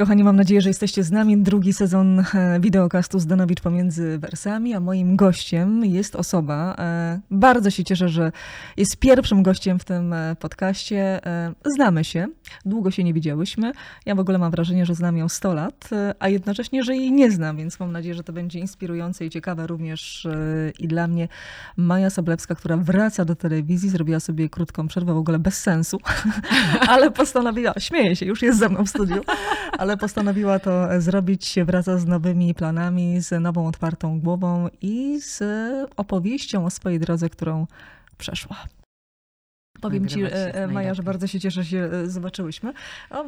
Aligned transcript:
Kochani, 0.00 0.24
mam 0.24 0.36
nadzieję, 0.36 0.60
że 0.60 0.70
jesteście 0.70 1.02
z 1.02 1.10
nami. 1.10 1.38
Drugi 1.38 1.72
sezon 1.72 2.20
e, 2.20 2.60
wideokastu 2.60 3.18
Zdanowicz 3.18 3.60
pomiędzy 3.60 4.18
wersami, 4.18 4.74
a 4.74 4.80
moim 4.80 5.16
gościem 5.16 5.84
jest 5.84 6.16
osoba, 6.16 6.76
e, 6.78 7.20
bardzo 7.30 7.70
się 7.70 7.84
cieszę, 7.84 8.08
że 8.08 8.32
jest 8.76 8.96
pierwszym 8.96 9.42
gościem 9.42 9.78
w 9.78 9.84
tym 9.84 10.12
e, 10.12 10.36
podcaście. 10.40 11.20
Znamy 11.64 12.04
się, 12.04 12.26
długo 12.64 12.90
się 12.90 13.04
nie 13.04 13.14
widziałyśmy. 13.14 13.72
Ja 14.06 14.14
w 14.14 14.18
ogóle 14.18 14.38
mam 14.38 14.50
wrażenie, 14.50 14.86
że 14.86 14.94
znam 14.94 15.16
ją 15.16 15.28
100 15.28 15.54
lat, 15.54 15.90
a 16.18 16.28
jednocześnie, 16.28 16.84
że 16.84 16.96
jej 16.96 17.12
nie 17.12 17.30
znam, 17.30 17.56
więc 17.56 17.80
mam 17.80 17.92
nadzieję, 17.92 18.14
że 18.14 18.24
to 18.24 18.32
będzie 18.32 18.58
inspirujące 18.58 19.26
i 19.26 19.30
ciekawe 19.30 19.66
również 19.66 20.26
i 20.78 20.88
dla 20.88 21.08
mnie. 21.08 21.28
Maja 21.76 22.10
Soblewska, 22.10 22.54
która 22.54 22.76
wraca 22.76 23.24
do 23.24 23.36
telewizji, 23.36 23.88
zrobiła 23.90 24.20
sobie 24.20 24.48
krótką 24.48 24.88
przerwę, 24.88 25.14
w 25.14 25.16
ogóle 25.16 25.38
bez 25.38 25.62
sensu, 25.62 25.98
ale 26.88 27.10
postanowiła, 27.10 27.74
śmieje 27.78 28.16
się, 28.16 28.26
już 28.26 28.42
jest 28.42 28.58
ze 28.58 28.68
mną 28.68 28.84
w 28.84 28.88
studiu, 28.88 29.22
ale 29.86 29.96
postanowiła 29.96 30.58
to 30.58 31.00
zrobić. 31.00 31.54
Wraca 31.66 31.98
z 31.98 32.06
nowymi 32.06 32.54
planami, 32.54 33.20
z 33.20 33.42
nową, 33.42 33.66
otwartą 33.66 34.20
głową 34.20 34.68
i 34.80 35.20
z 35.20 35.42
opowieścią 35.96 36.66
o 36.66 36.70
swojej 36.70 37.00
drodze, 37.00 37.30
którą 37.30 37.66
przeszła. 38.18 38.56
Powiem 39.80 40.08
ci, 40.08 40.22
e, 40.22 40.54
e, 40.54 40.66
Maja, 40.66 40.94
że 40.94 41.02
bardzo 41.02 41.26
się 41.26 41.40
cieszę, 41.40 41.62
że 41.62 41.70
się 41.70 41.78
e, 41.78 42.06
zobaczyłyśmy. 42.10 42.72
O, 43.10 43.24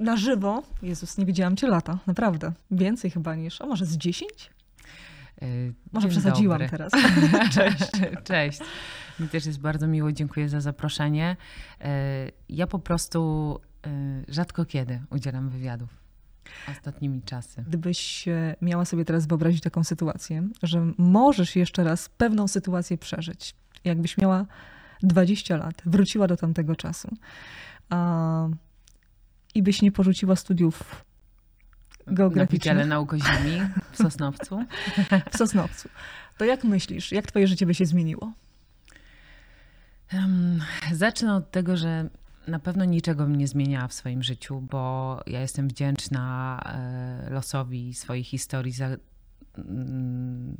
na 0.00 0.16
żywo, 0.16 0.62
Jezus, 0.82 1.18
nie 1.18 1.26
widziałam 1.26 1.56
cię 1.56 1.66
lata, 1.66 1.98
naprawdę. 2.06 2.52
Więcej 2.70 3.10
chyba 3.10 3.34
niż, 3.34 3.60
a 3.60 3.66
może 3.66 3.86
z 3.86 3.96
10? 3.96 4.50
Y, 5.42 5.74
Może 5.92 6.08
dzień 6.08 6.10
przesadziłam 6.10 6.58
dobry. 6.58 6.70
teraz. 6.70 6.92
Cześć. 7.54 7.90
Cześć. 8.24 8.60
Mi 9.20 9.28
też 9.28 9.46
jest 9.46 9.60
bardzo 9.60 9.86
miło, 9.86 10.12
dziękuję 10.12 10.48
za 10.48 10.60
zaproszenie. 10.60 11.36
Ja 12.48 12.66
po 12.66 12.78
prostu 12.78 13.60
rzadko 14.28 14.64
kiedy 14.64 15.00
udzielam 15.10 15.48
wywiadów 15.48 16.00
ostatnimi 16.68 17.22
czasy. 17.22 17.64
Gdybyś 17.68 18.28
e, 18.28 18.56
miała 18.62 18.84
sobie 18.84 19.04
teraz 19.04 19.26
wyobrazić 19.26 19.62
taką 19.62 19.84
sytuację, 19.84 20.48
że 20.62 20.92
możesz 20.98 21.56
jeszcze 21.56 21.84
raz 21.84 22.08
pewną 22.08 22.48
sytuację 22.48 22.98
przeżyć, 22.98 23.54
jakbyś 23.84 24.18
miała 24.18 24.46
20 25.02 25.56
lat, 25.56 25.82
wróciła 25.86 26.26
do 26.26 26.36
tamtego 26.36 26.76
czasu 26.76 27.08
a, 27.90 28.48
i 29.54 29.62
byś 29.62 29.82
nie 29.82 29.92
porzuciła 29.92 30.36
studiów 30.36 31.04
Na 32.06 32.12
geograficznych 32.12 32.60
Wydziale 32.60 32.86
Naukoziemi 32.86 33.60
w 33.92 33.96
Sosnowcu. 33.96 34.64
w 35.32 35.36
Sosnowcu, 35.36 35.88
to 36.38 36.44
jak 36.44 36.64
myślisz, 36.64 37.12
jak 37.12 37.26
twoje 37.26 37.46
życie 37.46 37.66
by 37.66 37.74
się 37.74 37.86
zmieniło? 37.86 38.32
Zacznę 40.92 41.34
od 41.34 41.50
tego, 41.50 41.76
że 41.76 42.10
na 42.48 42.58
pewno 42.58 42.84
niczego 42.84 43.24
bym 43.24 43.36
nie 43.36 43.48
zmieniała 43.48 43.88
w 43.88 43.92
swoim 43.92 44.22
życiu, 44.22 44.60
bo 44.60 45.20
ja 45.26 45.40
jestem 45.40 45.68
wdzięczna 45.68 46.60
e, 46.64 47.30
losowi 47.30 47.94
swojej 47.94 48.24
historii 48.24 48.72
za 48.72 48.88
mm, 49.58 50.56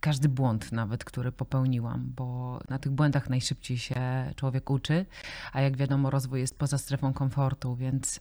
każdy 0.00 0.28
błąd 0.28 0.72
nawet, 0.72 1.04
który 1.04 1.32
popełniłam, 1.32 2.12
bo 2.16 2.60
na 2.68 2.78
tych 2.78 2.92
błędach 2.92 3.30
najszybciej 3.30 3.78
się 3.78 4.32
człowiek 4.36 4.70
uczy, 4.70 5.06
a 5.52 5.60
jak 5.60 5.76
wiadomo 5.76 6.10
rozwój 6.10 6.40
jest 6.40 6.58
poza 6.58 6.78
strefą 6.78 7.12
komfortu, 7.12 7.76
więc, 7.76 8.20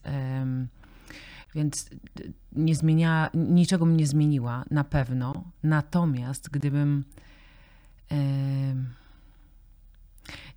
więc 1.56 1.90
nie 2.52 2.76
zmienia, 2.76 3.30
niczego 3.34 3.86
bym 3.86 3.98
nie 3.98 4.08
zmieniła, 4.08 4.66
na 4.72 4.84
pewno. 4.84 5.44
Natomiast 5.64 6.50
gdybym 6.50 7.04
em, 8.10 8.90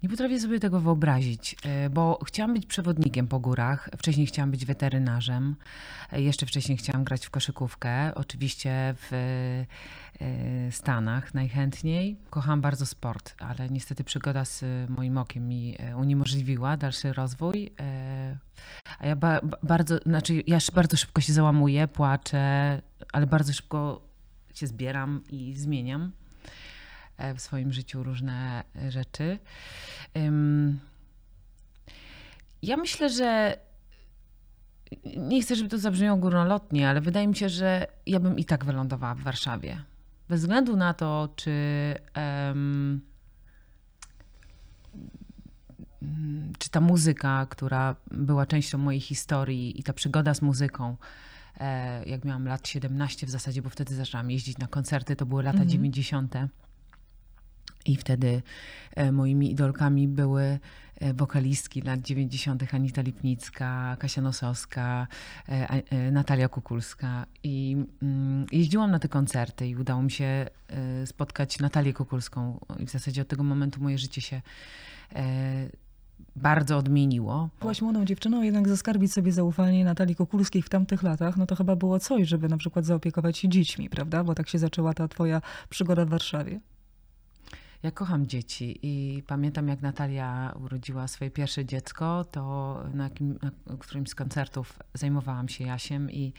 nie 0.03 0.09
potrafię 0.09 0.41
sobie 0.41 0.61
tego 0.61 0.81
wyobrazić, 0.81 1.57
e, 1.65 1.91
bo 1.91 2.19
chciałam 2.25 2.55
być 2.55 2.67
przewodnikiem 2.67 3.29
po 3.29 3.41
górach. 3.41 3.89
Wcześniej 3.99 4.27
chciałam 4.27 4.51
być 4.51 4.67
weterynarzem. 4.67 5.57
e, 6.13 6.23
Jeszcze 6.23 6.47
wcześniej 6.47 6.79
chciałam 6.79 7.05
grać 7.05 7.27
w 7.27 7.31
koszykówkę. 7.31 8.15
Oczywiście 8.15 8.95
w 8.97 9.13
e, 10.20 10.73
Stanach 10.73 11.35
najchętniej. 11.35 12.17
Kocham 12.30 12.61
bardzo 12.61 12.86
sport, 12.86 13.35
ale 13.39 13.69
niestety 13.69 14.05
przygoda 14.05 14.45
z 14.45 14.64
moim 14.91 15.19
okiem 15.19 15.48
mi 15.48 15.77
uniemożliwiła 15.97 16.77
dalszy 16.77 17.13
rozwój. 17.13 17.73
A 18.98 19.07
ja 19.07 19.17
ba- 19.17 19.41
ba- 19.42 19.57
bardzo, 19.63 19.98
znaczy 19.98 20.42
ja 20.47 20.59
bardzo 20.75 20.97
szybko 20.97 21.20
się 21.20 21.33
załamuję, 21.33 21.89
płaczę, 21.89 22.83
ale 23.13 23.27
bardzo 23.27 23.53
szybko 23.53 24.03
się 24.55 24.67
zbieram 24.67 25.23
i 25.30 25.55
zmieniam 25.57 26.13
w 27.36 27.41
swoim 27.41 27.73
życiu 27.73 28.03
różne 28.03 28.64
e, 28.77 28.91
rzeczy. 28.91 29.39
Ja 32.63 32.77
myślę, 32.77 33.11
że 33.11 33.57
nie 35.17 35.42
chcę, 35.42 35.57
żeby 35.57 35.69
to 35.69 35.79
zabrzmiało 35.79 36.19
górnolotnie, 36.19 36.89
ale 36.89 37.01
wydaje 37.01 37.29
mi 37.29 37.36
się, 37.36 37.48
że 37.48 37.86
ja 38.07 38.20
bym 38.20 38.39
i 38.39 38.45
tak 38.45 38.64
wylądowała 38.64 39.14
w 39.14 39.20
Warszawie. 39.20 39.83
Bez 40.29 40.41
względu 40.41 40.77
na 40.77 40.95
to, 40.95 41.29
czy 41.36 41.51
mm, 42.14 43.01
czy 46.59 46.70
ta 46.70 46.80
muzyka, 46.80 47.47
która 47.51 47.97
była 48.11 48.47
częścią 48.47 48.79
mojej 48.79 49.01
historii 49.01 49.80
i 49.80 49.83
ta 49.83 49.92
przygoda 49.92 50.35
z 50.35 50.42
muzyką, 50.42 50.97
e, 51.61 52.05
jak 52.05 52.25
miałam 52.25 52.47
lat 52.48 52.69
17 52.69 53.27
w 53.27 53.30
zasadzie, 53.30 53.63
bo 53.63 53.70
wtedy 53.70 53.95
zaczęłam 53.95 54.30
jeździć 54.30 54.59
na 54.59 54.67
koncerty, 54.67 55.17
to 55.17 55.27
były 55.27 55.42
lata 55.42 55.59
Mhm. 55.59 55.69
90. 55.70 56.35
I 57.86 57.96
wtedy 57.96 58.42
e, 58.96 59.13
moimi 59.13 59.51
idolkami 59.51 60.08
były 60.08 60.58
e, 60.96 61.14
wokalistki 61.14 61.83
lat 61.83 62.01
90. 62.01 62.74
Anita 62.74 63.02
Lipnicka, 63.02 63.96
Kasia 63.98 64.23
Nosowska, 64.23 65.07
e, 65.48 66.11
Natalia 66.11 66.48
Kukulska. 66.48 67.27
I 67.42 67.77
mm, 68.02 68.46
jeździłam 68.52 68.91
na 68.91 68.98
te 68.98 69.08
koncerty 69.08 69.68
i 69.68 69.77
udało 69.77 70.02
mi 70.02 70.11
się 70.11 70.46
spotkać 71.07 71.58
Natalię 71.58 71.92
Kukulską. 71.92 72.61
I 72.79 72.86
w 72.86 72.91
zasadzie 72.91 73.23
od 73.23 73.29
tego 73.29 73.42
momentu 73.42 73.83
moje 73.83 73.98
życie 73.98 74.20
się 74.20 74.42
bardzo 76.36 76.77
odmieniło. 76.77 77.48
Byłaś 77.61 77.83
młodą 77.83 78.05
dziewczyną, 78.05 78.42
jednak 78.42 78.68
zaskarbić 78.68 79.12
sobie 79.12 79.33
zaufanie 79.33 79.85
Natalii 79.85 80.14
Kukulskiej 80.14 80.62
w 80.62 80.68
tamtych 80.68 81.02
latach, 81.02 81.36
no 81.36 81.47
to 81.47 81.57
chyba 81.57 81.77
było 81.77 82.01
coś, 82.01 82.29
żeby 82.29 82.48
na 82.48 82.57
przykład 82.57 82.85
zaopiekować 82.85 83.39
się 83.39 83.48
dziećmi, 83.48 83.91
prawda? 83.91 84.24
Bo 84.24 84.35
tak 84.35 84.48
się 84.48 84.58
zaczęła 84.58 84.95
ta 84.95 85.08
twoja 85.08 85.42
przygoda 85.68 86.05
w 86.05 86.08
Warszawie. 86.08 86.61
Ja 87.83 87.91
kocham 87.91 88.27
dzieci 88.27 88.79
i 88.83 89.23
pamiętam, 89.27 89.68
jak 89.68 89.83
Natalia 89.83 90.55
urodziła 90.64 91.08
swoje 91.08 91.30
pierwsze 91.30 91.64
dziecko, 91.64 92.24
to 92.24 92.85
na, 92.95 93.05
jakim, 93.05 93.39
na 93.42 93.77
którymś 93.79 94.08
z 94.08 94.14
koncertów 94.14 94.79
zajmowałam 94.95 95.48
się 95.48 95.64
Jasiem 95.64 96.11
i, 96.11 96.33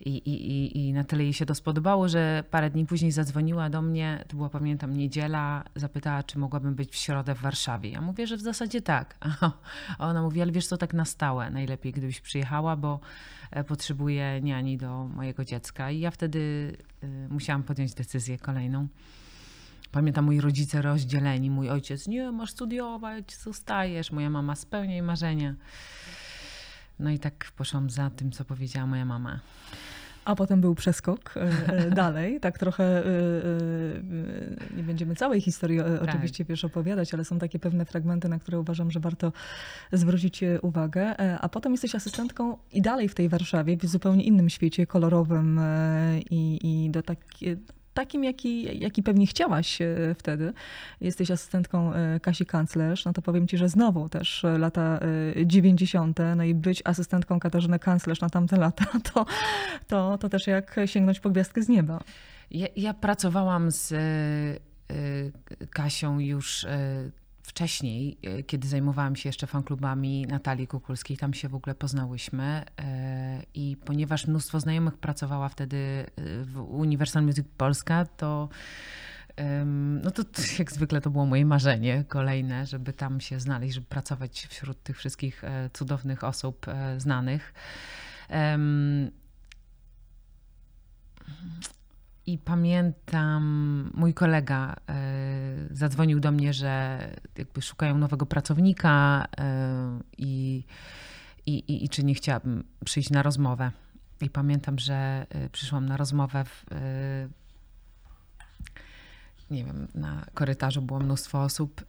i, 0.00 0.10
i, 0.10 0.78
i, 0.78 0.92
na 0.92 1.04
tyle 1.04 1.22
jej 1.22 1.32
się 1.32 1.46
to 1.46 1.54
spodobało, 1.54 2.08
że 2.08 2.44
parę 2.50 2.70
dni 2.70 2.86
później 2.86 3.12
zadzwoniła 3.12 3.70
do 3.70 3.82
mnie, 3.82 4.24
to 4.28 4.36
była 4.36 4.48
pamiętam 4.48 4.96
niedziela, 4.96 5.64
zapytała, 5.76 6.22
czy 6.22 6.38
mogłabym 6.38 6.74
być 6.74 6.92
w 6.92 6.96
środę 6.96 7.34
w 7.34 7.40
Warszawie. 7.40 7.90
Ja 7.90 8.00
mówię, 8.00 8.26
że 8.26 8.36
w 8.36 8.40
zasadzie 8.40 8.82
tak. 8.82 9.18
A 9.20 9.52
ona 10.08 10.22
mówi, 10.22 10.42
ale 10.42 10.52
wiesz 10.52 10.66
co, 10.66 10.76
tak 10.76 10.94
na 10.94 11.04
stałe, 11.04 11.50
najlepiej 11.50 11.92
gdybyś 11.92 12.20
przyjechała, 12.20 12.76
bo 12.76 13.00
e, 13.50 13.64
potrzebuję 13.64 14.40
niani 14.40 14.78
do 14.78 15.04
mojego 15.04 15.44
dziecka. 15.44 15.90
I 15.90 16.00
ja 16.00 16.10
wtedy 16.10 16.38
y, 17.04 17.28
musiałam 17.30 17.62
podjąć 17.62 17.94
decyzję 17.94 18.38
kolejną. 18.38 18.88
Pamiętam, 19.92 20.24
moi 20.24 20.40
rodzice 20.40 20.82
rozdzieleni. 20.82 21.50
Mój 21.50 21.70
ojciec, 21.70 22.08
nie, 22.08 22.32
masz 22.32 22.50
studiować, 22.50 23.36
zostajesz. 23.36 24.12
Moja 24.12 24.30
mama, 24.30 24.56
spełniaj 24.56 25.02
marzenia. 25.02 25.54
No 26.98 27.10
i 27.10 27.18
tak 27.18 27.52
poszłam 27.56 27.90
za 27.90 28.10
tym, 28.10 28.32
co 28.32 28.44
powiedziała 28.44 28.86
moja 28.86 29.04
mama. 29.04 29.40
A 30.24 30.34
potem 30.34 30.60
był 30.60 30.74
przeskok 30.74 31.34
e, 31.36 31.40
e, 31.68 31.90
dalej, 32.04 32.40
tak 32.40 32.58
trochę, 32.58 32.84
e, 32.84 33.10
nie 34.76 34.82
będziemy 34.82 35.16
całej 35.16 35.40
historii 35.40 35.78
e, 35.78 36.00
oczywiście 36.00 36.44
wiesz 36.44 36.64
opowiadać, 36.64 37.14
ale 37.14 37.24
są 37.24 37.38
takie 37.38 37.58
pewne 37.58 37.84
fragmenty, 37.84 38.28
na 38.28 38.38
które 38.38 38.60
uważam, 38.60 38.90
że 38.90 39.00
warto 39.00 39.32
zwrócić 39.92 40.40
uwagę. 40.62 41.16
A 41.40 41.48
potem 41.48 41.72
jesteś 41.72 41.94
asystentką 41.94 42.56
i 42.72 42.82
dalej 42.82 43.08
w 43.08 43.14
tej 43.14 43.28
Warszawie, 43.28 43.76
w 43.76 43.86
zupełnie 43.86 44.24
innym 44.24 44.50
świecie, 44.50 44.86
kolorowym 44.86 45.60
i, 46.30 46.58
i 46.62 46.90
do 46.90 47.02
takie, 47.02 47.56
takim, 47.94 48.24
jaki, 48.24 48.78
jaki 48.78 49.02
pewnie 49.02 49.26
chciałaś 49.26 49.82
e, 49.82 49.86
wtedy. 50.18 50.52
Jesteś 51.00 51.30
asystentką 51.30 51.94
e, 51.94 52.20
Kasi 52.20 52.46
Kanclerz, 52.46 53.04
no 53.04 53.12
to 53.12 53.22
powiem 53.22 53.48
ci, 53.48 53.58
że 53.58 53.68
znowu 53.68 54.08
też 54.08 54.44
e, 54.44 54.58
lata 54.58 55.00
e, 55.36 55.46
90., 55.46 56.18
no 56.36 56.44
i 56.44 56.54
być 56.54 56.82
asystentką 56.84 57.40
Katarzyny 57.40 57.78
Kanclerz 57.78 58.20
na 58.20 58.30
tamte 58.30 58.56
lata, 58.56 58.84
to, 59.12 59.26
to, 59.88 60.18
to 60.18 60.28
też 60.28 60.46
jak 60.46 60.76
sięgnąć 60.86 61.20
po 61.20 61.30
gwiazdkę 61.30 61.62
z 61.62 61.68
nieba. 61.68 62.00
Ja, 62.50 62.66
ja 62.76 62.94
pracowałam 62.94 63.70
z 63.70 63.94
Kasią 65.70 66.18
już 66.18 66.66
wcześniej, 67.42 68.18
y, 68.38 68.42
kiedy 68.42 68.68
zajmowałam 68.68 69.16
się 69.16 69.28
jeszcze 69.28 69.46
fanklubami 69.46 70.26
Natalii 70.26 70.66
Kukulskiej. 70.66 71.16
Tam 71.16 71.34
się 71.34 71.48
w 71.48 71.54
ogóle 71.54 71.74
poznałyśmy. 71.74 72.64
y, 72.80 72.84
I 73.54 73.76
ponieważ 73.84 74.26
mnóstwo 74.26 74.60
znajomych 74.60 74.98
pracowała 74.98 75.48
wtedy 75.48 75.76
y, 76.18 76.44
w 76.44 76.60
Universal 76.60 77.22
Music 77.22 77.46
Polska, 77.56 78.04
to 78.04 78.48
No 80.02 80.10
to 80.10 80.22
jak 80.58 80.72
zwykle 80.72 81.00
to 81.00 81.10
było 81.10 81.26
moje 81.26 81.46
marzenie 81.46 82.04
kolejne, 82.08 82.66
żeby 82.66 82.92
tam 82.92 83.20
się 83.20 83.40
znaleźć, 83.40 83.74
żeby 83.74 83.86
pracować 83.86 84.46
wśród 84.50 84.82
tych 84.82 84.98
wszystkich 84.98 85.44
e, 85.44 85.70
cudownych 85.72 86.24
osób 86.24 86.68
e, 86.68 87.00
znanych. 87.00 87.54
I 92.26 92.38
pamiętam, 92.38 93.90
mój 93.94 94.14
kolega 94.14 94.76
e, 94.88 94.94
zadzwonił 95.70 96.20
do 96.20 96.32
mnie, 96.32 96.52
że 96.52 96.98
jakby 97.38 97.62
szukają 97.62 97.98
nowego 97.98 98.26
pracownika 98.26 99.24
e, 99.38 100.00
i, 100.18 100.64
i, 101.46 101.84
i, 101.84 101.88
czy 101.88 102.04
nie 102.04 102.14
chciałabym 102.14 102.64
przyjść 102.84 103.10
na 103.10 103.22
rozmowę. 103.22 103.70
I 104.20 104.30
pamiętam, 104.30 104.78
że 104.78 105.26
e, 105.30 105.48
przyszłam 105.48 105.86
na 105.86 105.96
rozmowę 105.96 106.44
w, 106.44 106.64
nie 109.50 109.64
wiem, 109.64 109.88
na 109.94 110.26
korytarzu 110.34 110.82
było 110.82 111.00
mnóstwo 111.00 111.42
osób. 111.42 111.84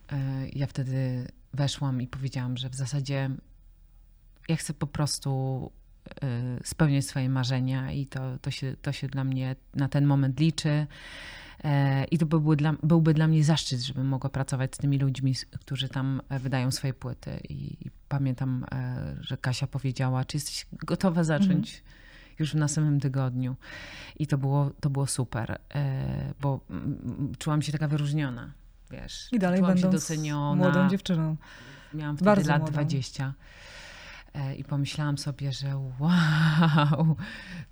Ja 0.53 0.67
wtedy 0.67 1.27
weszłam 1.53 2.01
i 2.01 2.07
powiedziałam, 2.07 2.57
że 2.57 2.69
w 2.69 2.75
zasadzie 2.75 3.29
ja 4.49 4.55
chcę 4.55 4.73
po 4.73 4.87
prostu 4.87 5.71
Y, 5.71 5.82
spełniać 6.63 7.05
swoje 7.05 7.29
marzenia 7.29 7.91
i 7.91 8.05
to, 8.05 8.37
to, 8.41 8.51
się, 8.51 8.75
to 8.81 8.91
się 8.91 9.07
dla 9.07 9.23
mnie 9.23 9.55
na 9.75 9.87
ten 9.87 10.05
moment 10.05 10.39
liczy. 10.39 10.87
E, 11.63 12.03
I 12.03 12.17
to 12.17 12.25
byłby 12.25 12.55
dla, 12.55 12.73
byłby 12.83 13.13
dla 13.13 13.27
mnie 13.27 13.43
zaszczyt, 13.43 13.81
żebym 13.81 14.07
mogła 14.07 14.29
pracować 14.29 14.75
z 14.75 14.77
tymi 14.77 14.99
ludźmi, 14.99 15.35
którzy 15.59 15.89
tam 15.89 16.21
e, 16.29 16.39
wydają 16.39 16.71
swoje 16.71 16.93
płyty. 16.93 17.39
I, 17.49 17.87
i 17.87 17.91
pamiętam, 18.09 18.65
e, 18.71 19.15
że 19.21 19.37
Kasia 19.37 19.67
powiedziała, 19.67 20.25
czy 20.25 20.37
jesteś 20.37 20.65
gotowa 20.71 21.23
zacząć 21.23 21.75
mhm. 21.75 21.83
już 22.39 22.51
w 22.51 22.55
następnym 22.55 22.99
tygodniu. 22.99 23.55
I 24.19 24.27
to 24.27 24.37
było, 24.37 24.71
to 24.79 24.89
było 24.89 25.07
super, 25.07 25.59
bo 26.41 26.59
czułam 27.37 27.61
się 27.61 27.71
taka 27.71 27.87
wyróżniona. 27.87 28.53
Wiesz, 28.91 29.27
I 29.31 29.39
dalej 29.39 29.59
czułam 29.59 29.77
się 29.77 29.89
doceniona. 29.89 30.55
młodą 30.55 30.89
dziewczyną. 30.89 31.35
Miałam 31.93 32.15
wtedy 32.17 32.25
Bardzo 32.25 32.51
lat 32.51 32.61
młodą. 32.61 32.73
20. 32.73 33.33
E, 34.33 34.55
i 34.55 34.63
pomyślałam 34.63 35.17
sobie, 35.17 35.51
że 35.51 35.77
wow, 35.99 37.15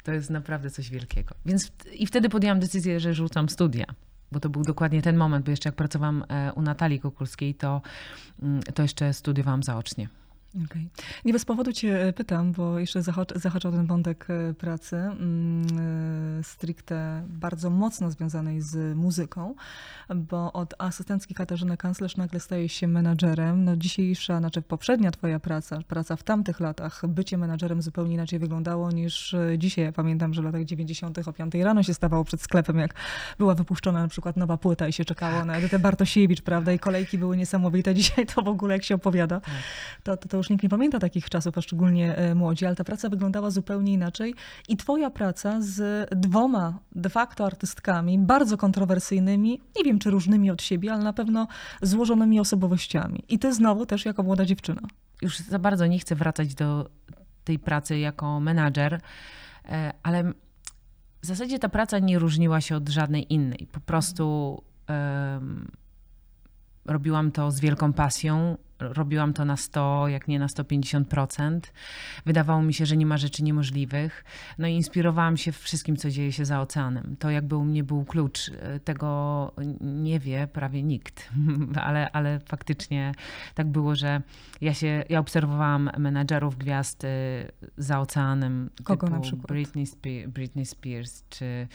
to 0.04 0.12
jest 0.12 0.30
naprawdę 0.30 0.70
coś 0.70 0.90
wielkiego. 0.90 1.36
Więc 1.46 1.72
i 1.94 2.08
wtedy 2.08 2.30
podjęłam 2.30 2.60
decyzję, 2.60 3.00
że 3.00 3.14
rzucam 3.14 3.50
studia. 3.50 3.86
Bo 4.32 4.40
to 4.40 4.50
był 4.50 4.64
dokładnie 4.64 5.02
ten 5.02 5.18
moment, 5.18 5.46
bo 5.46 5.52
jeszcze 5.52 5.70
jak 5.70 5.76
pracowałam 5.76 6.24
e, 6.30 6.54
u 6.54 6.62
Natalii 6.62 7.00
Kukulskiej, 7.00 7.56
to, 7.56 7.82
mm, 8.42 8.64
to 8.64 8.82
jeszcze 8.82 9.14
studiowałam 9.14 9.64
zaocznie. 9.64 10.08
Okay. 10.56 10.88
Nie 11.26 11.34
bez 11.34 11.46
powodu 11.46 11.74
cię 11.74 12.08
e, 12.08 12.14
pytam, 12.14 12.52
bo 12.52 12.80
jeszcze 12.80 13.02
zahacza 13.36 13.70
o 13.70 13.72
ten 13.72 13.86
wątek 13.86 14.28
e, 14.30 14.54
pracy 14.54 14.96
mm, 14.96 15.66
e, 16.40 16.44
stricte 16.44 17.24
bardzo 17.28 17.70
mocno 17.70 18.12
związanej 18.12 18.62
z 18.62 18.98
muzyką, 18.98 19.56
bo 20.16 20.54
od 20.54 20.74
asystentki 20.78 21.34
Katarzyny 21.34 21.78
Kanclerz 21.78 22.18
nagle 22.18 22.40
staje 22.40 22.70
się 22.70 22.88
menadżerem. 22.88 23.64
No 23.64 23.78
dzisiejsza, 23.78 24.40
znaczy 24.40 24.62
poprzednia 24.62 25.12
twoja 25.12 25.40
praca, 25.40 25.80
praca 25.88 26.16
w 26.16 26.24
tamtych 26.24 26.60
latach, 26.60 27.08
bycie 27.08 27.38
menadżerem 27.38 27.82
zupełnie 27.82 28.14
inaczej 28.14 28.40
wyglądało 28.40 28.92
niż 28.92 29.36
dzisiaj. 29.58 29.86
Ja 29.86 29.92
pamiętam, 29.92 30.34
że 30.34 30.42
w 30.42 30.46
latach 30.46 30.66
90. 30.66 31.28
o 31.28 31.34
5 31.34 31.54
rano 31.56 31.84
się 31.84 31.94
stawało 31.94 32.24
przed 32.24 32.42
sklepem, 32.42 32.78
jak 32.78 32.94
była 33.38 33.56
wypuszczona 33.56 34.02
na 34.02 34.08
przykład 34.08 34.38
nowa 34.38 34.58
płyta 34.58 34.88
i 34.88 34.94
się 34.94 35.06
czekało 35.06 35.46
na 35.46 35.58
Edytę 35.58 35.80
Bartosiewicz, 35.80 36.42
prawda? 36.42 36.72
I 36.72 36.80
kolejki 36.80 37.18
były 37.18 37.38
niesamowite. 37.38 37.96
Dzisiaj 37.96 38.26
to 38.26 38.42
w 38.42 38.48
ogóle, 38.48 38.74
jak 38.74 38.84
się 38.84 38.96
opowiada, 38.96 39.40
tak. 39.40 39.54
to, 40.04 40.18
to, 40.18 40.30
to 40.30 40.41
już 40.42 40.50
nikt 40.50 40.64
nie 40.64 40.70
pamięta 40.70 41.00
takich 41.00 41.30
czasów, 41.30 41.58
a 41.58 41.62
szczególnie 41.62 42.16
e, 42.16 42.36
młodzi, 42.36 42.66
ale 42.66 42.76
ta 42.76 42.84
praca 42.84 43.10
wyglądała 43.10 43.50
zupełnie 43.50 43.94
inaczej. 43.94 44.36
I 44.68 44.78
twoja 44.78 45.10
praca 45.10 45.62
z 45.62 46.10
dwoma 46.12 46.80
de 46.92 47.10
facto 47.10 47.46
artystkami, 47.46 48.20
bardzo 48.20 48.58
kontrowersyjnymi, 48.58 49.62
nie 49.78 49.84
wiem 49.84 50.00
czy 50.00 50.12
różnymi 50.12 50.52
od 50.52 50.62
siebie, 50.62 50.94
ale 50.94 51.04
na 51.04 51.14
pewno 51.14 51.48
złożonymi 51.82 52.40
osobowościami. 52.40 53.24
I 53.30 53.40
ty 53.40 53.54
znowu 53.54 53.86
też 53.86 54.06
jako 54.06 54.24
młoda 54.24 54.46
dziewczyna. 54.46 54.82
Już 55.22 55.40
za 55.40 55.60
bardzo 55.60 55.88
nie 55.88 56.00
chcę 56.00 56.16
wracać 56.16 56.56
do 56.56 56.90
tej 57.44 57.60
pracy 57.60 58.00
jako 58.00 58.40
menadżer, 58.40 59.02
e, 59.66 59.94
ale 60.04 60.34
w 61.22 61.26
zasadzie 61.26 61.60
ta 61.60 61.70
praca 61.70 62.00
nie 62.00 62.20
różniła 62.20 62.62
się 62.62 62.76
od 62.76 62.90
żadnej 62.90 63.34
innej. 63.34 63.68
Po 63.72 63.80
prostu 63.80 64.64
um, 64.90 65.72
robiłam 66.86 67.32
to 67.32 67.52
z 67.52 67.60
wielką 67.60 67.94
pasją 67.94 68.58
robiłam 68.82 69.34
to 69.34 69.46
na 69.46 69.58
100, 69.58 70.08
jak 70.08 70.28
nie 70.28 70.40
na 70.40 70.48
150%. 70.48 71.60
Wydawało 72.26 72.62
mi 72.62 72.74
się, 72.74 72.86
że 72.86 72.98
nie 72.98 73.06
ma 73.06 73.18
rzeczy 73.18 73.44
niemożliwych. 73.44 74.26
No 74.58 74.68
i 74.68 74.74
inspirowałam 74.74 75.38
się 75.38 75.52
wszystkim, 75.52 75.98
co 75.98 76.10
dzieje 76.10 76.32
się 76.32 76.46
za 76.46 76.62
oceanem. 76.62 77.16
To 77.20 77.30
jakby 77.30 77.56
u 77.56 77.66
mnie 77.66 77.84
był 77.84 78.06
klucz. 78.06 78.52
Tego 78.84 79.52
nie 79.82 80.20
wie 80.20 80.48
prawie 80.48 80.84
nikt, 80.84 81.30
ale, 81.76 82.12
ale 82.12 82.40
faktycznie 82.40 83.12
tak 83.56 83.68
było, 83.68 83.96
że 83.96 84.22
ja 84.62 84.74
się, 84.74 85.04
ja 85.10 85.20
obserwowałam 85.20 85.90
menadżerów 85.98 86.58
gwiazd 86.58 87.04
y, 87.04 87.08
za 87.78 88.00
oceanem. 88.00 88.70
Kogo 88.84 89.08
na 89.08 89.20
przykład? 89.20 89.48
Britney, 89.48 89.86
Britney 90.28 90.66
Spears, 90.66 91.24
czy 91.30 91.68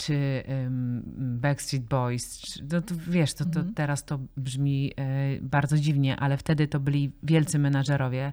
czy 0.00 0.42
um, 0.48 1.02
Backstreet 1.40 1.84
Boys, 1.84 2.40
czy, 2.40 2.64
no 2.72 2.80
to 2.82 2.94
wiesz, 3.08 3.34
to, 3.34 3.44
to 3.44 3.58
mhm. 3.58 3.74
teraz 3.74 4.04
to 4.04 4.18
brzmi 4.36 4.92
e, 4.96 5.40
bardzo 5.40 5.76
dziwnie, 5.76 6.16
ale 6.16 6.36
wtedy 6.36 6.68
to 6.68 6.80
byli 6.80 7.12
wielcy 7.22 7.58
menadżerowie. 7.58 8.32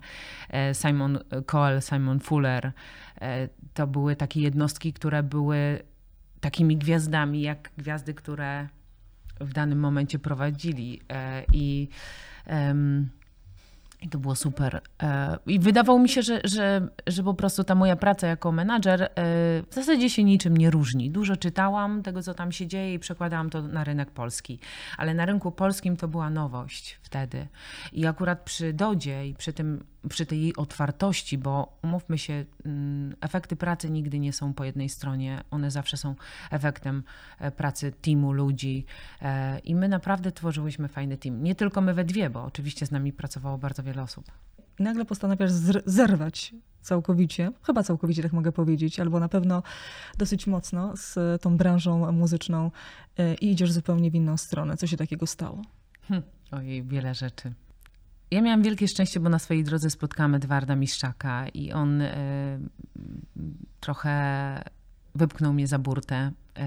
E, 0.49 0.73
Simon 0.73 1.19
Cole, 1.45 1.81
Simon 1.81 2.19
Fuller. 2.19 2.71
E, 3.21 3.49
to 3.73 3.87
były 3.87 4.15
takie 4.15 4.41
jednostki, 4.41 4.93
które 4.93 5.23
były 5.23 5.79
takimi 6.39 6.77
gwiazdami, 6.77 7.41
jak 7.41 7.71
gwiazdy, 7.77 8.13
które 8.13 8.67
w 9.39 9.53
danym 9.53 9.79
momencie 9.79 10.19
prowadzili. 10.19 11.01
I 11.53 11.87
i 14.01 14.09
to 14.09 14.19
było 14.19 14.35
super. 14.35 14.81
E, 15.03 15.37
I 15.45 15.59
wydawało 15.59 15.99
mi 15.99 16.09
się, 16.09 16.21
że, 16.21 16.41
że, 16.43 16.87
że 17.07 17.23
po 17.23 17.33
prostu 17.33 17.63
ta 17.63 17.75
moja 17.75 17.95
praca 17.95 18.27
jako 18.27 18.51
menadżer 18.51 19.01
e, 19.03 19.09
w 19.69 19.73
zasadzie 19.73 20.09
się 20.09 20.23
niczym 20.23 20.57
nie 20.57 20.71
różni. 20.71 21.11
Dużo 21.11 21.37
czytałam 21.37 22.03
tego, 22.03 22.23
co 22.23 22.33
tam 22.33 22.51
się 22.51 22.67
dzieje 22.67 22.93
i 22.93 22.99
przekładałam 22.99 23.49
to 23.49 23.61
na 23.61 23.83
rynek 23.83 24.11
polski. 24.11 24.59
Ale 24.97 25.13
na 25.13 25.25
rynku 25.25 25.51
polskim 25.51 25.97
to 25.97 26.07
była 26.07 26.29
nowość 26.29 26.99
wtedy. 27.01 27.47
I 27.93 28.05
akurat 28.05 28.41
przy 28.41 28.73
Dodzie 28.73 29.27
i 29.27 29.33
przy 29.33 29.53
tym 29.53 29.83
przy 30.09 30.25
tej 30.25 30.41
jej 30.41 30.55
otwartości, 30.55 31.37
bo 31.37 31.77
umówmy 31.83 32.17
się, 32.17 32.45
mm, 32.65 33.15
efekty 33.21 33.55
pracy 33.55 33.89
nigdy 33.89 34.19
nie 34.19 34.33
są 34.33 34.53
po 34.53 34.63
jednej 34.63 34.89
stronie, 34.89 35.43
one 35.51 35.71
zawsze 35.71 35.97
są 35.97 36.15
efektem 36.51 37.03
e, 37.39 37.51
pracy 37.51 37.91
teamu 37.91 38.31
ludzi 38.31 38.85
e, 39.21 39.59
i 39.59 39.75
my 39.75 39.87
naprawdę 39.87 40.31
tworzyłyśmy 40.31 40.87
fajny 40.87 41.17
team. 41.17 41.43
Nie 41.43 41.55
tylko 41.55 41.81
my 41.81 41.93
we 41.93 42.03
dwie, 42.03 42.29
bo 42.29 42.43
oczywiście 42.43 42.85
z 42.85 42.91
nami 42.91 43.13
pracowało 43.13 43.57
bardzo 43.57 43.83
wiele 43.83 44.01
osób. 44.01 44.31
Nagle 44.79 45.05
postanawiasz 45.05 45.51
zerwać 45.85 46.53
całkowicie, 46.81 47.51
chyba 47.63 47.83
całkowicie 47.83 48.23
tak 48.23 48.33
mogę 48.33 48.51
powiedzieć, 48.51 48.99
albo 48.99 49.19
na 49.19 49.29
pewno 49.29 49.63
dosyć 50.17 50.47
mocno 50.47 50.97
z 50.97 51.41
tą 51.41 51.57
branżą 51.57 52.11
muzyczną 52.11 52.71
e, 53.17 53.35
i 53.35 53.51
idziesz 53.51 53.71
zupełnie 53.71 54.11
w 54.11 54.15
inną 54.15 54.37
stronę. 54.37 54.77
Co 54.77 54.87
się 54.87 54.97
takiego 54.97 55.27
stało? 55.27 55.61
Hm, 56.07 56.21
ojej, 56.51 56.83
wiele 56.83 57.15
rzeczy. 57.15 57.53
Ja 58.31 58.41
miałam 58.41 58.61
wielkie 58.61 58.87
szczęście, 58.87 59.19
bo 59.19 59.29
na 59.29 59.39
swojej 59.39 59.63
drodze 59.63 59.89
spotkałam 59.89 60.35
Edwarda 60.35 60.75
Miszczaka 60.75 61.47
i 61.47 61.71
on 61.71 62.01
y, 62.01 62.59
trochę 63.79 64.63
wypchnął 65.15 65.53
mnie 65.53 65.67
za 65.67 65.79
burtę 65.79 66.31
y, 66.57 66.61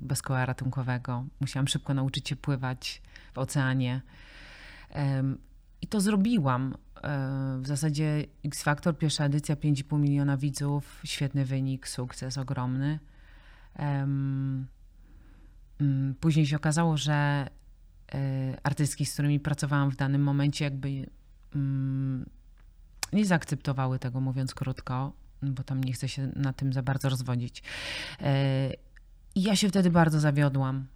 bez 0.00 0.22
koła 0.22 0.46
ratunkowego. 0.46 1.24
Musiałam 1.40 1.68
szybko 1.68 1.94
nauczyć 1.94 2.28
się 2.28 2.36
pływać 2.36 3.02
w 3.34 3.38
oceanie. 3.38 4.00
I 5.82 5.86
to 5.86 6.00
zrobiłam. 6.00 6.74
W 7.60 7.66
zasadzie 7.66 8.24
X 8.44 8.62
Factor, 8.62 8.98
pierwsza 8.98 9.24
edycja, 9.24 9.56
5,5 9.56 9.98
miliona 9.98 10.36
widzów, 10.36 11.00
świetny 11.04 11.44
wynik, 11.44 11.88
sukces 11.88 12.38
ogromny. 12.38 12.98
Mm, 13.74 14.66
później 16.20 16.46
się 16.46 16.56
okazało, 16.56 16.96
że 16.96 17.46
E, 17.46 17.61
artystki, 18.62 19.06
z 19.06 19.12
którymi 19.12 19.40
pracowałam 19.40 19.90
w 19.90 19.96
danym 19.96 20.22
momencie, 20.22 20.64
jakby 20.64 21.06
mm, 21.54 22.26
nie 23.12 23.26
zaakceptowały 23.26 23.98
tego, 23.98 24.20
mówiąc 24.20 24.54
krótko, 24.54 25.12
bo 25.42 25.62
tam 25.62 25.84
nie 25.84 25.92
chcę 25.92 26.08
się 26.08 26.32
na 26.36 26.52
tym 26.52 26.72
za 26.72 26.82
bardzo 26.82 27.08
rozwodzić. 27.08 27.62
E, 28.20 28.70
I 29.34 29.42
ja 29.42 29.56
się 29.56 29.68
wtedy 29.68 29.90
bardzo 29.90 30.20
zawiodłam. 30.20 30.86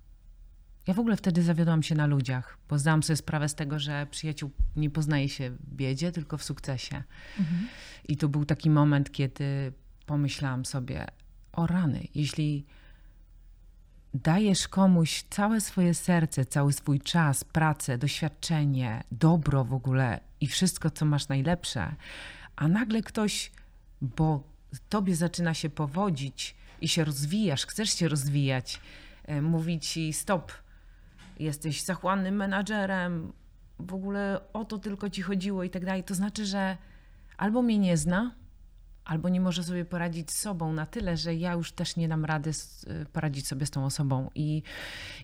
Ja 0.86 0.94
w 0.94 0.98
ogóle 0.98 1.16
wtedy 1.16 1.42
zawiodłam 1.42 1.82
się 1.82 1.94
na 1.94 2.06
ludziach, 2.06 2.58
bo 2.68 2.78
zdałam 2.78 3.02
sobie 3.02 3.16
sprawę 3.16 3.48
z 3.48 3.54
tego, 3.54 3.78
że 3.78 4.06
przyjaciół 4.10 4.50
nie 4.76 4.90
poznaje 4.90 5.28
się 5.28 5.50
w 5.50 5.74
biedzie, 5.74 6.12
tylko 6.12 6.38
w 6.38 6.44
sukcesie. 6.44 7.02
Mhm. 7.38 7.68
I 8.08 8.16
to 8.16 8.28
był 8.28 8.44
taki 8.44 8.70
moment, 8.70 9.12
kiedy 9.12 9.72
pomyślałam 10.06 10.64
sobie, 10.64 11.06
o 11.52 11.66
rany, 11.66 12.08
jeśli 12.14 12.66
dajesz 14.22 14.68
komuś 14.68 15.24
całe 15.30 15.60
swoje 15.60 15.94
serce, 15.94 16.44
cały 16.44 16.72
swój 16.72 17.00
czas, 17.00 17.44
pracę, 17.44 17.98
doświadczenie, 17.98 19.04
dobro 19.12 19.64
w 19.64 19.74
ogóle 19.74 20.20
i 20.40 20.46
wszystko, 20.46 20.90
co 20.90 21.04
masz 21.04 21.28
najlepsze, 21.28 21.94
a 22.56 22.68
nagle 22.68 23.02
ktoś, 23.02 23.52
bo 24.00 24.42
tobie 24.88 25.16
zaczyna 25.16 25.54
się 25.54 25.70
powodzić 25.70 26.56
i 26.80 26.88
się 26.88 27.04
rozwijasz, 27.04 27.66
chcesz 27.66 27.90
się 27.98 28.08
rozwijać, 28.08 28.80
e, 29.24 29.42
mówi 29.42 29.80
ci 29.80 30.12
stop, 30.12 30.52
jesteś 31.38 31.82
zachłannym 31.82 32.36
menadżerem, 32.36 33.32
w 33.78 33.94
ogóle 33.94 34.40
o 34.52 34.64
to 34.64 34.78
tylko 34.78 35.10
ci 35.10 35.22
chodziło 35.22 35.64
i 35.64 35.70
tak 35.70 35.84
dalej, 35.84 36.04
to 36.04 36.14
znaczy, 36.14 36.46
że 36.46 36.76
albo 37.36 37.62
mnie 37.62 37.78
nie 37.78 37.96
zna, 37.96 38.34
albo 39.06 39.28
nie 39.28 39.40
może 39.40 39.64
sobie 39.64 39.84
poradzić 39.84 40.30
z 40.30 40.38
sobą 40.38 40.72
na 40.72 40.86
tyle, 40.86 41.16
że 41.16 41.34
ja 41.34 41.52
już 41.52 41.72
też 41.72 41.96
nie 41.96 42.08
dam 42.08 42.24
rady 42.24 42.50
poradzić 43.12 43.46
sobie 43.46 43.66
z 43.66 43.70
tą 43.70 43.84
osobą. 43.84 44.30
I, 44.34 44.62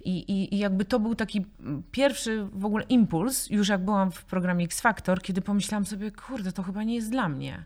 i, 0.05 0.55
i 0.55 0.59
jakby 0.59 0.85
to 0.85 1.01
był 1.01 1.15
taki 1.15 1.47
pierwszy 1.91 2.45
w 2.53 2.65
ogóle 2.65 2.85
impuls, 2.85 3.51
już 3.51 3.69
jak 3.69 3.85
byłam 3.85 4.12
w 4.12 4.25
programie 4.25 4.65
X 4.65 4.81
Factor, 4.81 5.23
kiedy 5.23 5.43
pomyślałam 5.43 5.87
sobie, 5.87 6.11
kurde, 6.11 6.53
to 6.53 6.62
chyba 6.62 6.83
nie 6.83 6.95
jest 6.95 7.11
dla 7.11 7.29
mnie. 7.29 7.65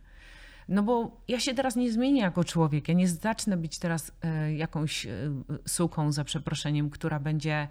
No 0.68 0.82
bo 0.82 1.20
ja 1.28 1.40
się 1.40 1.54
teraz 1.54 1.76
nie 1.76 1.92
zmienię 1.92 2.20
jako 2.20 2.44
człowiek. 2.44 2.88
Ja 2.88 2.94
nie 2.94 3.08
zacznę 3.08 3.56
być 3.56 3.78
teraz 3.78 4.12
e, 4.22 4.54
jakąś 4.54 5.06
e, 5.06 5.10
suką, 5.66 6.12
za 6.12 6.24
przeproszeniem, 6.24 6.90
która 6.90 7.20
będzie 7.20 7.68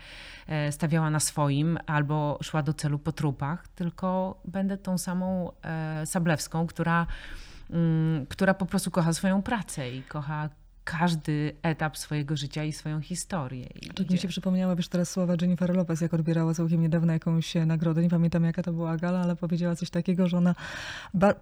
e, 0.47 0.71
stawiała 0.71 1.09
na 1.09 1.19
swoim 1.19 1.77
albo 1.85 2.39
szła 2.41 2.63
do 2.63 2.73
celu 2.73 2.99
po 2.99 3.11
trupach, 3.11 3.67
tylko 3.67 4.41
będę 4.45 4.77
tą 4.77 4.97
samą 4.97 5.51
Sablewską, 6.05 6.67
która, 6.67 7.07
która 8.29 8.53
po 8.53 8.65
prostu 8.65 8.91
kocha 8.91 9.13
swoją 9.13 9.41
pracę 9.41 9.89
i 9.89 10.03
kocha 10.03 10.49
każdy 10.85 11.53
etap 11.63 11.97
swojego 11.97 12.37
życia 12.37 12.63
i 12.63 12.73
swoją 12.73 13.01
historię. 13.01 13.65
I 13.81 13.89
tak 13.89 14.09
mi 14.09 14.17
się 14.17 14.27
przypomniała, 14.27 14.75
wiesz, 14.75 14.87
teraz 14.87 15.09
słowa 15.09 15.33
Jennifer 15.41 15.75
Lopez, 15.75 16.01
jak 16.01 16.13
odbierała 16.13 16.53
całkiem 16.53 16.81
niedawno 16.81 17.13
jakąś 17.13 17.55
e, 17.55 17.65
nagrodę. 17.65 18.01
Nie 18.01 18.09
pamiętam, 18.09 18.43
jaka 18.43 18.63
to 18.63 18.73
była 18.73 18.97
gala, 18.97 19.19
ale 19.19 19.35
powiedziała 19.35 19.75
coś 19.75 19.89
takiego, 19.89 20.27
że 20.27 20.37
ona... 20.37 20.55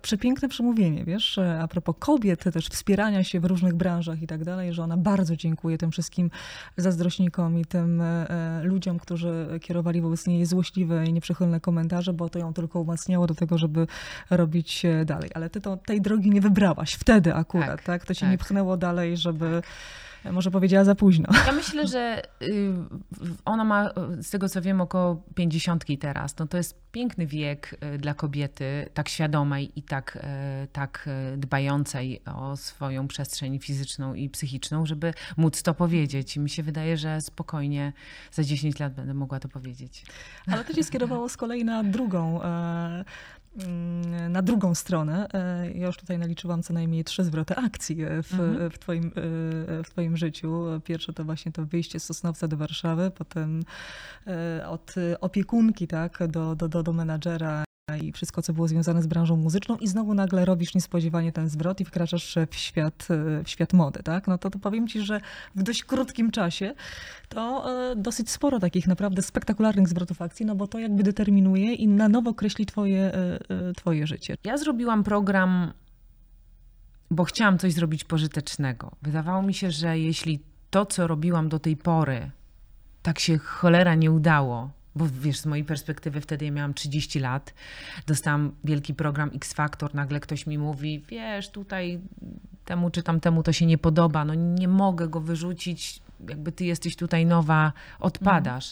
Przepiękne 0.01 0.49
przemówienie, 0.49 1.05
wiesz, 1.05 1.39
a 1.61 1.67
propos 1.67 1.95
kobiet, 1.99 2.43
też 2.53 2.67
wspierania 2.67 3.23
się 3.23 3.39
w 3.39 3.45
różnych 3.45 3.73
branżach 3.73 4.21
i 4.21 4.27
tak 4.27 4.43
dalej, 4.43 4.73
że 4.73 4.83
ona 4.83 4.97
bardzo 4.97 5.35
dziękuję 5.35 5.77
tym 5.77 5.91
wszystkim 5.91 6.31
zazdrośnikom 6.77 7.59
i 7.59 7.65
tym 7.65 8.01
e, 8.01 8.29
e, 8.29 8.63
ludziom, 8.63 8.99
którzy 8.99 9.59
kierowali 9.61 10.01
wobec 10.01 10.27
niej 10.27 10.45
złośliwe 10.45 11.05
i 11.05 11.13
nieprzychylne 11.13 11.59
komentarze, 11.59 12.13
bo 12.13 12.29
to 12.29 12.39
ją 12.39 12.53
tylko 12.53 12.79
umacniało 12.81 13.27
do 13.27 13.35
tego, 13.35 13.57
żeby 13.57 13.87
robić 14.29 14.83
dalej. 15.05 15.29
Ale 15.33 15.49
ty 15.49 15.61
to, 15.61 15.77
tej 15.77 16.01
drogi 16.01 16.29
nie 16.29 16.41
wybrałaś 16.41 16.93
wtedy 16.93 17.35
akurat, 17.35 17.67
tak? 17.67 17.83
tak? 17.83 18.05
To 18.05 18.13
cię 18.15 18.21
tak. 18.21 18.31
nie 18.31 18.37
pchnęło 18.37 18.77
dalej, 18.77 19.17
żeby 19.17 19.32
żeby 19.33 19.61
może 20.31 20.51
powiedziała 20.51 20.83
za 20.83 20.95
późno. 20.95 21.29
Ja 21.47 21.51
myślę, 21.51 21.87
że 21.87 22.21
y, 22.41 22.73
ona 23.45 23.63
ma, 23.63 23.89
z 24.21 24.29
tego 24.29 24.49
co 24.49 24.61
wiem, 24.61 24.81
około 24.81 25.23
pięćdziesiątki 25.35 25.97
teraz. 25.97 26.37
No 26.37 26.47
to 26.47 26.57
jest 26.57 26.75
piękny 26.91 27.27
wiek 27.27 27.75
y, 27.95 27.97
dla 27.97 28.13
kobiety, 28.13 28.89
tak 28.93 29.09
świadomej 29.09 29.79
i 29.79 29.83
tak, 29.83 30.19
y, 30.63 30.67
tak 30.67 31.09
dbającej 31.37 32.21
o 32.25 32.57
swoją 32.57 33.07
przestrzeń 33.07 33.59
fizyczną 33.59 34.13
i 34.13 34.29
psychiczną, 34.29 34.85
żeby 34.85 35.13
móc 35.37 35.63
to 35.63 35.73
powiedzieć. 35.73 36.37
I 36.37 36.39
mi 36.39 36.49
się 36.49 36.63
wydaje, 36.63 36.97
że 36.97 37.21
spokojnie 37.21 37.93
za 38.31 38.43
10 38.43 38.79
lat 38.79 38.93
będę 38.93 39.13
mogła 39.13 39.39
to 39.39 39.49
powiedzieć. 39.49 40.05
Ale 40.47 40.63
to 40.63 40.73
się 40.73 40.83
skierowało 40.83 41.29
z 41.29 41.37
kolei 41.37 41.65
na 41.65 41.83
drugą 41.83 42.43
e, 42.43 43.05
na 44.29 44.41
drugą 44.41 44.75
stronę, 44.75 45.27
e, 45.33 45.71
ja 45.71 45.87
już 45.87 45.97
tutaj 45.97 46.17
naliczyłam 46.17 46.63
co 46.63 46.73
najmniej 46.73 47.03
trzy 47.03 47.23
zwroty 47.23 47.55
akcji 47.55 48.03
e, 48.03 48.23
w, 48.23 48.33
mhm. 48.33 48.69
w, 48.69 48.79
twoim, 48.79 49.07
e, 49.07 49.11
w 49.83 49.89
twoim 49.89 50.17
życiu. 50.17 50.65
Pierwsze 50.83 51.13
to 51.13 51.23
właśnie 51.23 51.51
to 51.51 51.65
wyjście 51.65 51.99
z 51.99 52.03
Sosnowca 52.03 52.47
do 52.47 52.57
Warszawy, 52.57 53.11
potem 53.11 53.63
od 54.67 54.95
opiekunki 55.21 55.87
tak, 55.87 56.27
do, 56.27 56.55
do, 56.55 56.69
do, 56.69 56.83
do 56.83 56.93
menadżera 56.93 57.63
i 58.01 58.11
wszystko, 58.11 58.41
co 58.41 58.53
było 58.53 58.67
związane 58.67 59.01
z 59.01 59.07
branżą 59.07 59.37
muzyczną 59.37 59.77
i 59.77 59.87
znowu 59.87 60.13
nagle 60.13 60.45
robisz 60.45 60.75
niespodziewanie 60.75 61.31
ten 61.31 61.49
zwrot 61.49 61.81
i 61.81 61.85
wkraczasz 61.85 62.37
w 62.51 62.55
świat, 62.55 63.07
w 63.43 63.49
świat 63.49 63.73
mody, 63.73 64.03
tak? 64.03 64.27
No 64.27 64.37
to, 64.37 64.49
to 64.49 64.59
powiem 64.59 64.87
ci, 64.87 65.01
że 65.01 65.21
w 65.55 65.63
dość 65.63 65.83
krótkim 65.83 66.31
czasie 66.31 66.73
to 67.29 67.71
e, 67.91 67.95
dosyć 67.95 68.29
sporo 68.29 68.59
takich 68.59 68.87
naprawdę 68.87 69.21
spektakularnych 69.21 69.87
zwrotów 69.87 70.21
akcji, 70.21 70.45
no 70.45 70.55
bo 70.55 70.67
to 70.67 70.79
jakby 70.79 71.03
determinuje 71.03 71.73
i 71.73 71.87
na 71.87 72.09
nowo 72.09 72.33
kreśli 72.33 72.65
twoje, 72.65 73.01
e, 73.01 73.39
e, 73.49 73.73
twoje 73.73 74.07
życie. 74.07 74.37
Ja 74.43 74.57
zrobiłam 74.57 75.03
program, 75.03 75.73
bo 77.11 77.23
chciałam 77.23 77.57
coś 77.57 77.73
zrobić 77.73 78.03
pożytecznego. 78.03 78.91
Wydawało 79.01 79.41
mi 79.41 79.53
się, 79.53 79.71
że 79.71 79.99
jeśli 79.99 80.39
to, 80.69 80.85
co 80.85 81.07
robiłam 81.07 81.49
do 81.49 81.59
tej 81.59 81.77
pory, 81.77 82.31
tak 83.01 83.19
się 83.19 83.37
cholera 83.37 83.95
nie 83.95 84.11
udało, 84.11 84.69
bo 84.95 85.05
wiesz, 85.21 85.39
z 85.39 85.45
mojej 85.45 85.65
perspektywy 85.65 86.21
wtedy 86.21 86.45
ja 86.45 86.51
miałam 86.51 86.73
30 86.73 87.19
lat, 87.19 87.53
dostałam 88.07 88.51
wielki 88.63 88.93
program 88.93 89.31
X 89.35 89.53
Factor, 89.53 89.95
nagle 89.95 90.19
ktoś 90.19 90.47
mi 90.47 90.57
mówi, 90.57 91.03
wiesz, 91.09 91.49
tutaj 91.49 91.99
temu 92.65 92.89
czy 92.89 93.03
tamtemu 93.03 93.43
to 93.43 93.53
się 93.53 93.65
nie 93.65 93.77
podoba, 93.77 94.25
no 94.25 94.33
nie 94.33 94.67
mogę 94.67 95.07
go 95.07 95.21
wyrzucić, 95.21 95.99
jakby 96.29 96.51
ty 96.51 96.65
jesteś 96.65 96.95
tutaj 96.95 97.25
nowa, 97.25 97.73
odpadasz. 97.99 98.71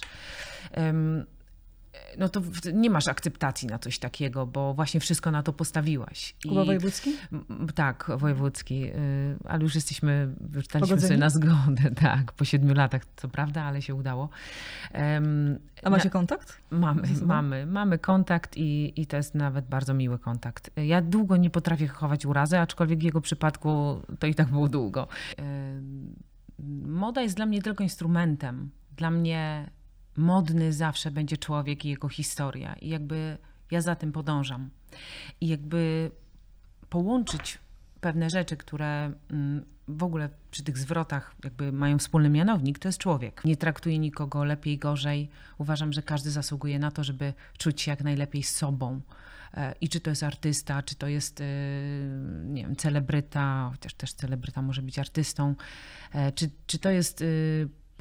Um, 0.78 1.25
no 2.18 2.30
to 2.30 2.41
nie 2.74 2.89
masz 2.89 3.08
akceptacji 3.08 3.68
na 3.68 3.80
coś 3.80 4.00
takiego, 4.00 4.46
bo 4.46 4.74
właśnie 4.74 5.00
wszystko 5.00 5.32
na 5.32 5.44
to 5.44 5.53
postawiłaś. 5.53 6.36
I, 6.46 6.50
Kuba 6.50 6.65
Wojewódzki? 6.65 7.15
Tak, 7.75 8.12
Wojewódzki, 8.18 8.86
y, 8.86 9.38
ale 9.46 9.63
już 9.63 9.75
jesteśmy, 9.75 10.36
już 10.56 10.68
daliśmy 10.68 11.01
sobie 11.01 11.18
na 11.18 11.30
zgodę, 11.30 11.91
tak, 12.01 12.32
po 12.32 12.46
siedmiu 12.46 12.74
latach, 12.74 13.01
co 13.15 13.27
prawda, 13.27 13.63
ale 13.63 13.82
się 13.82 13.96
udało. 13.96 14.30
Um, 14.94 15.60
A 15.84 15.89
macie 15.89 16.06
na, 16.06 16.12
kontakt? 16.12 16.62
Mamy, 16.72 17.08
mamy, 17.25 17.65
mamy 17.65 18.00
kontakt 18.00 18.58
i, 18.58 19.01
i 19.01 19.06
to 19.06 19.18
jest 19.18 19.36
nawet 19.36 19.65
bardzo 19.68 19.94
miły 19.94 20.20
kontakt. 20.20 20.72
Ja 20.77 21.01
długo 21.01 21.38
nie 21.38 21.50
potrafię 21.50 21.88
chować 21.88 22.25
urazy, 22.25 22.60
aczkolwiek 22.60 23.00
w 23.00 23.03
jego 23.03 23.22
przypadku 23.22 24.01
to 24.20 24.27
i 24.27 24.36
tak 24.36 24.48
było 24.48 24.70
długo. 24.70 25.08
Moda 26.86 27.22
jest 27.22 27.36
dla 27.36 27.46
mnie 27.46 27.62
tylko 27.62 27.84
instrumentem. 27.84 28.70
Dla 28.98 29.12
mnie 29.12 29.70
modny 30.18 30.74
zawsze 30.74 31.12
będzie 31.12 31.38
człowiek 31.38 31.86
i 31.86 31.89
jego 31.89 32.10
historia. 32.10 32.74
I 32.74 32.89
jakby 32.89 33.38
ja 33.72 33.82
za 33.82 33.96
tym 33.96 34.12
podążam. 34.12 34.70
I 35.41 35.48
jakby 35.48 36.12
połączyć 36.89 37.60
pewne 38.01 38.30
rzeczy, 38.30 38.58
które 38.58 39.12
mm, 39.32 39.65
w 39.88 40.03
ogóle 40.03 40.30
przy 40.51 40.63
tych 40.63 40.77
zwrotach 40.77 41.36
jakby 41.44 41.72
mają 41.72 41.98
wspólny 41.98 42.30
mianownik, 42.30 42.80
to 42.80 42.88
jest 42.88 43.00
człowiek. 43.00 43.46
Nie 43.46 43.58
traktuję 43.58 44.00
nikogo 44.00 44.44
lepiej, 44.44 44.77
gorzej. 44.77 45.30
Uważam, 45.58 45.94
że 45.94 46.01
każdy 46.01 46.32
zasługuje 46.32 46.80
na 46.80 46.91
to, 46.91 47.03
żeby 47.03 47.34
czuć 47.58 47.82
się 47.82 47.91
jak 47.91 48.03
najlepiej 48.03 48.44
z 48.44 48.56
sobą. 48.56 49.01
E, 49.53 49.75
I 49.82 49.89
czy 49.89 50.00
to 50.00 50.10
jest 50.10 50.24
artysta, 50.24 50.84
czy 50.84 50.96
to 50.96 51.08
jest, 51.08 51.41
e, 51.41 51.46
nie 52.46 52.62
wiem, 52.62 52.75
celebryta, 52.75 53.70
chociaż 53.72 53.94
też 53.94 54.13
celebryta 54.13 54.62
może 54.62 54.82
być 54.82 55.00
artystą, 55.00 55.56
e, 56.13 56.32
czy, 56.32 56.50
czy 56.68 56.80
to 56.80 56.89
jest 56.89 57.24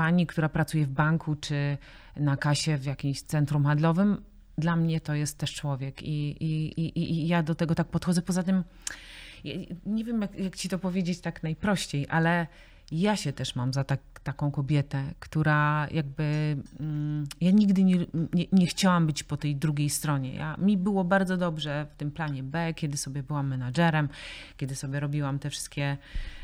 pani, 0.01 0.27
która 0.27 0.49
pracuje 0.49 0.87
w 0.87 0.91
banku, 0.91 1.37
czy 1.37 1.79
na 2.17 2.37
kasie 2.37 2.77
w 2.77 2.85
jakimś 2.85 3.23
centrum 3.23 3.65
handlowym, 3.65 4.23
dla 4.59 4.77
mnie 4.77 5.01
to 5.01 5.15
jest 5.15 5.39
też 5.39 5.55
człowiek 5.55 6.03
i, 6.03 6.45
i, 6.45 6.81
i, 6.81 7.13
i 7.13 7.29
ja 7.29 7.43
do 7.43 7.55
tego 7.55 7.75
tak 7.75 7.89
podchodzę. 7.89 8.23
Poza 8.23 8.43
tym, 8.43 8.65
nie 9.87 10.05
wiem 10.05 10.23
jak, 10.23 10.39
jak 10.39 10.57
ci 10.57 10.69
to 10.69 10.79
powiedzieć 10.79 11.21
tak 11.21 11.43
najprościej, 11.43 12.07
ale 12.11 12.47
ja 12.93 13.17
się 13.17 13.33
też 13.33 13.57
mam 13.57 13.73
za 13.73 13.85
tak, 13.85 14.01
taką 14.23 14.51
kobietę, 14.51 15.05
która 15.19 15.89
jakby. 15.91 16.57
Mm, 16.81 17.27
ja 17.41 17.51
nigdy 17.51 17.85
nie, 17.85 17.97
nie, 18.35 18.47
nie, 18.53 18.67
chciałam 18.67 19.07
być 19.07 19.23
po 19.23 19.37
tej 19.37 19.57
drugiej 19.57 19.91
stronie. 19.91 20.35
Ja, 20.35 20.57
mi 20.57 20.77
było 20.77 21.05
bardzo 21.05 21.37
dobrze 21.37 21.87
w 21.91 21.97
tym 21.97 22.11
planie 22.11 22.43
B, 22.43 22.75
kiedy 22.75 22.97
sobie 22.97 23.23
byłam 23.23 23.49
menadżerem, 23.49 24.09
kiedy 24.57 24.75
sobie 24.75 25.01
robiłam 25.01 25.39
te 25.39 25.51
wszystkie 25.51 25.97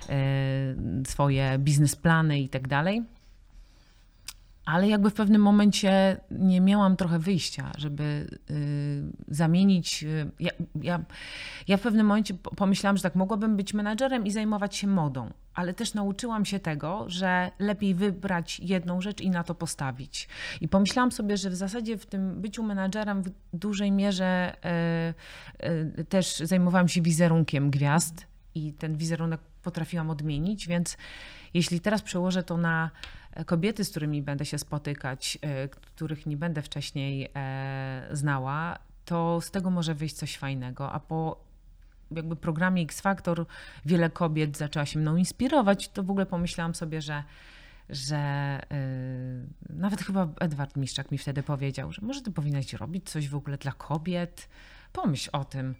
e, 0.08 0.14
swoje 1.06 1.58
biznesplany 1.58 2.40
i 2.40 2.48
tak 2.48 2.68
dalej 2.68 3.15
ale 4.66 4.88
jakby 4.88 5.10
w 5.10 5.14
pewnym 5.14 5.42
momencie 5.42 6.20
nie 6.30 6.60
miałam 6.60 6.96
trochę 6.96 7.18
wyjścia, 7.18 7.72
żeby 7.78 8.26
y, 8.50 9.02
zamienić. 9.28 10.02
Y, 10.02 10.30
ja, 10.40 10.50
ja, 10.82 11.00
ja, 11.68 11.76
w 11.76 11.80
pewnym 11.80 12.06
momencie 12.06 12.34
pomyślałam, 12.34 12.96
że 12.96 13.02
tak 13.02 13.14
mogłabym 13.14 13.56
być 13.56 13.74
menadżerem 13.74 14.26
i 14.26 14.30
zajmować 14.30 14.76
się 14.76 14.86
modą, 14.86 15.32
ale 15.54 15.74
też 15.74 15.94
nauczyłam 15.94 16.44
się 16.44 16.58
tego, 16.58 17.04
że 17.08 17.50
lepiej 17.58 17.94
wybrać 17.94 18.60
jedną 18.60 19.00
rzecz 19.00 19.20
i 19.20 19.30
na 19.30 19.44
to 19.44 19.54
postawić. 19.54 20.28
I 20.60 20.68
pomyślałam 20.68 21.12
sobie, 21.12 21.36
że 21.36 21.50
w 21.50 21.56
zasadzie 21.56 21.98
w 21.98 22.06
tym 22.06 22.40
byciu 22.40 22.62
menadżerem 22.62 23.22
w 23.22 23.30
dużej 23.52 23.92
mierze 23.92 24.56
y, 25.98 26.04
też 26.04 26.36
zajmowałam 26.36 26.88
się 26.88 27.02
wizerunkiem 27.02 27.70
gwiazd 27.70 28.26
i 28.54 28.72
ten 28.72 28.96
wizerunek 28.96 29.40
potrafiłam 29.62 30.10
odmienić, 30.10 30.68
więc 30.68 30.96
jeśli 31.54 31.80
teraz 31.80 32.02
przełożę 32.02 32.42
to 32.42 32.56
na 32.56 32.90
kobiety, 33.44 33.84
z 33.84 33.90
którymi 33.90 34.22
będę 34.22 34.44
się 34.44 34.58
spotykać, 34.58 35.38
e, 35.42 35.68
których 35.68 36.26
nie 36.26 36.36
będę 36.36 36.62
wcześniej 36.62 37.28
e, 37.34 38.08
znała, 38.12 38.78
to 39.04 39.40
z 39.40 39.50
tego 39.50 39.70
może 39.70 39.94
wyjść 39.94 40.14
coś 40.14 40.36
fajnego. 40.36 40.92
A 40.92 41.00
po 41.00 41.46
jakby 42.10 42.36
programie 42.36 42.82
X 42.82 43.00
Factor 43.00 43.46
wiele 43.86 44.10
kobiet 44.10 44.56
zaczęła 44.56 44.86
się 44.86 44.98
mną 44.98 45.16
inspirować, 45.16 45.88
to 45.88 46.02
w 46.02 46.10
ogóle 46.10 46.26
pomyślałam 46.26 46.74
sobie, 46.74 47.02
że 47.02 47.22
że 47.90 48.60
yy, 49.70 49.76
nawet 49.76 50.02
chyba 50.02 50.28
Edward 50.40 50.76
Miszczak 50.76 51.10
mi 51.10 51.18
wtedy 51.18 51.42
powiedział, 51.42 51.92
że 51.92 52.02
może 52.02 52.22
ty 52.22 52.30
powinnaś 52.32 52.72
robić 52.72 53.10
coś 53.10 53.28
w 53.28 53.34
ogóle 53.34 53.58
dla 53.58 53.72
kobiet, 53.72 54.48
pomyśl 54.92 55.30
o 55.32 55.44
tym. 55.44 55.74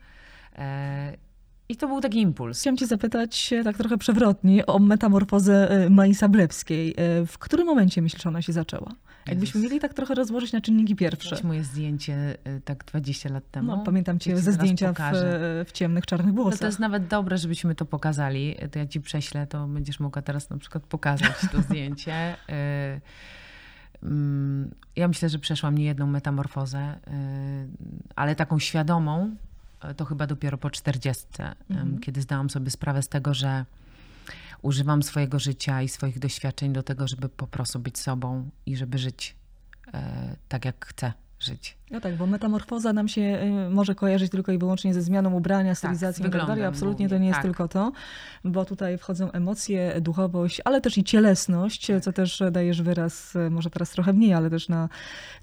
Yy, 0.58 0.62
I 1.68 1.76
to 1.76 1.88
był 1.88 2.00
taki 2.00 2.20
impuls. 2.20 2.60
Chciałam 2.60 2.76
cię 2.76 2.86
zapytać 2.86 3.54
tak 3.64 3.76
trochę 3.76 3.98
przewrotnie 3.98 4.66
o 4.66 4.78
metamorfozę 4.78 5.70
e, 5.70 5.90
Mai 5.90 6.14
Sablewskiej. 6.14 6.94
E, 6.96 7.26
w 7.26 7.38
którym 7.38 7.66
momencie 7.66 8.02
myślisz, 8.02 8.22
że 8.22 8.28
ona 8.28 8.42
się 8.42 8.52
zaczęła? 8.52 8.92
Jakbyśmy 9.26 9.60
mieli 9.60 9.80
tak 9.80 9.94
trochę 9.94 10.14
rozłożyć 10.14 10.52
na 10.52 10.60
czynniki 10.60 10.96
pierwsze. 10.96 11.30
Weź 11.36 11.44
moje 11.44 11.64
zdjęcie 11.64 12.36
tak 12.64 12.84
20 12.84 13.32
lat 13.32 13.50
temu. 13.50 13.76
No, 13.76 13.82
pamiętam 13.84 14.18
cię 14.18 14.36
ze 14.36 14.52
zdjęcia 14.52 14.92
w, 14.92 15.64
w, 15.68 15.72
ciemnych, 15.72 16.06
czarnych 16.06 16.34
włosach. 16.34 16.52
No 16.52 16.58
to 16.58 16.66
jest 16.66 16.78
nawet 16.78 17.06
dobre, 17.06 17.38
żebyśmy 17.38 17.74
to 17.74 17.84
pokazali. 17.84 18.56
To 18.70 18.78
ja 18.78 18.86
ci 18.86 19.00
prześlę, 19.00 19.46
to 19.46 19.66
będziesz 19.66 20.00
mogła 20.00 20.22
teraz 20.22 20.50
na 20.50 20.58
przykład 20.58 20.84
pokazać 20.84 21.32
to 21.52 21.62
zdjęcie. 21.68 22.36
Mm, 24.02 24.74
ja 24.96 25.08
myślę, 25.08 25.28
że 25.28 25.38
przeszłam 25.38 25.78
niejedną 25.78 26.06
metamorfozę, 26.06 26.98
ale 28.16 28.34
taką 28.34 28.58
świadomą, 28.58 29.36
to 29.96 30.04
chyba 30.04 30.26
dopiero 30.26 30.58
po 30.58 30.70
40, 30.70 31.26
mhm. 31.70 32.00
kiedy 32.00 32.22
zdałam 32.22 32.50
sobie 32.50 32.70
sprawę 32.70 33.02
z 33.02 33.08
tego, 33.08 33.34
że 33.34 33.64
używam 34.62 35.02
swojego 35.02 35.38
życia 35.38 35.82
i 35.82 35.88
swoich 35.88 36.18
doświadczeń 36.18 36.72
do 36.72 36.82
tego, 36.82 37.08
żeby 37.08 37.28
po 37.28 37.46
prostu 37.46 37.78
być 37.78 37.98
sobą 37.98 38.50
i 38.66 38.76
żeby 38.76 38.98
żyć 38.98 39.36
e, 39.94 40.36
tak, 40.48 40.64
jak 40.64 40.86
chcę 40.86 41.12
żyć. 41.40 41.76
No 41.90 42.00
tak, 42.00 42.16
bo 42.16 42.26
metamorfoza 42.26 42.92
nam 42.92 43.08
się 43.08 43.20
y, 43.66 43.70
może 43.70 43.94
kojarzyć 43.94 44.30
tylko 44.30 44.52
i 44.52 44.58
wyłącznie 44.58 44.94
ze 44.94 45.02
zmianą 45.02 45.34
ubrania, 45.34 45.70
tak, 45.70 45.78
stylizacją 45.78 46.30
tak, 46.30 46.44
i 46.44 46.46
tak. 46.46 46.60
Absolutnie 46.60 47.08
to 47.08 47.18
nie 47.18 47.26
jest 47.26 47.36
tak. 47.36 47.44
tylko 47.44 47.68
to, 47.68 47.92
bo 48.44 48.64
tutaj 48.64 48.98
wchodzą 48.98 49.32
emocje, 49.32 50.00
duchowość, 50.00 50.60
ale 50.64 50.80
też 50.80 50.98
i 50.98 51.04
cielesność, 51.04 51.90
co 52.02 52.12
też 52.12 52.42
dajesz 52.50 52.82
wyraz, 52.82 53.36
y, 53.36 53.50
może 53.50 53.70
teraz 53.70 53.90
trochę 53.90 54.12
mniej, 54.12 54.34
ale 54.34 54.50
też 54.50 54.68
na, 54.68 54.88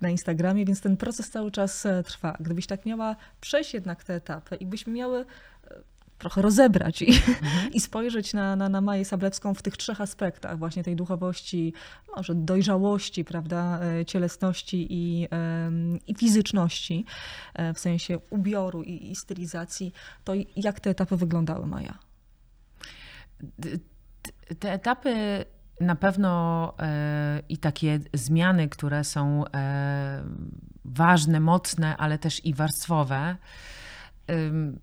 na 0.02 0.10
Instagramie, 0.10 0.66
więc 0.66 0.82
ten 0.82 0.98
proces 0.98 1.30
cały 1.30 1.52
czas 1.52 1.86
e, 1.86 2.04
trwa. 2.04 2.38
Gdybyś 2.40 2.68
tak 2.68 2.86
miała 2.86 3.16
przejść 3.42 3.74
jednak 3.74 4.04
te 4.04 4.16
etapy 4.16 4.56
i 4.56 4.66
byśmy 4.66 4.94
miały 4.94 5.26
trochę 6.18 6.42
rozebrać 6.42 7.02
i, 7.02 7.08
mhm. 7.08 7.74
i 7.74 7.80
spojrzeć 7.80 8.34
na, 8.34 8.56
na, 8.56 8.70
na 8.70 8.82
Maję 8.82 9.06
Sablewską 9.06 9.54
w 9.54 9.62
tych 9.62 9.78
trzech 9.78 10.02
aspektach, 10.02 10.58
właśnie 10.58 10.84
tej 10.84 10.96
duchowości, 10.96 11.74
może 12.16 12.36
dojrzałości, 12.36 13.26
prawda, 13.26 13.80
e, 13.82 14.06
cielesności 14.06 14.88
i, 14.90 15.28
i 16.08 16.16
fizyczności, 16.16 17.06
e, 17.54 17.74
w 17.74 17.80
sensie 17.80 18.20
ubioru 18.30 18.84
i, 18.84 19.12
i 19.12 19.16
stylizacji, 19.16 19.94
to 20.24 20.34
jak 20.56 20.80
te 20.80 20.90
etapy 20.90 21.18
wyglądały, 21.18 21.68
Maja? 21.68 21.98
Te 24.60 24.74
etapy 24.74 25.46
na 25.80 25.96
pewno 25.96 26.74
e, 26.80 27.42
i 27.50 27.58
takie 27.58 28.00
zmiany, 28.14 28.70
które 28.70 29.04
są 29.04 29.44
ważne, 30.86 31.40
mocne, 31.40 31.98
ale 31.98 32.18
też 32.18 32.46
i 32.46 32.54
warstwowe, 32.54 33.36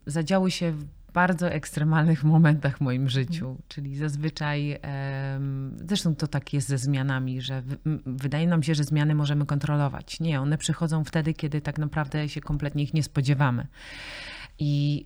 zadziały 0.07 0.51
się 0.51 0.75
bardzo 1.13 1.51
ekstremalnych 1.51 2.25
momentach 2.25 2.79
w 2.79 2.81
moim 2.81 3.09
życiu. 3.09 3.57
Czyli 3.69 3.97
zazwyczaj, 3.97 4.79
zresztą 5.87 6.15
to 6.15 6.27
tak 6.27 6.53
jest 6.53 6.69
ze 6.69 6.79
zmianami, 6.79 7.41
że 7.41 7.63
wydaje 8.07 8.47
nam 8.47 8.63
się, 8.63 8.75
że 8.75 8.85
zmiany 8.85 9.15
możemy 9.15 9.47
kontrolować. 9.47 10.21
Nie, 10.21 10.41
one 10.41 10.59
przychodzą 10.59 11.05
wtedy, 11.05 11.35
kiedy 11.35 11.61
tak 11.61 11.79
naprawdę 11.79 12.29
się 12.29 12.41
kompletnie 12.41 12.83
ich 12.83 12.95
nie 12.95 13.03
spodziewamy. 13.03 13.67
I 14.59 15.05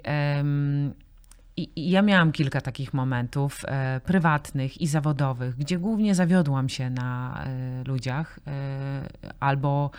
i, 1.56 1.90
ja 1.90 2.02
miałam 2.02 2.32
kilka 2.32 2.60
takich 2.60 2.94
momentów 2.94 3.62
e, 3.68 4.00
prywatnych 4.00 4.80
i 4.80 4.86
zawodowych, 4.86 5.56
gdzie 5.56 5.78
głównie 5.78 6.14
zawiodłam 6.14 6.68
się 6.68 6.90
na 6.90 7.44
e, 7.44 7.84
ludziach, 7.84 8.40
e, 8.46 9.08
albo 9.40 9.90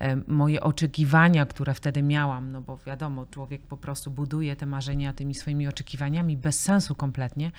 e, 0.00 0.16
moje 0.16 0.60
oczekiwania, 0.60 1.46
które 1.46 1.74
wtedy 1.74 2.02
miałam, 2.02 2.52
no 2.52 2.60
bo 2.60 2.78
wiadomo, 2.86 3.26
człowiek 3.26 3.62
po 3.62 3.76
prostu 3.76 4.10
buduje 4.10 4.56
te 4.56 4.66
marzenia 4.66 5.12
tymi 5.12 5.34
swoimi 5.34 5.68
oczekiwaniami 5.68 6.36
bez 6.36 6.60
sensu 6.60 6.94
kompletnie, 6.94 7.52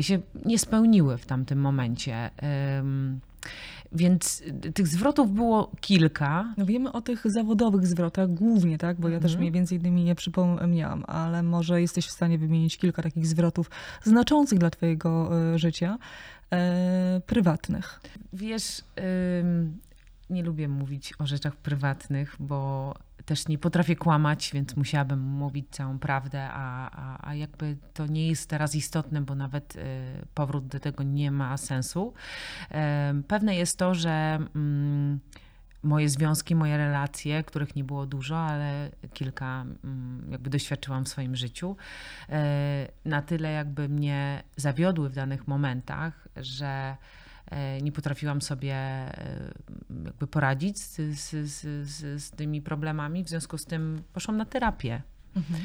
się 0.00 0.18
nie 0.44 0.58
spełniły 0.58 1.18
w 1.18 1.26
tamtym 1.26 1.60
momencie. 1.60 2.30
Więc 3.94 4.42
tych 4.74 4.88
zwrotów 4.88 5.32
było 5.32 5.70
kilka. 5.80 6.54
No 6.56 6.66
wiemy 6.66 6.92
o 6.92 7.00
tych 7.00 7.22
zawodowych 7.24 7.86
zwrotach 7.86 8.34
głównie, 8.34 8.78
tak? 8.78 9.00
Bo 9.00 9.08
ja 9.08 9.20
też 9.20 9.32
mhm. 9.32 9.40
mniej 9.40 9.52
więcej 9.52 9.78
innymi 9.78 10.04
nie 10.04 10.14
przypomniałam, 10.14 11.04
ale 11.06 11.42
może 11.42 11.80
jesteś 11.80 12.06
w 12.06 12.10
stanie 12.10 12.38
wymienić 12.38 12.78
kilka 12.78 13.02
takich 13.02 13.26
zwrotów 13.26 13.70
znaczących 14.02 14.58
dla 14.58 14.70
twojego 14.70 15.30
y, 15.54 15.58
życia, 15.58 15.98
e, 16.52 17.20
prywatnych. 17.26 18.00
Wiesz, 18.32 18.84
nie 20.30 20.42
lubię 20.42 20.68
mówić 20.68 21.14
o 21.18 21.26
rzeczach 21.26 21.56
prywatnych, 21.56 22.36
bo 22.40 22.94
też 23.26 23.48
nie 23.48 23.58
potrafię 23.58 23.96
kłamać, 23.96 24.50
więc 24.54 24.76
musiałabym 24.76 25.20
mówić 25.20 25.66
całą 25.70 25.98
prawdę, 25.98 26.48
a, 26.52 26.90
a, 26.90 27.28
a 27.28 27.34
jakby 27.34 27.76
to 27.94 28.06
nie 28.06 28.28
jest 28.28 28.50
teraz 28.50 28.74
istotne, 28.74 29.20
bo 29.20 29.34
nawet 29.34 29.76
y, 29.76 29.80
powrót 30.34 30.66
do 30.66 30.80
tego 30.80 31.02
nie 31.02 31.30
ma 31.30 31.56
sensu. 31.56 32.14
Pewne 33.28 33.54
jest 33.56 33.78
to, 33.78 33.94
że 33.94 34.38
mm, 34.54 35.20
moje 35.82 36.08
związki, 36.08 36.54
moje 36.54 36.76
relacje, 36.76 37.44
których 37.44 37.76
nie 37.76 37.84
było 37.84 38.06
dużo, 38.06 38.38
ale 38.38 38.90
kilka 39.12 39.64
mm, 39.84 40.26
jakby 40.30 40.50
doświadczyłam 40.50 41.04
w 41.04 41.08
swoim 41.08 41.36
życiu, 41.36 41.76
e, 42.28 42.88
na 43.04 43.22
tyle 43.22 43.52
jakby 43.52 43.88
mnie 43.88 44.42
zawiodły 44.56 45.10
w 45.10 45.14
danych 45.14 45.48
momentach, 45.48 46.28
że 46.36 46.96
nie 47.82 47.92
potrafiłam 47.92 48.42
sobie 48.42 48.74
e, 48.74 49.52
jakby 50.04 50.26
poradzić 50.26 50.78
z, 50.78 50.96
z, 51.18 51.48
z, 51.48 52.22
z 52.22 52.30
tymi 52.30 52.62
problemami, 52.62 53.24
w 53.24 53.28
związku 53.28 53.58
z 53.58 53.64
tym 53.64 54.02
poszłam 54.12 54.36
na 54.36 54.44
terapię. 54.44 55.02
Mhm. 55.36 55.60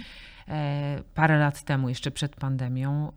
E, 0.47 1.03
parę 1.13 1.39
lat 1.39 1.63
temu, 1.63 1.89
jeszcze 1.89 2.11
przed 2.11 2.35
pandemią. 2.35 3.11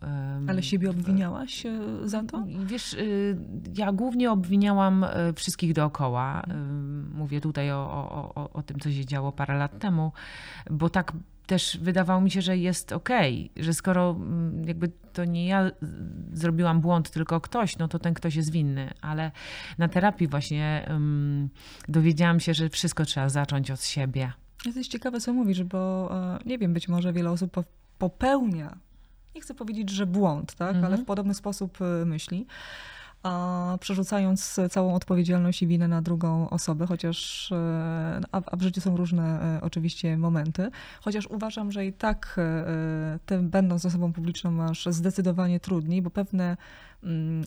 Ale 0.49 0.63
siebie 0.63 0.91
obwiniałaś 0.91 1.67
za 2.05 2.23
to? 2.23 2.45
Wiesz, 2.65 2.97
ja 3.77 3.93
głównie 3.93 4.31
obwiniałam 4.31 5.07
wszystkich 5.35 5.73
dookoła. 5.73 6.43
Mówię 7.15 7.41
tutaj 7.41 7.73
o, 7.73 7.77
o, 7.77 8.35
o, 8.35 8.51
o 8.51 8.63
tym, 8.63 8.81
co 8.81 8.91
się 8.91 9.07
działo 9.07 9.33
parę 9.33 9.59
lat 9.59 9.79
temu, 9.79 10.13
bo 10.71 10.91
tak 10.91 11.13
też 11.51 11.79
wydawało 11.83 12.21
mi 12.21 12.31
się, 12.31 12.43
że 12.43 12.57
jest 12.57 12.93
okej, 12.93 13.51
okay, 13.53 13.65
że 13.65 13.75
skoro 13.75 14.11
mm, 14.11 14.65
jakby 14.69 14.89
to 15.13 15.25
nie 15.25 15.47
ja 15.47 15.71
zrobiłam 16.33 16.81
błąd, 16.81 17.11
tylko 17.11 17.41
ktoś, 17.41 17.79
no 17.79 17.89
to 17.89 17.99
ten 17.99 18.15
ktoś 18.15 18.35
jest 18.35 18.51
winny. 18.51 18.91
Ale 19.01 19.31
na 19.79 19.89
terapii 19.89 20.29
właśnie 20.29 20.87
um, 20.91 21.49
dowiedziałam 21.89 22.41
się, 22.41 22.55
że 22.55 22.69
wszystko 22.69 23.05
trzeba 23.05 23.29
zacząć 23.29 23.71
od 23.71 23.85
siebie. 23.85 24.33
To 24.65 24.71
jest 24.79 24.91
ciekawe, 24.91 25.21
co 25.21 25.33
mówisz, 25.33 25.65
bo 25.65 26.11
e, 26.13 26.39
nie 26.47 26.59
wiem, 26.59 26.73
być 26.73 26.89
może 26.89 27.13
wiele 27.13 27.31
osób 27.31 27.57
popełnia, 27.99 28.77
nie 29.35 29.41
chcę 29.41 29.55
powiedzieć, 29.55 29.91
że 29.91 30.07
błąd, 30.07 30.55
tak, 30.55 30.69
mhm. 30.69 30.85
ale 30.85 30.97
w 30.97 31.05
podobny 31.05 31.35
sposób 31.35 31.79
e, 31.83 32.05
myśli 32.05 32.47
a 33.23 33.77
przerzucając 33.81 34.61
całą 34.71 34.95
odpowiedzialność 34.95 35.63
i 35.63 35.67
winę 35.67 35.89
na 35.89 36.03
drugą 36.03 36.51
osobę, 36.51 36.87
chociaż 36.87 37.49
e, 37.53 38.21
a, 38.33 38.43
a 38.47 38.57
w 38.57 38.63
życiu 38.63 38.81
są 38.81 38.97
różne 38.97 39.57
e, 39.57 39.61
oczywiście 39.63 40.19
momenty, 40.19 40.71
chociaż 41.01 41.27
uważam, 41.27 41.73
że 41.73 41.87
i 41.87 41.93
tak 41.93 42.37
e, 42.39 43.19
ty 43.27 43.39
będąc 43.39 43.87
osobą 43.87 44.13
publiczną 44.13 44.51
masz 44.51 44.87
zdecydowanie 44.91 45.61
trudniej, 45.61 46.03
bo 46.03 46.11
pewne 46.11 46.57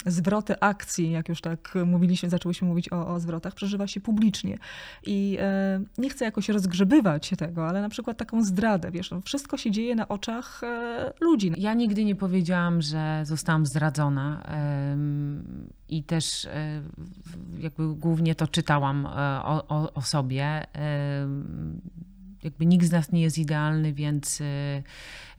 zwroty 0.06 0.60
akcji, 0.60 1.12
jak 1.12 1.30
już 1.30 1.42
tak 1.42 1.74
mówiliśmy, 1.86 2.30
zaczęłyśmy 2.30 2.68
mówić 2.68 2.94
o, 2.94 3.08
o 3.08 3.20
zwrotach, 3.20 3.54
przeżywa 3.54 3.88
się 3.88 4.02
publicznie. 4.02 4.58
I 5.06 5.38
e, 5.42 5.82
nie 5.98 6.10
chcę 6.10 6.26
jakoś 6.26 6.50
rozgrzebywać 6.50 7.32
tego, 7.38 7.68
ale 7.68 7.82
na 7.82 7.90
przykład 7.90 8.18
taką 8.18 8.44
zdradę, 8.44 8.92
wiesz, 8.92 9.12
no, 9.12 9.22
wszystko 9.22 9.58
się 9.58 9.72
dzieje 9.72 9.96
na 9.96 10.08
oczach 10.08 10.62
e, 10.64 11.14
ludzi. 11.22 11.52
Ja 11.58 11.74
nigdy 11.74 12.06
nie 12.06 12.16
powiedziałam, 12.16 12.82
że 12.82 13.22
zostałam 13.26 13.66
zdradzona 13.66 14.44
i 15.90 16.04
też 16.04 16.46
e, 16.46 16.82
jakby 17.60 17.96
głównie 17.96 18.36
to 18.36 18.48
czytałam 18.48 19.06
o, 19.44 19.94
o 19.94 20.02
sobie 20.02 20.64
jakby 22.44 22.66
nikt 22.66 22.86
z 22.86 22.92
nas 22.92 23.12
nie 23.12 23.22
jest 23.22 23.38
idealny, 23.38 23.94
więc 23.94 24.42
y, 24.42 24.84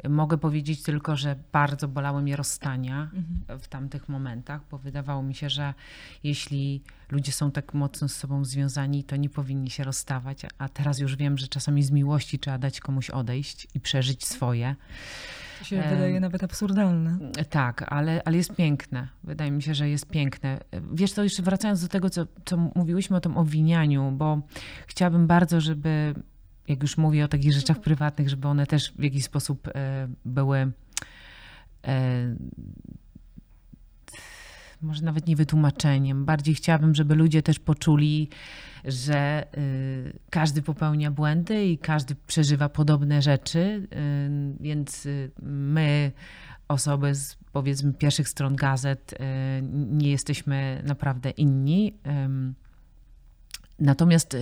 mogę 0.09 0.39
powiedzieć 0.39 0.83
tylko, 0.83 1.17
że 1.17 1.37
bardzo 1.53 1.89
bolały 1.89 2.23
mnie 2.23 2.37
rozstania 2.37 3.03
mhm. 3.03 3.61
w 3.61 3.69
tamtych 3.69 4.09
momentach, 4.09 4.61
bo 4.71 4.79
wydawało 4.79 5.23
mi 5.23 5.35
się, 5.35 5.51
że 5.51 5.75
jeśli 6.25 6.83
ludzie 7.11 7.33
są 7.33 7.51
tak 7.51 7.75
mocno 7.75 8.09
z 8.09 8.17
sobą 8.17 8.45
związani, 8.45 9.05
to 9.05 9.17
nie 9.17 9.29
powinni 9.29 9.71
się 9.71 9.85
rozstawać. 9.85 10.43
A 10.59 10.69
teraz 10.69 10.99
już 10.99 11.17
wiem, 11.17 11.39
że 11.39 11.49
czasami 11.49 11.83
z 11.83 11.91
miłości 11.91 12.39
trzeba 12.39 12.59
dać 12.59 12.81
komuś 12.81 13.11
odejść 13.11 13.69
i 13.75 13.81
przeżyć 13.81 14.27
swoje. 14.27 14.77
To 15.59 15.65
się 15.65 15.83
wydaje 15.91 16.21
nawet 16.21 16.45
absurdalne. 16.45 17.19
Tak, 17.51 17.93
ale, 17.93 18.23
ale 18.25 18.37
jest 18.37 18.55
piękne. 18.55 19.09
Wydaje 19.25 19.51
mi 19.51 19.63
się, 19.63 19.75
że 19.75 19.89
jest 19.89 20.07
piękne. 20.07 20.61
Wiesz, 20.93 21.13
to 21.13 21.25
jeszcze 21.25 21.43
wracając 21.43 21.83
do 21.83 21.89
tego, 21.89 22.11
co, 22.11 22.27
co 22.45 22.57
mówiłyśmy 22.57 23.17
o 23.17 23.21
tym 23.21 23.37
obwinianiu, 23.37 24.11
bo 24.11 24.41
chciałabym 24.87 25.27
bardzo, 25.27 25.61
żeby 25.61 26.15
jak 26.69 26.83
już 26.83 26.97
mówię 26.97 27.25
o 27.25 27.29
takich 27.29 27.53
rzeczach 27.53 27.81
prywatnych, 27.81 28.29
żeby 28.29 28.49
one 28.49 28.67
też 28.67 28.93
w 28.93 29.03
jakiś 29.03 29.25
sposób 29.25 29.69
e, 29.69 30.09
były 30.25 30.73
e, 31.87 32.37
może 34.85 35.03
nawet 35.03 35.27
nie 35.27 35.37
wytłumaczeniem. 35.37 36.25
Bardziej 36.25 36.55
chciałabym, 36.55 36.95
żeby 36.95 37.15
ludzie 37.15 37.43
też 37.43 37.59
poczuli, 37.59 38.29
że 38.85 39.47
y, 39.59 40.19
każdy 40.31 40.63
popełnia 40.63 41.11
błędy 41.11 41.67
i 41.67 41.79
każdy 41.79 42.15
przeżywa 42.15 42.69
podobne 42.69 43.23
rzeczy, 43.23 43.89
więc 44.61 45.09
my, 45.43 46.13
osoby 46.69 47.15
z 47.15 47.37
powiedzmy 47.53 47.93
pierwszych 47.93 48.29
stron 48.29 48.57
gazet, 48.57 49.15
nie 49.73 50.11
jesteśmy 50.11 50.83
naprawdę 50.87 51.31
inni. 51.31 51.99
Natomiast 53.79 54.37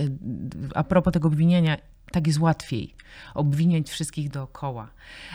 a 0.75 0.83
propos 0.83 1.13
tego 1.13 1.27
obwinienia, 1.27 1.77
tak 2.13 2.27
jest 2.27 2.39
łatwiej 2.39 2.95
obwiniać 3.33 3.89
wszystkich 3.89 4.29
dookoła, 4.29 4.89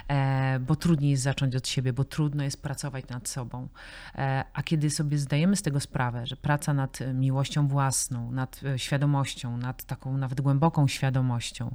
e, 0.09 0.61
bo 0.61 0.77
trudniej 0.77 1.11
jest 1.11 1.23
zacząć 1.23 1.57
od 1.57 1.69
siebie, 1.69 1.93
bo 1.93 2.05
trudno 2.05 2.45
jest 2.45 2.63
pracować 2.63 3.09
nad 3.09 3.29
sobą. 3.29 3.69
E, 4.15 4.45
a 4.53 4.63
kiedy 4.63 4.91
sobie 4.91 5.19
zdajemy 5.19 5.57
z 5.57 5.63
tego 5.63 5.81
sprawę, 5.81 6.27
że 6.27 6.37
praca 6.37 6.75
nad 6.75 6.99
miłością 7.15 7.69
własną, 7.69 8.31
nad 8.33 8.61
e, 8.65 8.79
świadomością, 8.79 9.57
nad 9.57 9.85
taką 9.85 10.17
nawet 10.17 10.41
głęboką 10.41 10.89
świadomością, 10.89 11.75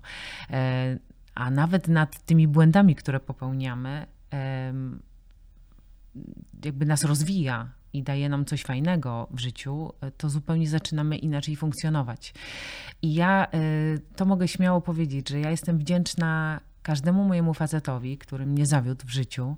a 1.35 1.49
nawet 1.49 1.87
nad 1.87 2.23
tymi 2.25 2.47
błędami, 2.47 2.95
które 2.95 3.19
popełniamy, 3.19 4.07
jakby 6.63 6.85
nas 6.85 7.03
rozwija, 7.03 7.69
i 7.93 8.03
daje 8.03 8.29
nam 8.29 8.45
coś 8.45 8.63
fajnego 8.63 9.27
w 9.32 9.39
życiu, 9.39 9.93
to 10.17 10.29
zupełnie 10.29 10.69
zaczynamy 10.69 11.17
inaczej 11.17 11.56
funkcjonować. 11.56 12.34
I 13.01 13.13
ja 13.13 13.47
y, 13.53 14.01
to 14.15 14.25
mogę 14.25 14.47
śmiało 14.47 14.82
powiedzieć, 14.82 15.29
że 15.29 15.39
ja 15.39 15.51
jestem 15.51 15.77
wdzięczna 15.77 16.60
każdemu 16.84 17.23
mojemu 17.23 17.53
facetowi, 17.53 18.17
który 18.17 18.45
mnie 18.45 18.65
zawiódł 18.65 19.06
w 19.06 19.10
życiu, 19.10 19.56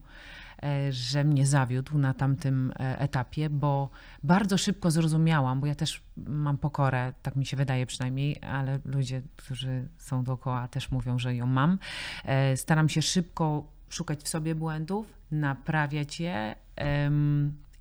e, 0.63 0.91
że 0.91 1.23
mnie 1.23 1.45
zawiódł 1.45 1.97
na 1.97 2.13
tamtym 2.13 2.71
e, 2.79 2.99
etapie, 2.99 3.49
bo 3.49 3.89
bardzo 4.23 4.57
szybko 4.57 4.91
zrozumiałam, 4.91 5.59
bo 5.59 5.67
ja 5.67 5.75
też 5.75 6.03
mam 6.17 6.57
pokorę, 6.57 7.13
tak 7.21 7.35
mi 7.35 7.45
się 7.45 7.57
wydaje 7.57 7.85
przynajmniej, 7.85 8.41
ale 8.41 8.79
ludzie, 8.85 9.21
którzy 9.35 9.87
są 9.97 10.23
dookoła 10.23 10.67
też 10.67 10.91
mówią, 10.91 11.19
że 11.19 11.35
ją 11.35 11.45
mam. 11.45 11.79
E, 12.25 12.57
staram 12.57 12.89
się 12.89 13.01
szybko 13.01 13.67
szukać 13.89 14.23
w 14.23 14.27
sobie 14.27 14.55
błędów, 14.55 15.13
naprawiać 15.31 16.19
je 16.19 16.55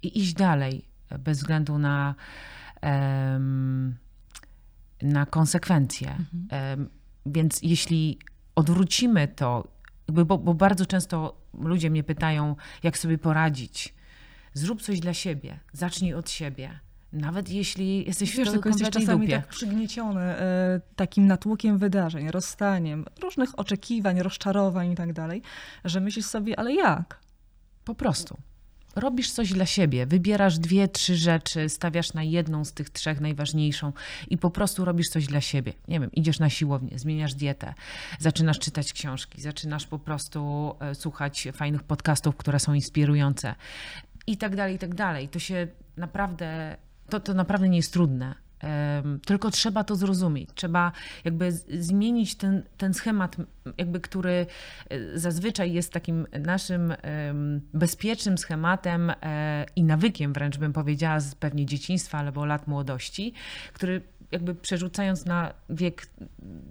i 0.04 0.18
iść 0.18 0.34
dalej, 0.34 0.84
bez 1.18 1.38
względu 1.38 1.78
na, 1.78 2.14
na 5.02 5.26
konsekwencje. 5.26 6.16
Mhm. 6.34 6.88
Więc 7.26 7.60
jeśli 7.62 8.18
odwrócimy 8.54 9.28
to, 9.28 9.68
bo, 10.08 10.38
bo 10.38 10.54
bardzo 10.54 10.86
często 10.86 11.40
ludzie 11.60 11.90
mnie 11.90 12.04
pytają, 12.04 12.56
jak 12.82 12.98
sobie 12.98 13.18
poradzić. 13.18 13.94
Zrób 14.54 14.82
coś 14.82 15.00
dla 15.00 15.14
siebie, 15.14 15.58
zacznij 15.72 16.14
od 16.14 16.30
siebie. 16.30 16.80
Nawet 17.12 17.50
jeśli 17.50 18.06
jesteś 18.06 18.36
Wiesz, 18.36 18.48
w 18.48 18.52
tylko 18.52 18.68
jesteś 18.68 18.90
czasami 18.90 19.26
dupie. 19.26 19.36
tak 19.36 19.48
przygnieciony 19.48 20.20
e, 20.20 20.80
takim 20.96 21.26
natłokiem 21.26 21.78
wydarzeń, 21.78 22.30
rozstaniem, 22.30 23.04
różnych 23.22 23.58
oczekiwań, 23.58 24.22
rozczarowań 24.22 24.90
i 24.90 24.94
tak 24.94 25.12
dalej, 25.12 25.42
że 25.84 26.00
myślisz 26.00 26.26
sobie, 26.26 26.58
ale 26.58 26.74
jak? 26.74 27.20
Po 27.84 27.94
prostu 27.94 28.38
robisz 28.96 29.32
coś 29.32 29.52
dla 29.52 29.66
siebie, 29.66 30.06
wybierasz 30.06 30.58
dwie, 30.58 30.88
trzy 30.88 31.16
rzeczy, 31.16 31.68
stawiasz 31.68 32.12
na 32.12 32.22
jedną 32.22 32.64
z 32.64 32.72
tych 32.72 32.90
trzech 32.90 33.20
najważniejszą 33.20 33.92
i 34.30 34.38
po 34.38 34.50
prostu 34.50 34.84
robisz 34.84 35.08
coś 35.08 35.26
dla 35.26 35.40
siebie. 35.40 35.72
Nie 35.88 36.00
wiem, 36.00 36.12
idziesz 36.12 36.38
na 36.38 36.50
siłownię, 36.50 36.98
zmieniasz 36.98 37.34
dietę, 37.34 37.74
zaczynasz 38.18 38.58
czytać 38.58 38.92
książki, 38.92 39.42
zaczynasz 39.42 39.86
po 39.86 39.98
prostu 39.98 40.74
e, 40.80 40.94
słuchać 40.94 41.48
fajnych 41.52 41.82
podcastów, 41.82 42.36
które 42.36 42.58
są 42.58 42.74
inspirujące 42.74 43.54
i 44.26 44.36
tak 44.36 44.56
dalej, 44.56 44.74
i 44.74 44.78
tak 44.78 44.94
dalej. 44.94 45.28
To 45.28 45.38
się 45.38 45.66
naprawdę, 45.96 46.76
to, 47.08 47.20
to 47.20 47.34
naprawdę 47.34 47.68
nie 47.68 47.76
jest 47.76 47.92
trudne. 47.92 48.43
Tylko 49.26 49.50
trzeba 49.50 49.84
to 49.84 49.96
zrozumieć. 49.96 50.50
Trzeba 50.54 50.92
jakby 51.24 51.52
zmienić 51.78 52.34
ten, 52.34 52.62
ten 52.78 52.94
schemat, 52.94 53.36
jakby, 53.78 54.00
który 54.00 54.46
e, 54.88 55.18
zazwyczaj 55.18 55.72
jest 55.72 55.92
takim 55.92 56.26
naszym 56.40 56.94
bezpiecznym 57.74 58.38
schematem 58.38 59.10
e, 59.10 59.66
i 59.76 59.84
nawykiem, 59.84 60.32
wręcz 60.32 60.58
bym 60.58 60.72
powiedziała, 60.72 61.20
z 61.20 61.34
pewnie 61.34 61.66
dzieciństwa 61.66 62.18
albo 62.18 62.44
lat 62.44 62.66
młodości, 62.66 63.32
który 63.72 64.02
jakby 64.34 64.54
przerzucając 64.54 65.26
na 65.26 65.54
wiek 65.70 66.06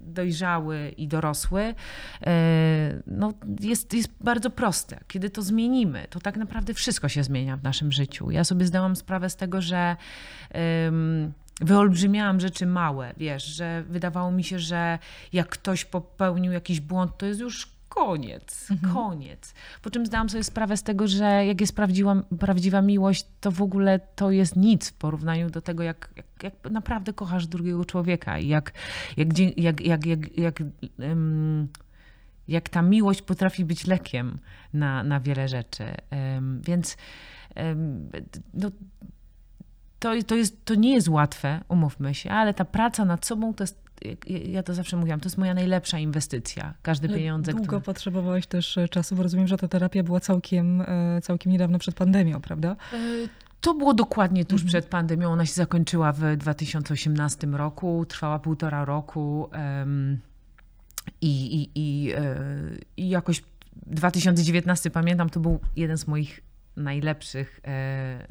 dojrzały 0.06 0.94
i 0.96 1.08
dorosły, 1.08 1.74
e, 2.26 3.02
no 3.06 3.32
jest, 3.60 3.94
jest 3.94 4.10
bardzo 4.20 4.50
proste. 4.50 5.00
Kiedy 5.08 5.30
to 5.30 5.42
zmienimy, 5.42 6.06
to 6.10 6.20
tak 6.20 6.36
naprawdę 6.36 6.74
wszystko 6.74 7.08
się 7.08 7.24
zmienia 7.24 7.56
w 7.56 7.62
naszym 7.62 7.92
życiu. 7.92 8.30
Ja 8.30 8.44
sobie 8.44 8.66
zdałam 8.66 8.96
sprawę 8.96 9.30
z 9.30 9.36
tego, 9.36 9.62
że 9.62 9.96
wyolbrzymiałam 11.60 12.40
rzeczy 12.40 12.66
małe, 12.66 13.14
wiesz, 13.16 13.44
że 13.44 13.84
wydawało 13.88 14.30
mi 14.32 14.44
się, 14.44 14.58
że 14.58 14.98
jak 15.32 15.48
ktoś 15.48 15.84
popełnił 15.84 16.52
jakiś 16.52 16.80
błąd, 16.80 17.18
to 17.18 17.26
jest 17.26 17.40
już 17.40 17.74
koniec, 17.94 18.70
mhm. 18.70 18.94
koniec. 18.94 19.54
Po 19.82 19.90
czym 19.90 20.06
zdałam 20.06 20.30
sobie 20.30 20.44
sprawę 20.44 20.76
z 20.76 20.82
tego, 20.82 21.08
że 21.08 21.46
jak 21.46 21.60
jest 21.60 21.76
prawdziwa, 21.76 22.22
prawdziwa 22.38 22.82
miłość, 22.82 23.26
to 23.40 23.50
w 23.50 23.62
ogóle 23.62 24.00
to 24.14 24.30
jest 24.30 24.56
nic 24.56 24.90
w 24.90 24.92
porównaniu 24.92 25.50
do 25.50 25.60
tego, 25.60 25.82
jak, 25.82 26.10
jak, 26.16 26.26
jak 26.42 26.72
naprawdę 26.72 27.12
kochasz 27.12 27.46
drugiego 27.46 27.84
człowieka 27.84 28.38
i 28.38 28.48
jak, 28.48 28.72
jak, 29.16 29.38
jak, 29.38 29.80
jak, 29.80 30.06
jak, 30.06 30.38
jak, 30.38 30.62
um, 30.98 31.68
jak 32.48 32.68
ta 32.68 32.82
miłość 32.82 33.22
potrafi 33.22 33.64
być 33.64 33.86
lekiem 33.86 34.38
na, 34.72 35.02
na 35.02 35.20
wiele 35.20 35.48
rzeczy. 35.48 35.84
Um, 36.10 36.60
więc 36.62 36.96
um, 37.56 38.08
no, 38.54 38.70
to, 40.04 40.22
to, 40.26 40.34
jest, 40.34 40.64
to 40.64 40.74
nie 40.74 40.94
jest 40.94 41.08
łatwe, 41.08 41.60
umówmy 41.68 42.14
się, 42.14 42.30
ale 42.30 42.54
ta 42.54 42.64
praca 42.64 43.04
nad 43.04 43.26
sobą 43.26 43.54
to 43.54 43.64
jest 43.64 43.84
ja 44.46 44.62
to 44.62 44.74
zawsze 44.74 44.96
mówiłam, 44.96 45.20
to 45.20 45.26
jest 45.26 45.38
moja 45.38 45.54
najlepsza 45.54 45.98
inwestycja. 45.98 46.74
Każde 46.82 47.08
pieniądze. 47.08 47.52
Długo 47.52 47.66
które... 47.66 47.80
potrzebowałeś 47.80 48.46
też 48.46 48.78
e, 48.78 48.88
czasu, 48.88 49.16
bo 49.16 49.22
rozumiem, 49.22 49.46
że 49.46 49.56
ta 49.56 49.68
terapia 49.68 50.02
była 50.02 50.20
całkiem, 50.20 50.80
e, 50.80 51.20
całkiem 51.22 51.52
niedawno 51.52 51.78
przed 51.78 51.94
pandemią, 51.94 52.40
prawda? 52.40 52.76
E, 52.92 52.96
to 53.60 53.74
było 53.74 53.94
dokładnie 53.94 54.44
tuż 54.44 54.60
mhm. 54.60 54.68
przed 54.68 54.86
pandemią. 54.86 55.32
Ona 55.32 55.46
się 55.46 55.52
zakończyła 55.52 56.12
w 56.12 56.36
2018 56.36 57.46
roku, 57.46 58.06
trwała 58.08 58.38
półtora 58.38 58.84
roku 58.84 59.50
i, 61.20 61.60
i, 61.62 61.70
i, 61.74 62.14
i 62.96 63.08
jakoś 63.08 63.42
2019, 63.86 64.90
pamiętam, 64.90 65.30
to 65.30 65.40
był 65.40 65.60
jeden 65.76 65.98
z 65.98 66.06
moich 66.06 66.40
najlepszych 66.76 67.60
e, 67.64 68.26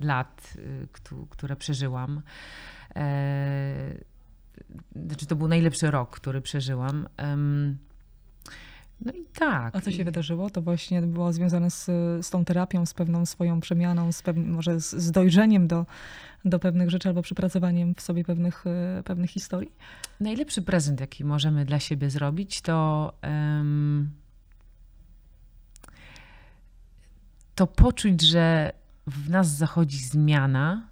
lat, 0.00 0.54
y, 0.56 0.88
które 1.30 1.56
przeżyłam. 1.56 2.22
E, 2.96 3.94
znaczy, 5.06 5.26
to 5.26 5.36
był 5.36 5.48
najlepszy 5.48 5.90
rok, 5.90 6.10
który 6.10 6.40
przeżyłam. 6.40 7.08
No 9.00 9.12
i 9.12 9.24
tak. 9.38 9.76
A 9.76 9.80
co 9.80 9.90
się 9.90 10.04
wydarzyło? 10.04 10.50
To 10.50 10.62
właśnie 10.62 11.02
było 11.02 11.32
związane 11.32 11.70
z, 11.70 11.84
z 12.26 12.30
tą 12.30 12.44
terapią, 12.44 12.86
z 12.86 12.94
pewną 12.94 13.26
swoją 13.26 13.60
przemianą, 13.60 14.12
z 14.12 14.22
pewnym, 14.22 14.50
może 14.50 14.80
z, 14.80 14.92
z 14.92 15.10
dojrzeniem 15.10 15.66
do, 15.66 15.86
do 16.44 16.58
pewnych 16.58 16.90
rzeczy 16.90 17.08
albo 17.08 17.22
przypracowaniem 17.22 17.94
w 17.94 18.00
sobie 18.00 18.24
pewnych, 18.24 18.64
e, 18.66 19.02
pewnych 19.02 19.30
historii? 19.30 19.72
Najlepszy 20.20 20.62
prezent, 20.62 21.00
jaki 21.00 21.24
możemy 21.24 21.64
dla 21.64 21.80
siebie 21.80 22.10
zrobić, 22.10 22.60
to. 22.60 23.12
Um, 23.22 23.83
to 27.54 27.66
poczuć, 27.66 28.22
że 28.22 28.72
w 29.06 29.30
nas 29.30 29.48
zachodzi 29.48 29.98
zmiana, 29.98 30.88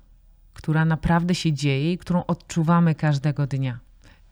która 0.55 0.85
naprawdę 0.85 1.35
się 1.35 1.53
dzieje 1.53 1.93
i 1.93 1.99
którą 1.99 2.25
odczuwamy 2.27 2.95
każdego 2.95 3.47
dnia. 3.47 3.79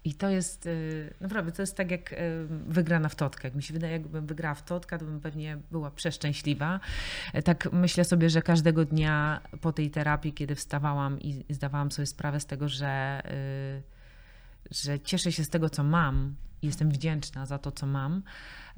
I 0.05 0.15
to 0.15 0.29
jest 0.29 0.67
y, 0.67 1.15
naprawdę, 1.21 1.53
to 1.53 1.63
jest 1.63 1.77
tak 1.77 1.91
jak 1.91 2.13
y, 2.13 2.17
wygrana 2.49 3.09
w 3.09 3.15
totkę. 3.15 3.49
Jak 3.49 3.55
mi 3.55 3.63
się 3.63 3.75
wydaje, 3.75 3.93
jakbym 3.93 4.27
wygrała 4.27 4.55
w 4.55 4.65
totkę, 4.65 4.99
to 4.99 5.05
bym 5.05 5.21
pewnie 5.21 5.59
była 5.71 5.91
przeszczęśliwa. 5.91 6.81
E, 7.33 7.43
tak 7.43 7.73
myślę 7.73 8.05
sobie, 8.05 8.31
że 8.31 8.43
każdego 8.43 8.85
dnia 8.85 9.41
po 9.61 9.73
tej 9.73 9.91
terapii, 9.91 10.33
kiedy 10.33 10.55
wstawałam 10.55 11.21
i 11.21 11.45
zdawałam 11.55 11.91
sobie 11.93 12.07
sprawę 12.07 12.41
z 12.41 12.47
tego, 12.47 12.69
że, 12.69 13.23
y, 14.71 14.75
że 14.75 15.01
cieszę 15.01 15.33
się 15.33 15.45
z 15.45 15.49
tego, 15.49 15.71
co 15.71 15.85
mam, 15.85 16.35
jestem 16.63 16.91
wdzięczna 16.91 17.47
za 17.47 17.59
to, 17.59 17.73
co 17.73 17.87
mam. 17.87 18.23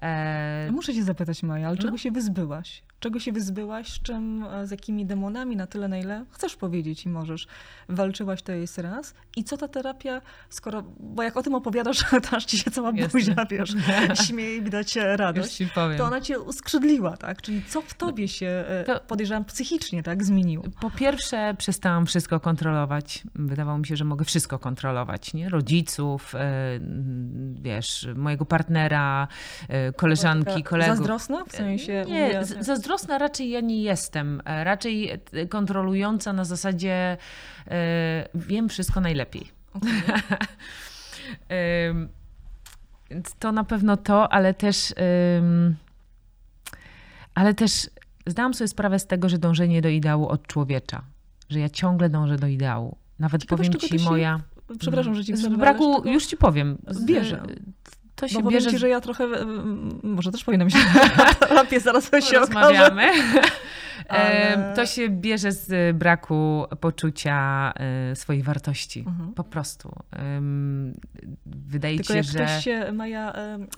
E... 0.03 0.69
Muszę 0.73 0.95
cię 0.95 1.05
zapytać, 1.05 1.43
Maja, 1.43 1.67
ale 1.67 1.77
no. 1.77 1.83
czego 1.83 1.99
się 1.99 2.11
wyzbyłaś? 2.11 2.83
czego 3.03 3.19
się 3.19 3.33
wyzbyłaś, 3.33 3.89
z 3.89 4.03
czym, 4.03 4.45
e, 4.45 4.67
z 4.67 4.71
jakimi 4.71 5.07
demonami 5.07 5.57
na 5.57 5.67
tyle, 5.67 5.89
na 5.89 5.99
ile 5.99 6.25
chcesz 6.31 6.57
powiedzieć 6.57 7.07
i 7.07 7.09
możesz. 7.09 7.47
Walczyłaś 7.89 8.43
to 8.43 8.53
jest 8.53 8.79
raz. 8.79 9.15
I 9.37 9.45
co 9.45 9.57
ta 9.57 9.69
terapia, 9.69 10.21
skoro, 10.51 10.83
bo 11.01 11.23
jak 11.23 11.37
o 11.37 11.43
tym 11.43 11.55
opowiadasz, 11.55 11.99
to 12.31 12.37
aż 12.37 12.45
ci 12.45 12.59
się 12.59 12.71
cała 12.71 12.91
Jasne. 12.95 13.21
buzia, 13.21 13.47
wiesz, 13.51 13.75
śmieje 14.27 14.57
i 14.57 14.63
widać 14.63 14.97
radość, 14.97 15.63
to 15.99 16.05
ona 16.05 16.21
cię 16.21 16.41
uskrzydliła, 16.41 17.17
tak? 17.17 17.43
Czyli 17.43 17.63
co 17.69 17.83
w 17.83 17.95
tobie 17.95 18.29
się, 18.29 18.65
e, 18.69 18.85
to... 18.85 19.01
podejrzewam, 19.01 19.45
psychicznie, 19.45 20.03
tak, 20.03 20.25
zmieniło? 20.25 20.65
Po 20.81 20.91
pierwsze 20.91 21.55
przestałam 21.59 22.07
wszystko 22.07 22.41
kontrolować. 22.41 23.23
Wydawało 23.35 23.79
mi 23.79 23.87
się, 23.87 23.97
że 23.97 24.05
mogę 24.05 24.25
wszystko 24.25 24.59
kontrolować, 24.59 25.35
nie? 25.35 25.49
Rodziców, 25.49 26.35
e, 26.35 26.41
wiesz, 27.77 28.09
mojego 28.15 28.45
partnera, 28.45 29.29
y, 29.89 29.93
koleżanki, 29.93 30.63
kolegów. 30.63 30.97
Zazdrosna 30.97 31.45
w 31.45 31.53
sensie? 31.53 32.05
Nie, 32.09 32.27
mówię- 32.27 32.45
z- 32.45 32.67
zazdrosna 32.67 33.19
raczej 33.19 33.51
ja 33.51 33.61
nie 33.61 33.83
jestem. 33.83 34.43
E, 34.45 34.65
Raczej 34.65 35.11
e, 35.11 35.47
kontrolująca 35.49 36.33
na 36.33 36.45
zasadzie 36.45 37.17
e, 37.69 38.29
wiem 38.35 38.69
wszystko 38.69 39.01
najlepiej. 39.01 39.49
Więc 43.11 43.35
to 43.39 43.53
na 43.53 43.65
pewno 43.65 43.97
to, 43.97 44.33
ale 44.33 44.55
też, 44.55 44.95
ale 47.35 47.55
też 47.55 47.91
zdałam 48.27 48.55
sobie 48.55 48.69
sprawę 48.69 48.99
z 48.99 49.07
tego, 49.07 49.29
że 49.29 49.39
dążenie 49.39 49.83
do 49.83 49.89
ideału 49.89 50.29
od 50.29 50.47
człowiecza, 50.47 51.03
że 51.49 51.61
ja 51.61 51.69
ciągle 51.71 52.09
dążę 52.11 52.37
do 52.37 52.47
ideału. 52.47 52.97
Nawet 53.19 53.43
Ciekawe, 53.43 53.65
powiem 53.65 53.81
ci, 53.81 53.99
moja. 54.05 54.41
Przepraszam, 54.79 55.15
że 55.15 55.25
ci 55.25 55.37
Z 55.37 55.41
przerwę, 55.41 55.57
braku, 55.57 55.93
z 55.95 55.97
czego- 55.97 56.11
już 56.11 56.27
ci 56.27 56.37
powiem. 56.37 56.79
Z- 56.89 57.05
Bierze. 57.05 57.43
To 58.17 58.29
się 58.29 58.43
Bo 58.43 58.51
bierze. 58.51 58.71
ci, 58.71 58.79
że 58.79 58.89
ja 58.89 59.01
trochę, 59.01 59.25
mm, 59.25 60.01
może 60.03 60.33
też 60.33 60.45
powinnam 60.45 60.71
się 60.71 60.79
lepiej 61.55 61.81
zaraz 61.81 62.11
się 62.31 62.41
okaże. 62.41 62.91
Ale-. 64.09 64.73
To 64.77 64.87
się 64.87 65.09
bierze 65.09 65.53
z 65.53 65.97
braku 65.97 66.65
poczucia 66.81 67.73
e, 67.77 68.17
swojej 68.17 68.43
wartości. 68.43 69.05
Mhm. 69.07 69.33
Po 69.35 69.45
prostu. 69.45 69.93
Wydaje 71.47 71.97
Tylko 71.97 72.13
się, 72.13 72.17
jak 72.17 72.27
że. 72.27 72.39
ktoś 72.39 72.65
się, 72.65 72.93
Maja, 72.93 73.33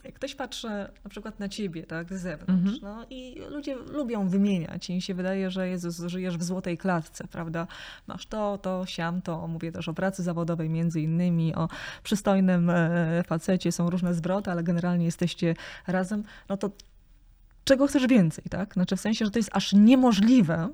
jak 0.05 0.15
ktoś 0.15 0.35
patrzy 0.35 0.69
na 1.05 1.11
przykład 1.11 1.41
na 1.41 1.49
ciebie, 1.49 1.83
tak, 1.83 2.13
z 2.15 2.23
zewnątrz, 2.23 2.75
Mhm. 2.75 2.79
no 2.83 3.07
i 3.11 3.43
ludzie 3.51 3.75
lubią 3.77 4.29
wymieniać 4.29 4.91
i 4.91 4.95
mi 4.95 5.03
się 5.03 5.15
wydaje, 5.15 5.51
że 5.51 5.69
Jezus, 5.69 6.01
żyjesz 6.07 6.39
w 6.39 6.43
złotej 6.43 6.79
klatce, 6.79 7.25
prawda? 7.27 7.67
Masz 8.07 8.27
to, 8.27 8.59
to, 8.59 8.87
siam, 8.87 9.23
to. 9.23 9.49
Mówię 9.49 9.73
też 9.73 9.89
o 9.89 9.95
pracy 9.95 10.23
zawodowej 10.23 10.71
między 10.71 11.01
innymi, 11.01 11.55
o 11.55 11.69
przystojnym 12.03 12.71
e, 12.71 13.23
facecie, 13.27 13.73
są 13.73 13.91
różne 13.91 14.15
zwroty, 14.15 14.51
ale 14.51 14.63
generalnie 14.63 15.05
jesteście 15.05 15.55
razem, 15.87 16.23
no 16.49 16.57
to 16.57 16.71
czego 17.65 17.87
chcesz 17.87 18.07
więcej, 18.07 18.45
tak? 18.51 18.75
Znaczy 18.75 18.97
w 18.97 19.01
sensie, 19.01 19.25
że 19.25 19.31
to 19.31 19.39
jest 19.39 19.51
aż 19.53 19.73
niemożliwe, 19.73 20.69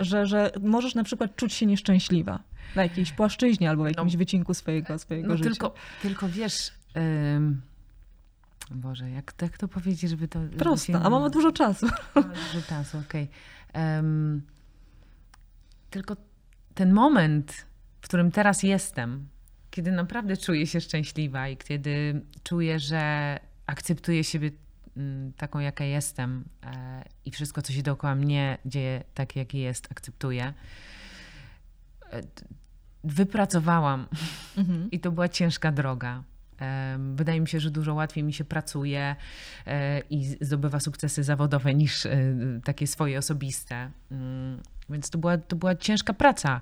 że, 0.00 0.26
że 0.26 0.50
możesz 0.60 0.94
na 0.94 1.04
przykład 1.04 1.36
czuć 1.36 1.52
się 1.52 1.66
nieszczęśliwa 1.66 2.42
na 2.76 2.82
jakiejś 2.82 3.12
płaszczyźnie 3.12 3.70
albo 3.70 3.84
w 3.84 3.86
jakimś 3.86 4.16
wycinku 4.16 4.54
swojego, 4.54 4.98
swojego 4.98 5.28
No 5.28 5.36
życia. 5.36 5.50
tylko, 5.50 5.74
tylko 6.02 6.28
wiesz. 6.28 6.72
ym, 7.36 7.62
Boże, 8.70 9.10
jak, 9.10 9.34
jak 9.42 9.58
to 9.58 9.68
powiedzieć, 9.68 10.10
żeby 10.10 10.28
to. 10.28 10.40
żeby 10.42 10.78
się- 10.78 10.96
a 10.96 11.10
mamy 11.10 11.30
dużo 11.30 11.52
czasu. 11.52 11.86
Mamy 12.14 12.28
Dużo 12.52 12.66
czasu, 12.68 12.98
okej. 12.98 13.28
Em, 13.72 14.42
tylko 15.90 16.16
ten 16.74 16.92
moment, 16.92 17.66
w 18.00 18.04
którym 18.04 18.30
teraz 18.30 18.62
jestem, 18.62 19.28
kiedy 19.70 19.92
naprawdę 19.92 20.36
czuję 20.36 20.66
się 20.66 20.80
szczęśliwa 20.80 21.48
i 21.48 21.56
kiedy 21.56 22.22
czuję, 22.42 22.78
że 22.80 23.36
akceptuję 23.66 24.24
siebie 24.24 24.50
taką, 25.36 25.58
jaka 25.58 25.84
jestem 25.84 26.44
e, 26.62 27.04
i 27.24 27.30
wszystko, 27.30 27.62
co 27.62 27.72
się 27.72 27.82
dookoła 27.82 28.14
mnie 28.14 28.58
dzieje 28.64 29.04
tak, 29.14 29.36
jaki 29.36 29.58
jest, 29.58 29.88
akceptuję. 29.90 30.54
E, 32.12 32.22
Wypracowałam 33.04 34.06
Mhm. 34.56 34.88
i 34.94 35.00
to 35.00 35.12
była 35.12 35.28
ciężka 35.28 35.72
droga. 35.72 36.22
Em, 36.58 37.16
Wydaje 37.16 37.40
mi 37.40 37.48
się, 37.48 37.60
że 37.60 37.70
dużo 37.70 37.94
łatwiej 37.94 38.24
mi 38.24 38.32
się 38.32 38.44
pracuje 38.44 39.16
e, 39.66 40.00
i 40.10 40.24
zdobywa 40.40 40.80
sukcesy 40.80 41.24
zawodowe 41.24 41.74
niż 41.74 42.06
e, 42.06 42.18
takie 42.64 42.86
swoje 42.86 43.18
osobiste. 43.18 43.90
Mm, 44.88 44.96
Więc 45.00 45.10
to 45.10 45.18
była, 45.18 45.38
to 45.38 45.56
była 45.56 45.74
ciężka 45.74 46.14
praca. 46.14 46.60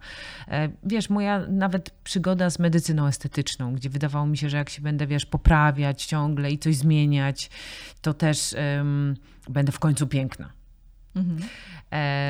E, 0.49 0.69
Wiesz, 0.83 1.11
moja 1.11 1.39
nawet 1.49 1.91
przygoda 1.91 2.51
z 2.51 2.59
medycyną 2.59 3.07
estetyczną, 3.07 3.75
gdzie 3.75 3.91
wydawało 3.91 4.27
mi 4.27 4.39
się, 4.39 4.49
że 4.51 4.57
jak 4.57 4.71
się 4.71 4.83
będę, 4.83 5.07
wiesz, 5.07 5.27
poprawiać 5.27 6.05
ciągle 6.05 6.51
i 6.51 6.59
coś 6.59 6.77
zmieniać, 6.77 7.51
to 8.03 8.15
też 8.15 8.55
em, 8.59 9.17
będę 9.49 9.73
w 9.73 9.79
końcu 9.79 10.07
piękna. 10.07 10.51
Mhm. 11.17 11.41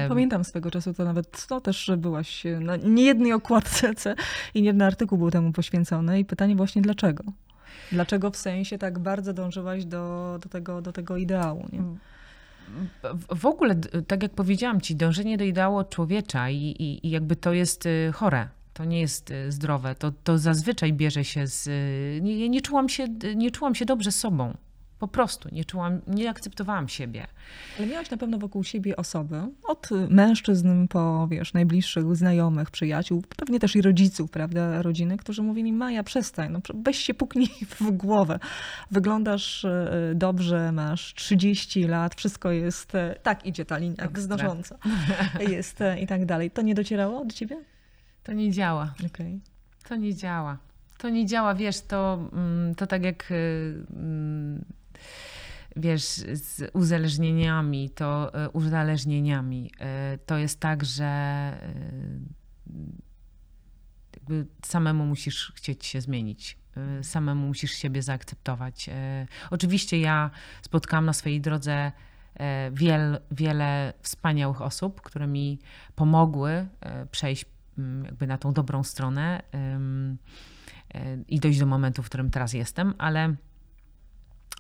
Pamiętam 0.09 0.45
swego 0.45 0.71
czasu, 0.71 0.95
to 0.95 1.05
nawet 1.05 1.47
to 1.47 1.61
też 1.61 1.85
że 1.85 1.97
byłaś 1.97 2.45
na 2.61 2.77
niejednej 2.77 3.33
okładce 3.33 3.95
i 4.55 4.63
nie 4.63 4.67
jeden 4.67 4.83
artykuł 4.83 5.19
był 5.19 5.31
temu 5.31 5.53
poświęcony 5.53 6.21
i 6.21 6.25
pytanie 6.25 6.57
właśnie 6.57 6.83
dlaczego? 6.83 7.25
Dlaczego 7.93 8.31
w 8.31 8.37
sensie 8.37 8.79
tak 8.79 8.99
bardzo 8.99 9.33
dążyłaś 9.33 9.85
do, 9.85 10.39
do, 10.43 10.49
tego, 10.49 10.83
do 10.83 10.93
tego 10.93 11.17
ideału? 11.17 11.69
Nie? 11.73 11.83
W- 13.03 13.47
ogóle, 13.47 13.75
tak 14.07 14.23
jak 14.23 14.33
powiedziałam 14.33 14.81
ci, 14.81 14.97
dążenie 14.97 15.37
do 15.39 15.45
ideału 15.45 15.85
człowiecza 15.91 16.51
i, 16.51 16.57
i, 16.57 17.07
i 17.07 17.11
jakby 17.11 17.37
to 17.37 17.53
jest 17.53 17.87
y, 17.87 18.11
chore. 18.15 18.49
To 18.73 18.85
nie 18.85 19.01
jest 19.01 19.31
y, 19.31 19.53
zdrowe. 19.53 19.95
To, 19.95 20.13
to 20.25 20.39
zazwyczaj 20.39 20.93
bierze 20.93 21.25
się 21.25 21.47
z. 21.47 21.67
y, 21.67 22.21
Nie, 22.23 22.49
nie, 22.49 22.61
czułam 22.61 22.89
się, 22.89 23.07
nie 23.37 23.51
czułam 23.51 23.75
się 23.75 23.85
dobrze 23.85 24.13
sobą. 24.13 24.55
Po 25.05 25.09
prostu 25.09 25.49
nie 25.53 25.65
czułam, 25.65 26.01
nie 26.07 26.31
akceptowałam 26.31 26.89
siebie. 26.89 27.27
Ale 27.79 27.87
miałaś 27.87 28.11
na 28.11 28.17
pewno 28.17 28.39
wokół 28.39 28.65
siebie 28.65 28.97
osoby, 28.97 29.43
od 29.65 29.91
mężczyzn 30.09 30.89
po, 30.89 31.29
wiesz, 31.31 31.53
najbliższych 31.53 32.17
znajomych, 32.17 32.71
przyjaciół, 32.71 33.23
pewnie 33.37 33.61
też 33.61 33.77
i 33.77 33.83
rodziców, 33.83 34.31
prawda, 34.31 34.83
rodziny, 34.83 35.17
którzy 35.17 35.43
mówili, 35.43 35.73
Maja, 35.73 36.03
przestań, 36.03 36.53
no, 36.53 36.61
weź 36.75 36.99
się 36.99 37.15
puknij 37.15 37.49
w 37.81 37.91
głowę. 37.91 38.39
Wyglądasz 38.91 39.65
e, 39.65 40.13
dobrze, 40.15 40.73
masz 40.73 41.15
30 41.15 41.85
lat, 41.85 42.15
wszystko 42.15 42.51
jest, 42.51 42.95
e, 42.95 43.15
tak 43.23 43.47
idzie 43.47 43.65
ta 43.65 43.79
linia, 43.79 44.05
Ekstra. 44.05 44.23
znosząca. 44.23 44.79
Jest 45.55 45.81
e, 45.81 46.01
i 46.01 46.07
tak 46.07 46.27
dalej. 46.27 46.51
To 46.51 46.63
nie 46.63 46.75
docierało 46.75 47.25
do 47.25 47.35
ciebie? 47.35 47.57
To 48.23 48.33
nie 48.33 48.51
działa. 48.51 48.95
Okej. 49.07 49.41
To 49.89 49.97
nie 49.97 50.15
działa. 50.15 50.59
To 50.99 51.09
nie 51.09 51.27
działa, 51.27 51.55
wiesz, 51.55 51.81
to, 51.81 52.29
mm, 52.33 52.75
to 52.75 52.87
tak 52.87 53.05
jak 53.05 53.31
y, 53.31 53.87
mm, 53.97 54.65
wiesz, 55.77 56.03
z 56.33 56.71
uzależnieniami, 56.73 57.91
to 57.91 58.33
y, 58.45 58.49
uzależnieniami. 58.51 59.71
y, 60.15 60.19
To 60.19 60.39
jest 60.39 60.61
tak, 60.61 60.85
że 60.85 61.53
y, 62.69 62.75
jakby 64.17 64.47
samemu 64.63 65.07
musisz 65.07 65.53
chcieć 65.57 65.87
się 65.87 66.01
zmienić. 66.01 66.59
Samemu 67.03 67.47
musisz 67.47 67.73
siebie 67.73 68.03
zaakceptować. 68.03 68.91
Oczywiście 69.51 70.01
ja 70.01 70.31
spotkałam 70.63 71.05
na 71.05 71.13
swojej 71.13 71.41
drodze 71.41 71.93
e, 72.35 72.71
wiel, 72.73 73.19
wiele 73.31 73.93
wspaniałych 74.03 74.63
osób, 74.63 75.01
które 75.01 75.27
mi 75.27 75.59
pomogły 75.95 76.51
e, 76.81 77.07
przejść 77.07 77.45
mm, 77.79 78.05
jakby 78.05 78.27
na 78.27 78.39
tą 78.39 78.53
dobrą 78.53 78.83
stronę 78.83 79.43
e, 79.55 79.81
i 81.29 81.41
dojść 81.41 81.59
do 81.59 81.67
momentu, 81.67 82.03
w 82.03 82.07
którym 82.07 82.31
teraz 82.31 82.53
jestem, 82.53 82.95
ale 82.99 83.35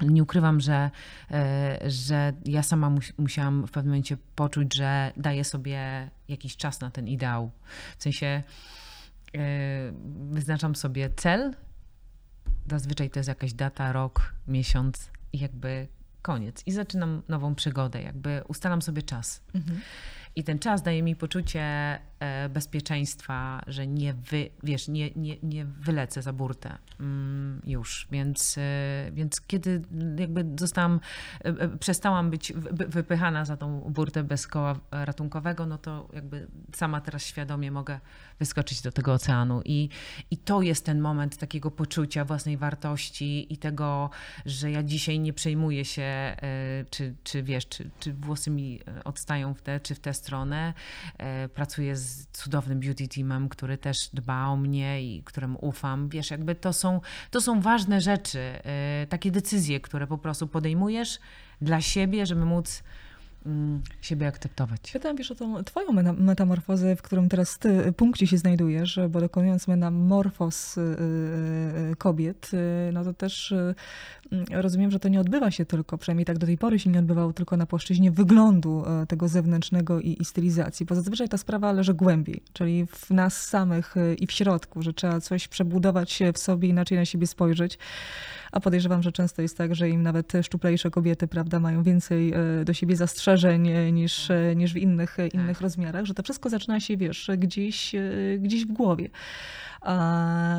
nie 0.02 0.22
ukrywam, 0.22 0.60
że, 0.60 0.90
e, 1.30 1.78
że 1.90 2.32
ja 2.44 2.62
sama 2.62 2.90
mus- 2.90 3.12
musiałam 3.18 3.66
w 3.66 3.70
pewnym 3.70 3.90
momencie 3.90 4.16
poczuć, 4.34 4.74
że 4.74 5.12
daję 5.16 5.44
sobie 5.44 6.10
jakiś 6.28 6.56
czas 6.56 6.80
na 6.80 6.90
ten 6.90 7.08
ideał. 7.08 7.50
W 7.98 8.02
sensie 8.02 8.26
e, 8.26 8.42
wyznaczam 10.30 10.76
sobie 10.76 11.10
cel, 11.16 11.54
zazwyczaj 12.70 13.10
to 13.10 13.18
jest 13.18 13.28
jakaś 13.28 13.52
data, 13.52 13.92
rok, 13.92 14.34
miesiąc 14.48 15.10
i 15.32 15.38
jakby 15.38 15.88
koniec. 16.22 16.62
I 16.66 16.72
zaczynam 16.72 17.22
nową 17.28 17.54
przygodę, 17.54 18.02
jakby 18.02 18.42
ustalam 18.48 18.82
sobie 18.82 19.02
czas. 19.02 19.42
Mhm. 19.54 19.80
I 20.36 20.44
ten 20.44 20.58
czas 20.58 20.82
daje 20.82 21.02
mi 21.02 21.16
poczucie 21.16 21.98
bezpieczeństwa, 22.50 23.62
że 23.66 23.86
nie, 23.86 24.14
wy, 24.14 24.50
wiesz, 24.62 24.88
nie, 24.88 25.10
nie, 25.16 25.36
nie 25.42 25.64
wylecę 25.64 26.22
za 26.22 26.32
burtę 26.32 26.78
mm, 27.00 27.60
już. 27.66 28.08
Więc, 28.10 28.58
e, 28.58 29.10
więc 29.12 29.40
kiedy 29.40 29.82
jakby 30.18 30.44
zostałam, 30.58 31.00
e, 31.44 31.48
e, 31.48 31.68
przestałam 31.78 32.30
być 32.30 32.52
wy- 32.52 32.86
wypychana 32.86 33.44
za 33.44 33.56
tą 33.56 33.80
burtę 33.80 34.24
bez 34.24 34.46
koła 34.46 34.80
ratunkowego, 34.90 35.66
no 35.66 35.78
to 35.78 36.08
jakby 36.12 36.46
sama 36.74 37.00
teraz 37.00 37.26
świadomie 37.26 37.70
mogę 37.70 38.00
wyskoczyć 38.38 38.82
do 38.82 38.92
tego 38.92 39.12
oceanu. 39.12 39.62
I, 39.64 39.88
i 40.30 40.36
to 40.36 40.62
jest 40.62 40.84
ten 40.86 41.00
moment 41.00 41.36
takiego 41.36 41.70
poczucia 41.70 42.24
własnej 42.24 42.56
wartości 42.56 43.52
i 43.52 43.56
tego, 43.58 44.10
że 44.46 44.70
ja 44.70 44.82
dzisiaj 44.82 45.20
nie 45.20 45.32
przejmuję 45.32 45.84
się, 45.84 46.02
e, 46.02 46.36
czy, 46.90 47.14
czy 47.24 47.42
wiesz, 47.42 47.68
czy, 47.68 47.90
czy 48.00 48.12
włosy 48.12 48.50
mi 48.50 48.80
e, 48.88 49.04
odstają 49.04 49.54
w 49.54 49.62
tę 49.62 49.80
czy 49.80 49.94
w 49.94 50.00
tę 50.00 50.14
stronę. 50.14 50.74
E, 51.18 51.48
Pracuję 51.48 51.96
z 51.96 52.13
cudownym 52.32 52.80
beauty 52.80 53.08
teamem, 53.08 53.48
który 53.48 53.78
też 53.78 54.08
dba 54.12 54.46
o 54.46 54.56
mnie 54.56 55.02
i 55.02 55.22
któremu 55.22 55.58
ufam. 55.60 56.08
Wiesz, 56.08 56.30
jakby 56.30 56.54
to 56.54 56.72
są, 56.72 57.00
to 57.30 57.40
są 57.40 57.60
ważne 57.60 58.00
rzeczy, 58.00 58.38
e, 58.38 59.06
takie 59.08 59.30
decyzje, 59.30 59.80
które 59.80 60.06
po 60.06 60.18
prostu 60.18 60.48
podejmujesz 60.48 61.18
dla 61.60 61.80
siebie, 61.80 62.26
żeby 62.26 62.44
móc 62.44 62.82
siebie 64.00 64.26
akceptować. 64.26 64.92
Pytam 64.92 65.16
wiesz 65.16 65.30
o 65.30 65.34
tą 65.34 65.64
twoją 65.64 65.92
metamorfozę, 66.12 66.96
w 66.96 67.02
którym 67.02 67.28
teraz 67.28 67.58
ty 67.58 67.92
punkcie 67.92 68.26
się 68.26 68.38
znajdujesz, 68.38 69.00
bo 69.10 69.20
dokonując 69.20 69.68
metamorfoz 69.68 70.78
y, 70.78 70.80
y, 71.92 71.96
kobiet, 71.96 72.50
y, 72.88 72.92
no 72.92 73.04
to 73.04 73.14
też 73.14 73.54
mm, 74.32 74.44
rozumiem, 74.50 74.90
że 74.90 74.98
to 74.98 75.08
nie 75.08 75.20
odbywa 75.20 75.50
się 75.50 75.64
tylko, 75.64 75.98
przynajmniej 75.98 76.24
tak 76.24 76.38
do 76.38 76.46
tej 76.46 76.58
pory 76.58 76.78
się 76.78 76.90
nie 76.90 76.98
odbywało 76.98 77.32
tylko 77.32 77.56
na 77.56 77.66
płaszczyźnie 77.66 78.10
wyglądu 78.10 78.84
tego 79.08 79.28
zewnętrznego 79.28 80.00
i, 80.00 80.16
i 80.20 80.24
stylizacji, 80.24 80.86
bo 80.86 80.94
zazwyczaj 80.94 81.28
ta 81.28 81.38
sprawa 81.38 81.72
leży 81.72 81.94
głębiej, 81.94 82.42
czyli 82.52 82.86
w 82.86 83.10
nas 83.10 83.46
samych 83.46 83.94
i 84.18 84.26
w 84.26 84.32
środku, 84.32 84.82
że 84.82 84.92
trzeba 84.92 85.20
coś 85.20 85.48
przebudować 85.48 86.22
w 86.34 86.38
sobie, 86.38 86.68
inaczej 86.68 86.98
na 86.98 87.04
siebie 87.04 87.26
spojrzeć 87.26 87.78
a 88.54 88.60
podejrzewam, 88.60 89.02
że 89.02 89.12
często 89.12 89.42
jest 89.42 89.58
tak, 89.58 89.74
że 89.74 89.88
im 89.88 90.02
nawet 90.02 90.32
szczuplejsze 90.42 90.90
kobiety, 90.90 91.28
prawda, 91.28 91.60
mają 91.60 91.82
więcej 91.82 92.32
e, 92.32 92.64
do 92.64 92.72
siebie 92.72 92.96
zastrzeżeń 92.96 93.68
e, 93.68 93.92
niż, 93.92 94.30
e, 94.30 94.56
niż 94.56 94.72
w 94.72 94.76
innych, 94.76 95.16
innych 95.32 95.56
tak. 95.56 95.60
rozmiarach, 95.60 96.04
że 96.04 96.14
to 96.14 96.22
wszystko 96.22 96.48
zaczyna 96.48 96.80
się, 96.80 96.96
wiesz, 96.96 97.30
gdzieś, 97.38 97.94
gdzieś 98.38 98.64
w 98.64 98.72
głowie. 98.72 99.08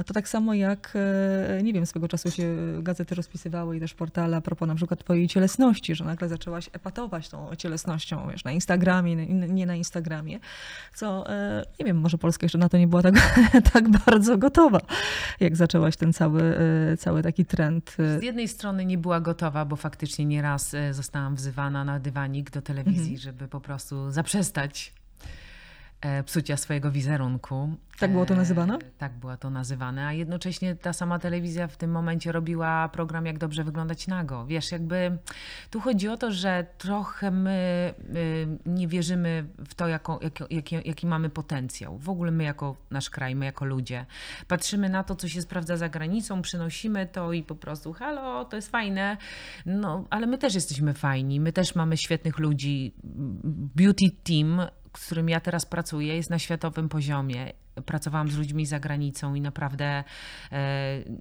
To 0.06 0.14
tak 0.14 0.30
samo 0.30 0.54
jak, 0.54 0.94
e, 0.96 1.64
nie 1.64 1.74
wiem, 1.74 1.86
swego 1.86 2.08
czasu 2.08 2.32
się 2.32 2.58
gazety 2.80 3.16
rozpisywały 3.16 3.78
i 3.78 3.80
też 3.80 3.94
portale 3.94 4.38
a 4.38 4.42
propos 4.42 4.68
na 4.68 4.76
przykład 4.76 5.00
twojej 5.00 5.28
cielesności, 5.28 5.96
że 5.96 6.06
nagle 6.06 6.30
zaczęłaś 6.30 6.70
epatować 6.74 7.30
tą 7.30 7.56
cielesnością, 7.56 8.28
wiesz, 8.32 8.44
na 8.44 8.52
Instagramie, 8.52 9.16
nie 9.48 9.66
na 9.66 9.76
Instagramie, 9.76 10.40
co, 10.94 11.30
e, 11.30 11.66
nie 11.80 11.86
wiem, 11.86 11.98
może 11.98 12.18
Polska 12.18 12.46
jeszcze 12.46 12.58
na 12.58 12.70
to 12.70 12.78
nie 12.78 12.88
była 12.88 13.02
tak, 13.02 13.16
tak 13.74 13.90
bardzo 13.90 14.38
gotowa, 14.38 14.80
jak 15.40 15.56
zaczęłaś 15.56 15.98
ten 15.98 16.14
cały, 16.14 16.58
e, 16.92 16.98
cały 16.98 17.24
taki 17.24 17.46
trend. 17.46 17.98
Z 18.20 18.24
jednej 18.24 18.48
strony 18.48 18.86
nie 18.86 18.98
była 18.98 19.20
gotowa, 19.20 19.66
bo 19.66 19.76
faktycznie 19.76 20.26
nieraz 20.26 20.76
zostałam 20.92 21.36
wzywana 21.36 21.84
na 21.84 22.00
dywanik 22.00 22.52
do 22.52 22.62
telewizji, 22.62 23.16
mhm. 23.16 23.18
żeby 23.18 23.48
po 23.48 23.62
prostu 23.62 24.12
zaprzestać 24.12 24.94
psucia 26.26 26.58
swojego 26.58 26.92
wizerunku. 26.92 27.70
Tak 28.00 28.12
było 28.12 28.26
to 28.26 28.34
e, 28.34 28.38
nazywane? 28.38 28.78
Tak 28.98 29.14
było 29.14 29.38
to 29.38 29.50
nazywane, 29.50 30.06
a 30.06 30.14
jednocześnie 30.14 30.76
ta 30.76 30.94
sama 30.94 31.20
telewizja 31.20 31.68
w 31.68 31.78
tym 31.78 31.92
momencie 31.92 32.32
robiła 32.32 32.90
program 32.90 33.26
Jak 33.26 33.38
dobrze 33.38 33.64
wyglądać 33.64 34.08
nago. 34.08 34.46
Wiesz, 34.46 34.72
jakby 34.72 35.18
tu 35.70 35.80
chodzi 35.80 36.08
o 36.08 36.18
to, 36.18 36.32
że 36.32 36.66
trochę 36.78 37.32
my 37.32 37.94
nie 38.66 38.88
wierzymy 38.88 39.46
w 39.68 39.76
to, 39.76 39.88
jako, 39.88 40.20
jaki, 40.50 40.76
jaki 40.86 41.08
mamy 41.08 41.30
potencjał. 41.30 41.98
W 41.98 42.10
ogóle 42.10 42.32
my 42.32 42.44
jako 42.44 42.76
nasz 42.92 43.10
kraj, 43.10 43.36
my 43.36 43.46
jako 43.46 43.66
ludzie. 43.66 44.06
Patrzymy 44.48 44.90
na 44.90 45.04
to, 45.04 45.16
co 45.16 45.28
się 45.28 45.42
sprawdza 45.42 45.78
za 45.78 45.90
granicą, 45.90 46.42
przynosimy 46.42 47.08
to 47.08 47.34
i 47.34 47.44
po 47.44 47.56
prostu 47.56 47.94
halo, 47.94 48.46
to 48.46 48.56
jest 48.56 48.72
fajne. 48.72 49.18
No, 49.66 50.06
ale 50.10 50.28
my 50.28 50.38
też 50.38 50.56
jesteśmy 50.56 50.94
fajni, 50.94 51.40
my 51.40 51.54
też 51.54 51.76
mamy 51.76 51.98
świetnych 51.98 52.40
ludzi. 52.40 52.94
Beauty 53.76 54.06
team 54.24 54.62
z 54.98 55.06
którym 55.06 55.30
ja 55.30 55.40
teraz 55.40 55.66
pracuję, 55.66 56.16
jest 56.16 56.30
na 56.30 56.40
światowym 56.40 56.90
poziomie. 56.90 57.54
Pracowałam 57.86 58.32
z 58.32 58.38
ludźmi 58.38 58.66
za 58.66 58.80
granicą 58.80 59.36
i 59.36 59.42
naprawdę 59.42 59.86
e, 59.86 60.04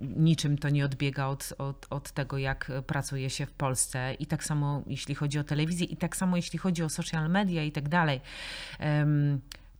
niczym 0.00 0.58
to 0.58 0.68
nie 0.68 0.84
odbiega 0.84 1.26
od, 1.26 1.54
od, 1.58 1.87
od 1.90 2.12
tego, 2.12 2.38
jak 2.38 2.72
pracuje 2.87 3.30
się 3.30 3.46
w 3.46 3.52
Polsce. 3.52 4.14
I 4.14 4.26
tak 4.26 4.44
samo 4.44 4.82
jeśli 4.87 5.14
chodzi 5.14 5.38
o 5.38 5.44
telewizję, 5.44 5.87
i 5.87 5.96
tak 5.96 6.16
samo 6.16 6.37
jeśli 6.37 6.58
chodzi 6.58 6.82
o 6.82 6.88
social 6.88 7.30
media 7.30 7.62
i 7.62 7.72
tak 7.72 7.88
dalej. 7.88 8.20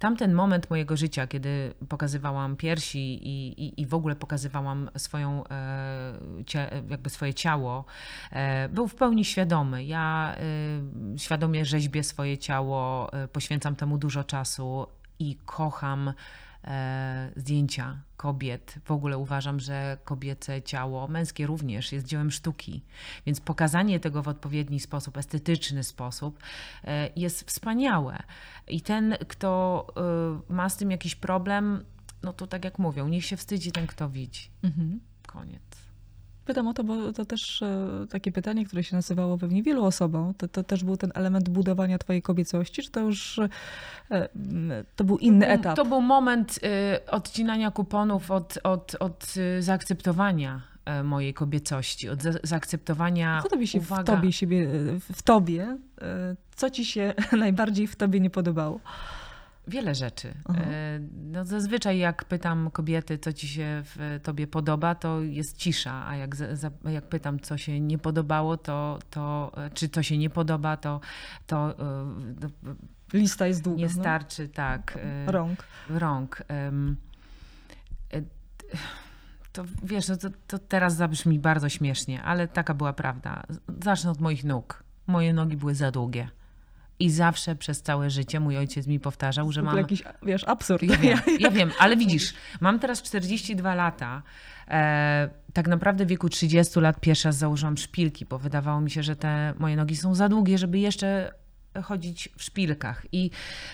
Tamten 0.05 0.35
moment 0.35 0.71
mojego 0.71 0.97
życia, 0.97 1.27
kiedy 1.27 1.75
pokazywałam 1.89 2.57
piersi 2.57 3.29
i, 3.29 3.65
i, 3.65 3.81
i 3.81 3.87
w 3.87 3.95
ogóle 3.95 4.17
pokazywałam 4.17 4.91
swoją, 4.97 5.45
e, 5.49 6.19
jakby 6.89 7.11
swoje 7.11 7.35
ciało, 7.35 7.85
e, 8.31 8.69
był 8.69 8.89
w 8.89 8.95
pełni 8.95 9.25
świadomy. 9.25 9.85
Ja 9.85 10.35
e, 11.15 11.19
świadomie 11.19 11.65
rzeźbię 11.65 12.03
swoje 12.03 12.39
ciało, 12.39 13.11
poświęcam 13.33 13.77
temu 13.77 13.99
dużo 13.99 14.25
czasu 14.25 14.87
i 15.19 15.37
kocham 15.47 16.13
zdjęcia 17.37 17.99
kobiet. 18.17 18.79
W 18.85 18.91
ogóle 18.91 19.19
uważam, 19.19 19.61
że 19.61 19.99
kobiece 20.05 20.63
ciało, 20.63 21.09
męskie 21.09 21.47
również, 21.47 21.93
jest 21.93 22.07
dziełem 22.07 22.31
sztuki. 22.31 22.83
Więc 23.27 23.41
pokazanie 23.41 24.01
tego 24.01 24.23
w 24.23 24.29
odpowiedni 24.29 24.81
sposób, 24.81 25.17
estetyczny 25.17 25.85
sposób 25.85 26.39
e, 26.85 27.11
jest 27.17 27.49
wspaniałe. 27.49 28.23
I 28.69 28.81
ten, 28.81 29.17
kto 29.29 29.87
e, 30.49 30.53
ma 30.53 30.69
z 30.69 30.77
tym 30.77 30.91
jakiś 30.91 31.15
problem, 31.15 31.85
no 32.23 32.33
to 32.33 32.47
tak 32.47 32.65
jak 32.65 32.79
mówią, 32.79 33.09
niech 33.09 33.25
się 33.25 33.37
wstydzi 33.37 33.73
ten, 33.73 33.87
kto 33.87 34.09
widzi. 34.09 34.49
Mhm. 34.63 35.01
Koniec. 35.27 35.63
Pytam 36.45 36.69
o 36.69 36.75
to, 36.75 36.85
bo 36.85 37.13
to 37.13 37.25
też 37.25 37.63
e, 37.63 38.07
takie 38.11 38.33
pytanie, 38.33 38.67
które 38.67 38.85
się 38.85 38.97
nazywało 38.97 39.39
pewnie 39.39 39.63
wielu 39.63 39.85
osobom. 39.85 40.35
To, 40.35 40.49
to 40.49 40.63
też 40.63 40.85
był 40.85 40.97
ten 40.97 41.13
element 41.15 41.49
budowania 41.49 41.99
twojej 41.99 42.23
kobiecości, 42.23 42.83
czy 42.83 42.91
to 42.91 43.01
już 43.01 43.41
e, 44.11 44.29
to 44.97 45.05
był 45.05 45.19
inny 45.19 45.47
mm, 45.47 45.61
etap? 45.61 45.77
To 45.77 45.85
był 45.85 46.01
moment 46.01 46.61
e, 46.63 47.11
odcinania 47.11 47.71
kuponów 47.71 48.31
od, 48.31 48.59
od, 48.63 48.97
od 49.01 49.35
zaakceptowania 49.61 50.61
mojej 51.05 51.35
kobiecości, 51.35 52.09
od 52.09 52.23
zaakceptowania. 52.43 53.41
Co 53.43 53.49
tobie 53.49 53.67
się 53.67 53.79
uwaga, 53.79 54.03
w 54.03 54.17
tobie, 54.17 54.33
siebie, 54.33 54.69
w 55.13 55.23
tobie, 55.23 55.77
co 56.57 56.71
ci 56.71 56.85
się 56.85 57.15
najbardziej 57.39 57.87
w 57.87 57.97
tobie 57.97 58.21
nie 58.21 58.31
podobało? 58.31 58.81
Wiele 59.69 59.95
rzeczy. 59.95 60.35
E, 60.49 61.01
no 61.15 61.45
zazwyczaj 61.45 61.99
jak 61.99 62.25
pytam 62.25 62.71
kobiety, 62.71 63.19
co 63.19 63.33
ci 63.33 63.49
się 63.49 63.83
w 63.85 64.21
tobie 64.23 64.47
podoba, 64.47 64.95
to 64.95 65.21
jest 65.21 65.57
cisza, 65.57 66.07
a 66.07 66.17
jak, 66.17 66.37
za, 66.37 66.71
jak 66.85 67.09
pytam, 67.09 67.41
co 67.41 67.59
się 67.59 67.81
nie 67.81 67.99
podobało, 67.99 68.57
to, 68.57 68.99
to 69.11 69.53
czy 69.75 69.89
to 69.89 70.03
się 70.03 70.19
nie 70.19 70.31
podoba, 70.31 70.77
to, 70.77 71.01
to, 71.47 71.75
to 72.41 72.49
lista 73.13 73.47
jest 73.47 73.63
długa. 73.63 73.79
Nie 73.79 73.87
no. 73.87 73.93
starczy, 73.93 74.43
no? 74.43 74.55
tak. 74.55 74.99
E, 75.03 75.33
rąk. 75.33 75.65
Rąk. 75.91 76.43
E, 76.51 76.73
to 79.55 79.65
wiesz, 79.83 80.09
no 80.09 80.17
to, 80.17 80.29
to 80.47 80.59
teraz 80.59 80.97
zabrzmi 80.97 81.39
bardzo 81.39 81.69
śmiesznie, 81.69 82.23
ale 82.23 82.49
taka 82.49 82.75
była 82.75 82.93
prawda. 82.93 83.43
Zacznę 83.83 84.11
od 84.11 84.21
moich 84.21 84.45
nóg. 84.45 84.85
Moje 85.07 85.33
nogi 85.33 85.57
były 85.57 85.75
za 85.75 85.91
długie. 85.91 86.29
I 86.99 87.11
zawsze 87.11 87.57
przez 87.57 87.83
całe 87.83 88.11
życie 88.11 88.41
mój 88.41 88.57
ojciec 88.57 88.87
mi 88.87 89.01
powtarzał, 89.01 89.53
że 89.53 89.63
mam. 89.63 89.77
jakiś, 89.77 90.03
wiesz, 90.23 90.45
absurd. 90.45 90.83
Ja 90.83 90.97
wiem, 90.97 91.19
ja 91.41 91.51
wiem, 91.51 91.71
ale 91.79 91.97
widzisz, 91.97 92.35
mam 92.61 92.79
teraz 92.79 93.03
42 93.03 93.75
lata. 93.75 94.23
E, 94.69 95.29
tak 95.53 95.69
naprawdę 95.69 96.07
w 96.07 96.09
wieku 96.09 96.29
30 96.29 96.81
lat 96.81 97.01
pierwszy 97.01 97.29
raz 97.29 97.37
założyłam 97.37 97.77
szpilki, 97.77 98.25
bo 98.25 98.39
wydawało 98.39 98.81
mi 98.81 98.91
się, 98.91 99.03
że 99.03 99.17
te 99.17 99.55
moje 99.59 99.77
nogi 99.77 99.97
są 99.97 100.15
za 100.15 100.29
długie, 100.29 100.59
żeby 100.59 100.79
jeszcze 100.79 101.33
chodzić 101.83 102.29
w 102.37 102.43
szpilkach. 102.43 103.07
I 103.13 103.31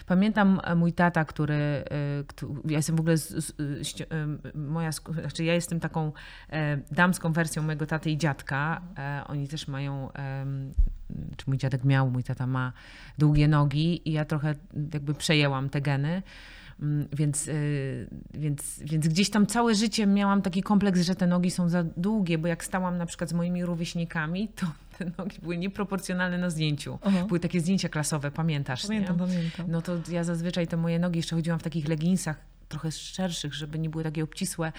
pamiętam 0.06 0.60
e, 0.64 0.74
mój 0.74 0.92
tata, 0.92 1.24
który, 1.24 1.54
e, 1.54 1.84
ja 2.64 2.76
jestem 2.76 2.96
w 2.96 3.00
ogóle, 3.00 3.16
z, 3.16 3.28
z, 3.28 3.54
z, 3.88 4.06
moja, 4.54 4.92
znaczy 4.92 5.44
ja 5.44 5.54
jestem 5.54 5.80
taką 5.80 6.12
damską 6.92 7.32
wersją 7.32 7.62
mojego 7.62 7.86
taty 7.86 8.10
i 8.10 8.18
dziadka. 8.18 8.82
Oni 9.26 9.48
też 9.48 9.68
mają 9.68 10.08
czy 11.36 11.44
mój 11.46 11.58
dziadek 11.58 11.84
miał, 11.84 12.10
mój 12.10 12.24
tata 12.24 12.46
ma 12.46 12.72
długie 13.18 13.48
nogi 13.48 14.08
i 14.08 14.12
ja 14.12 14.24
trochę 14.24 14.54
jakby 14.92 15.14
przejęłam 15.14 15.68
te 15.68 15.80
geny. 15.80 16.22
Mm, 16.83 17.09
więc, 17.12 17.49
y, 17.49 18.09
więc, 18.35 18.81
więc 18.85 19.09
gdzieś 19.09 19.31
tam 19.31 19.47
całe 19.47 19.75
życie 19.75 20.07
miałam 20.07 20.43
taki 20.43 20.62
kompleks, 20.62 21.01
że 21.01 21.14
te 21.14 21.27
nogi 21.27 21.51
są 21.51 21.69
za 21.69 21.85
długie, 21.85 22.38
bo 22.38 22.49
jak 22.49 22.64
stałam 22.64 22.99
na 22.99 23.07
przykład 23.07 23.31
z 23.31 23.33
moimi 23.33 23.64
rówieśnikami, 23.64 24.49
to 24.49 24.66
te 24.99 25.05
nogi 25.19 25.38
były 25.43 25.59
nieproporcjonalne 25.59 26.38
na 26.38 26.51
zdjęciu. 26.51 26.99
Aha. 27.03 27.25
Były 27.29 27.40
takie 27.40 27.61
zdjęcia 27.61 27.88
klasowe, 27.88 28.31
pamiętasz? 28.31 28.83
Pamiętam, 28.83 29.16
nie? 29.16 29.27
pamiętam. 29.27 29.66
No 29.71 29.83
to 29.83 29.97
ja 30.11 30.25
zazwyczaj 30.25 30.66
te 30.66 30.77
moje 30.77 30.99
nogi 30.99 31.19
jeszcze 31.19 31.37
chodziłam 31.37 31.59
w 31.59 31.62
takich 31.62 31.88
leginsach 31.88 32.37
trochę 32.69 32.93
szerszych, 32.93 33.55
żeby 33.55 33.79
nie 33.79 33.90
były 33.90 34.05
takie 34.05 34.25
obcisłe. 34.25 34.73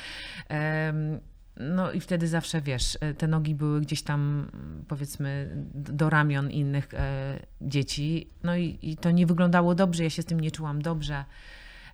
No 1.58 1.92
i 1.92 2.00
wtedy 2.00 2.28
zawsze 2.28 2.62
wiesz, 2.62 2.98
e, 3.02 3.14
te 3.14 3.28
nogi 3.28 3.56
były 3.56 3.82
gdzieś 3.82 4.02
tam 4.02 4.52
powiedzmy 4.88 5.50
do 5.74 6.10
ramion 6.10 6.52
innych 6.52 6.94
e, 6.94 7.40
dzieci. 7.62 8.28
No 8.44 8.56
i, 8.56 8.80
i, 8.82 8.98
to 8.98 9.12
nie 9.12 9.26
wyglądało 9.26 9.76
dobrze, 9.76 10.04
ja 10.04 10.10
się 10.10 10.22
z 10.22 10.26
tym 10.26 10.40
nie 10.40 10.52
czułam 10.52 10.82
dobrze. 10.82 11.26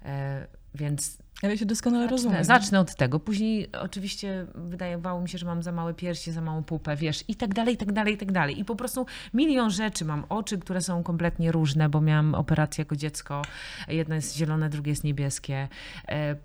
E, 0.08 0.48
więc 0.76 1.18
ale 1.44 1.58
się 1.58 1.66
doskonale 1.66 2.04
zacznę, 2.04 2.18
rozumiem. 2.18 2.44
Zacznę 2.44 2.80
od 2.80 2.96
tego. 2.96 3.20
Później 3.20 3.72
oczywiście 3.72 4.46
wydawało 4.56 5.22
mi 5.22 5.30
się, 5.30 5.38
że 5.38 5.46
mam 5.46 5.64
za 5.64 5.72
małe 5.72 5.94
piersi, 5.94 6.32
za 6.32 6.42
małą 6.42 6.64
pupę, 6.64 6.96
wiesz, 6.96 7.24
i 7.28 7.36
tak 7.36 7.54
dalej, 7.54 7.74
i 7.74 7.78
tak 7.78 7.92
dalej, 7.92 8.14
i 8.14 8.18
tak 8.18 8.32
dalej. 8.32 8.60
I 8.60 8.66
po 8.66 8.76
prostu 8.76 9.06
milion 9.34 9.72
rzeczy. 9.72 10.06
Mam 10.06 10.26
oczy, 10.30 10.58
które 10.58 10.82
są 10.82 11.04
kompletnie 11.04 11.52
różne, 11.52 11.90
bo 11.90 12.02
miałam 12.02 12.36
operację 12.36 12.82
jako 12.82 12.96
dziecko. 12.96 13.42
Jedno 13.88 14.16
jest 14.16 14.36
zielone, 14.36 14.70
drugie 14.70 14.92
jest 14.92 15.04
niebieskie. 15.04 15.68
E, 16.08 16.36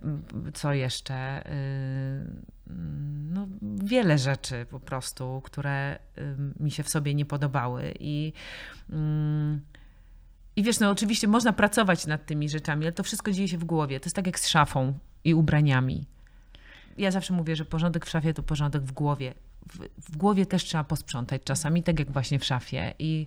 co 0.54 0.72
jeszcze? 0.72 1.14
E, 1.14 1.52
no, 3.32 3.48
wiele 3.84 4.18
rzeczy 4.18 4.66
po 4.70 4.80
prostu, 4.80 5.40
które 5.44 5.98
mi 6.60 6.70
się 6.70 6.82
w 6.82 6.88
sobie 6.88 7.14
nie 7.14 7.24
podobały. 7.24 7.94
I 8.00 8.32
mm, 8.90 9.60
i 10.56 10.62
wiesz, 10.62 10.80
no 10.80 10.90
oczywiście 10.90 11.28
można 11.28 11.52
pracować 11.52 12.06
nad 12.06 12.26
tymi 12.26 12.48
rzeczami, 12.48 12.84
ale 12.84 12.92
to 12.92 13.02
wszystko 13.02 13.32
dzieje 13.32 13.48
się 13.48 13.58
w 13.58 13.64
głowie. 13.64 14.00
To 14.00 14.06
jest 14.06 14.16
tak 14.16 14.26
jak 14.26 14.40
z 14.40 14.48
szafą 14.48 14.98
i 15.24 15.34
ubraniami. 15.34 16.04
Ja 16.98 17.10
zawsze 17.10 17.34
mówię, 17.34 17.56
że 17.56 17.64
porządek 17.64 18.06
w 18.06 18.10
szafie 18.10 18.34
to 18.34 18.42
porządek 18.42 18.82
w 18.82 18.92
głowie. 18.92 19.34
W, 19.72 20.10
w 20.10 20.16
głowie 20.16 20.46
też 20.46 20.64
trzeba 20.64 20.84
posprzątać 20.84 21.42
czasami, 21.44 21.82
tak 21.82 21.98
jak 21.98 22.10
właśnie 22.10 22.38
w 22.38 22.44
szafie. 22.44 22.94
I 22.98 23.26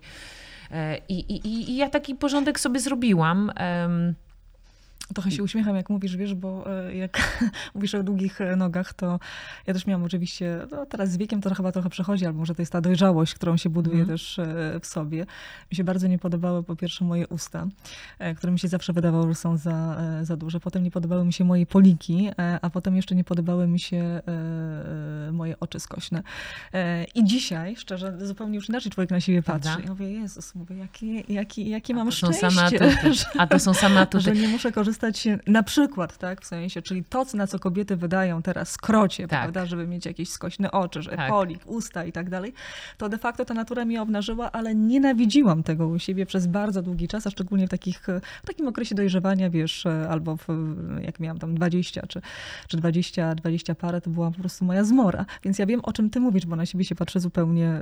I, 1.10 1.20
i, 1.20 1.72
i 1.72 1.76
ja 1.76 1.90
taki 1.90 2.16
porządek 2.16 2.60
sobie 2.60 2.80
zrobiłam. 2.80 3.52
Trochę 5.14 5.32
się 5.32 5.44
uśmiecham, 5.44 5.76
jak 5.76 5.90
mówisz, 5.90 6.18
wiesz, 6.18 6.34
bo 6.34 6.66
e, 6.88 6.96
jak 6.96 7.42
mówisz 7.76 7.96
o 7.96 8.04
długich 8.04 8.42
e, 8.42 8.56
nogach, 8.56 8.94
to 8.94 9.20
ja 9.68 9.74
też 9.74 9.86
miałam 9.88 10.04
oczywiście, 10.04 10.68
no 10.72 10.86
teraz 10.86 11.12
z 11.12 11.18
wiekiem 11.18 11.42
to 11.42 11.56
chyba 11.56 11.72
trochę 11.72 11.90
przechodzi, 11.90 12.26
albo 12.26 12.40
może 12.40 12.56
to 12.56 12.62
jest 12.62 12.72
ta 12.72 12.82
dojrzałość, 12.82 13.34
którą 13.34 13.58
się 13.58 13.70
buduje 13.70 13.96
mm. 13.96 14.08
też 14.08 14.40
e, 14.40 14.80
w 14.82 14.86
sobie. 14.86 15.26
Mi 15.72 15.76
się 15.76 15.84
bardzo 15.84 16.08
nie 16.08 16.20
podobały 16.20 16.64
po 16.64 16.76
pierwsze 16.76 17.06
moje 17.06 17.28
usta, 17.28 17.68
które 18.38 18.54
mi 18.54 18.60
się 18.60 18.68
zawsze 18.68 18.94
wydawało, 18.94 19.28
że 19.28 19.36
są 19.36 19.58
za, 19.58 19.98
za 20.24 20.38
duże. 20.38 20.60
Potem 20.60 20.84
nie 20.84 20.92
podobały 20.92 21.26
mi 21.26 21.34
się 21.34 21.44
moje 21.44 21.66
poliki, 21.66 22.30
a 22.62 22.70
potem 22.70 22.96
jeszcze 22.96 23.16
nie 23.16 23.24
podobały 23.24 23.68
mi 23.68 23.80
się 23.80 24.22
moje 25.32 25.60
oczy 25.60 25.80
skośne. 25.80 26.24
I 27.16 27.24
dzisiaj, 27.24 27.76
szczerze, 27.76 28.28
zupełnie 28.28 28.56
już 28.56 28.70
inaczej 28.70 28.92
człowiek 28.92 29.12
na 29.12 29.22
siebie 29.22 29.44
patrzy. 29.44 29.70
Prawda? 29.70 29.84
Ja 29.84 29.90
mówię, 29.90 30.12
Jezus, 30.12 30.56
mówię, 30.56 30.76
jakie, 30.76 31.34
jakie, 31.34 31.64
jakie 31.64 31.94
mam 31.94 32.12
szczęście. 32.12 32.48
a 33.38 33.48
to 33.48 33.60
są 33.60 33.74
same 33.74 34.00
atuty. 34.00 34.24
Że 34.24 34.36
nie 34.36 34.48
muszę 34.48 34.72
korzystać 34.72 34.95
korzystać 35.00 35.18
się 35.18 35.40
na 35.48 35.64
przykład, 35.64 36.18
tak, 36.18 36.42
w 36.42 36.46
sensie, 36.46 36.82
czyli 36.82 37.04
to, 37.04 37.26
na 37.34 37.48
co 37.48 37.60
kobiety 37.60 37.96
wydają 37.96 38.42
teraz 38.42 38.72
skrocie, 38.72 39.28
tak. 39.28 39.42
prawda, 39.42 39.66
żeby 39.66 39.88
mieć 39.88 40.06
jakieś 40.06 40.30
skośne 40.30 40.72
oczy, 40.72 41.02
że 41.02 41.12
tak. 41.12 41.30
polik, 41.30 41.62
usta 41.66 42.06
i 42.06 42.12
tak 42.12 42.30
dalej, 42.30 42.54
to 42.98 43.10
de 43.10 43.18
facto 43.18 43.46
ta 43.46 43.54
natura 43.54 43.86
mnie 43.86 44.02
obnażyła, 44.02 44.52
ale 44.52 44.76
nienawidziłam 44.76 45.64
tego 45.64 45.88
u 45.88 46.00
siebie 46.00 46.26
przez 46.26 46.48
bardzo 46.48 46.82
długi 46.82 47.08
czas, 47.08 47.28
a 47.28 47.30
szczególnie 47.30 47.68
w, 47.68 47.70
takich, 47.70 48.08
w 48.44 48.48
takim 48.48 48.68
okresie 48.68 48.96
dojrzewania, 48.96 49.50
wiesz, 49.50 49.86
albo 50.10 50.38
w, 50.38 50.48
jak 51.02 51.20
miałam 51.20 51.40
tam 51.40 51.56
20 51.56 52.08
czy, 52.08 52.22
czy 52.68 52.78
20, 52.78 53.36
20 53.36 53.76
parę, 53.76 54.02
to 54.02 54.10
była 54.10 54.32
po 54.32 54.40
prostu 54.40 54.66
moja 54.66 54.84
zmora. 54.84 55.26
Więc 55.44 55.60
ja 55.60 55.66
wiem, 55.66 55.80
o 55.84 55.94
czym 55.94 56.10
ty 56.10 56.20
mówisz, 56.20 56.46
bo 56.46 56.56
na 56.56 56.66
siebie 56.66 56.86
się 56.86 56.96
patrzę 56.96 57.20
zupełnie, 57.20 57.80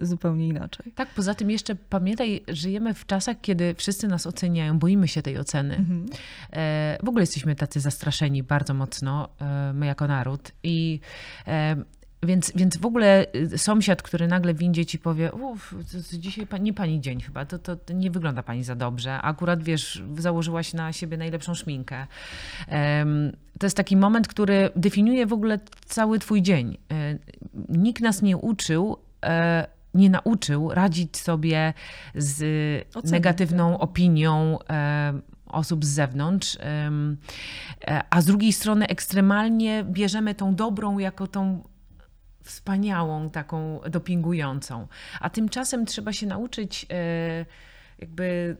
yy, 0.00 0.06
zupełnie 0.06 0.48
inaczej. 0.48 0.92
Tak, 0.94 1.08
poza 1.08 1.34
tym 1.34 1.50
jeszcze 1.50 1.74
pamiętaj, 1.74 2.42
żyjemy 2.48 2.94
w 2.94 3.06
czasach, 3.06 3.36
kiedy 3.40 3.74
wszyscy 3.74 4.08
nas 4.08 4.26
oceniają, 4.26 4.78
boimy 4.78 5.08
się 5.08 5.22
tej 5.22 5.38
oceny. 5.38 5.77
Mhm. 5.78 6.06
E, 6.52 6.98
w 7.02 7.08
ogóle 7.08 7.22
jesteśmy 7.22 7.54
tacy 7.54 7.80
zastraszeni 7.80 8.42
bardzo 8.42 8.74
mocno, 8.74 9.28
e, 9.40 9.72
my 9.72 9.86
jako 9.86 10.06
naród. 10.06 10.52
I 10.62 11.00
e, 11.46 11.76
więc, 12.22 12.52
więc 12.54 12.76
w 12.76 12.86
ogóle 12.86 13.26
sąsiad, 13.56 14.02
który 14.02 14.28
nagle 14.28 14.54
windzie 14.54 14.86
ci 14.86 14.98
powie, 14.98 15.32
uff, 15.32 15.74
dzisiaj 16.12 16.46
nie 16.60 16.72
pani 16.72 17.00
dzień 17.00 17.20
chyba, 17.20 17.44
to, 17.44 17.58
to, 17.58 17.76
to, 17.76 17.92
nie 17.92 18.10
wygląda 18.10 18.42
pani 18.42 18.64
za 18.64 18.74
dobrze. 18.74 19.22
Akurat 19.22 19.62
wiesz, 19.62 20.02
założyłaś 20.18 20.74
na 20.74 20.92
siebie 20.92 21.16
najlepszą 21.16 21.54
szminkę. 21.54 22.06
To 23.58 23.66
jest 23.66 23.76
taki 23.76 23.96
moment, 23.96 24.28
który 24.28 24.70
definiuje 24.76 25.26
w 25.26 25.32
ogóle 25.32 25.58
cały 25.84 26.18
twój 26.18 26.42
dzień. 26.42 26.78
Nikt 27.68 28.02
nas 28.02 28.22
nie 28.22 28.36
uczył 28.36 28.96
nie 29.94 30.10
nauczył 30.10 30.70
radzić 30.74 31.16
sobie 31.16 31.74
z 32.14 32.40
negatywną 33.04 33.78
opinią 33.78 34.58
osób 35.48 35.84
z 35.84 35.88
zewnątrz, 35.88 36.56
e, 36.60 36.90
a 38.10 38.20
z 38.20 38.24
drugiej 38.24 38.52
strony 38.52 38.86
ekstremalnie 38.86 39.84
bierzemy 39.84 40.34
tą 40.34 40.54
dobrą 40.54 40.98
jako 40.98 41.26
tą 41.26 41.62
wspaniałą, 42.42 43.30
taką 43.30 43.80
dopingującą. 43.90 44.88
A 45.20 45.30
tymczasem 45.30 45.86
trzeba 45.86 46.12
się 46.12 46.26
nauczyć 46.26 46.86
e, 46.90 47.46
jakby 47.98 48.56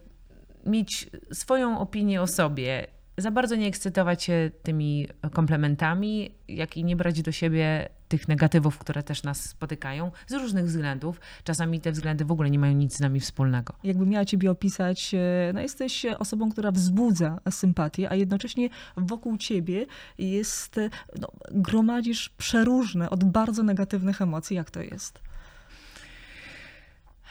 mieć 0.67 1.11
swoją 1.33 1.79
opinię 1.79 2.23
o 2.23 2.27
sobie 2.27 2.87
za 3.19 3.31
bardzo 3.31 3.57
nie 3.57 3.67
ekscytować 3.67 4.23
się 4.23 4.51
tymi 4.63 5.09
komplementami, 5.33 6.31
jak 6.49 6.77
i 6.77 6.85
nie 6.85 6.97
brać 6.97 7.23
do 7.23 7.33
siebie 7.33 7.89
tych 8.09 8.29
negatywów, 8.29 8.79
które 8.79 9.03
też 9.03 9.23
nas 9.23 9.45
spotykają 9.45 10.11
z 10.27 10.33
różnych 10.33 10.65
względów. 10.65 11.21
Czasami 11.45 11.81
te 11.81 11.93
względy 11.93 12.25
w 12.25 12.33
ogóle 12.33 12.51
nie 12.51 12.59
mają 12.59 12.73
nic 12.73 12.97
z 12.97 13.01
nami 13.01 13.21
wspólnego. 13.21 13.75
Jakby 13.85 14.07
miała 14.07 14.25
ciebie 14.25 14.51
opisać, 14.51 15.15
e, 15.15 15.53
no 15.55 15.61
jesteś 15.61 16.07
osobą, 16.19 16.51
która 16.51 16.71
wzbudza 16.73 17.41
sympatię, 17.51 18.11
a 18.11 18.15
jednocześnie 18.15 18.69
wokół 18.97 19.37
ciebie 19.37 19.87
jest, 20.19 20.81
no, 21.21 21.29
gromadzisz 21.51 22.29
przeróżne, 22.29 23.11
od 23.11 23.25
bardzo 23.25 23.63
negatywnych 23.63 24.23
emocji. 24.23 24.57
Jak 24.57 24.71
to 24.71 24.81
jest? 24.83 25.21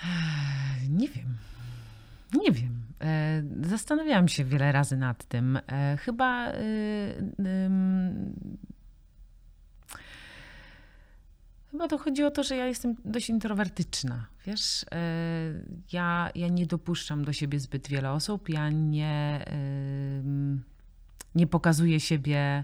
Nie 1.00 1.08
wiem. 1.08 1.38
Nie 2.34 2.52
wiem. 2.52 2.82
E, 3.02 3.44
zastanawiałam 3.62 4.28
się 4.28 4.46
wiele 4.46 4.72
razy 4.72 4.98
nad 4.98 5.26
tym. 5.26 5.60
E, 5.68 5.98
chyba 5.98 6.52
e, 11.78 11.88
Chyba 11.88 11.88
to 11.88 11.98
chodzi 11.98 12.24
o 12.24 12.32
to, 12.32 12.44
że 12.44 12.56
ja 12.56 12.66
jestem 12.66 12.96
dość 13.06 13.30
introwertyczna. 13.30 14.26
Wiesz, 14.46 14.86
ja, 15.92 16.30
ja 16.36 16.48
nie 16.48 16.66
dopuszczam 16.66 17.26
do 17.26 17.34
siebie 17.34 17.60
zbyt 17.60 17.88
wiele 17.88 18.12
osób. 18.12 18.50
Ja 18.50 18.70
nie, 18.70 19.46
nie 21.36 21.48
pokazuję 21.48 22.00
siebie 22.00 22.64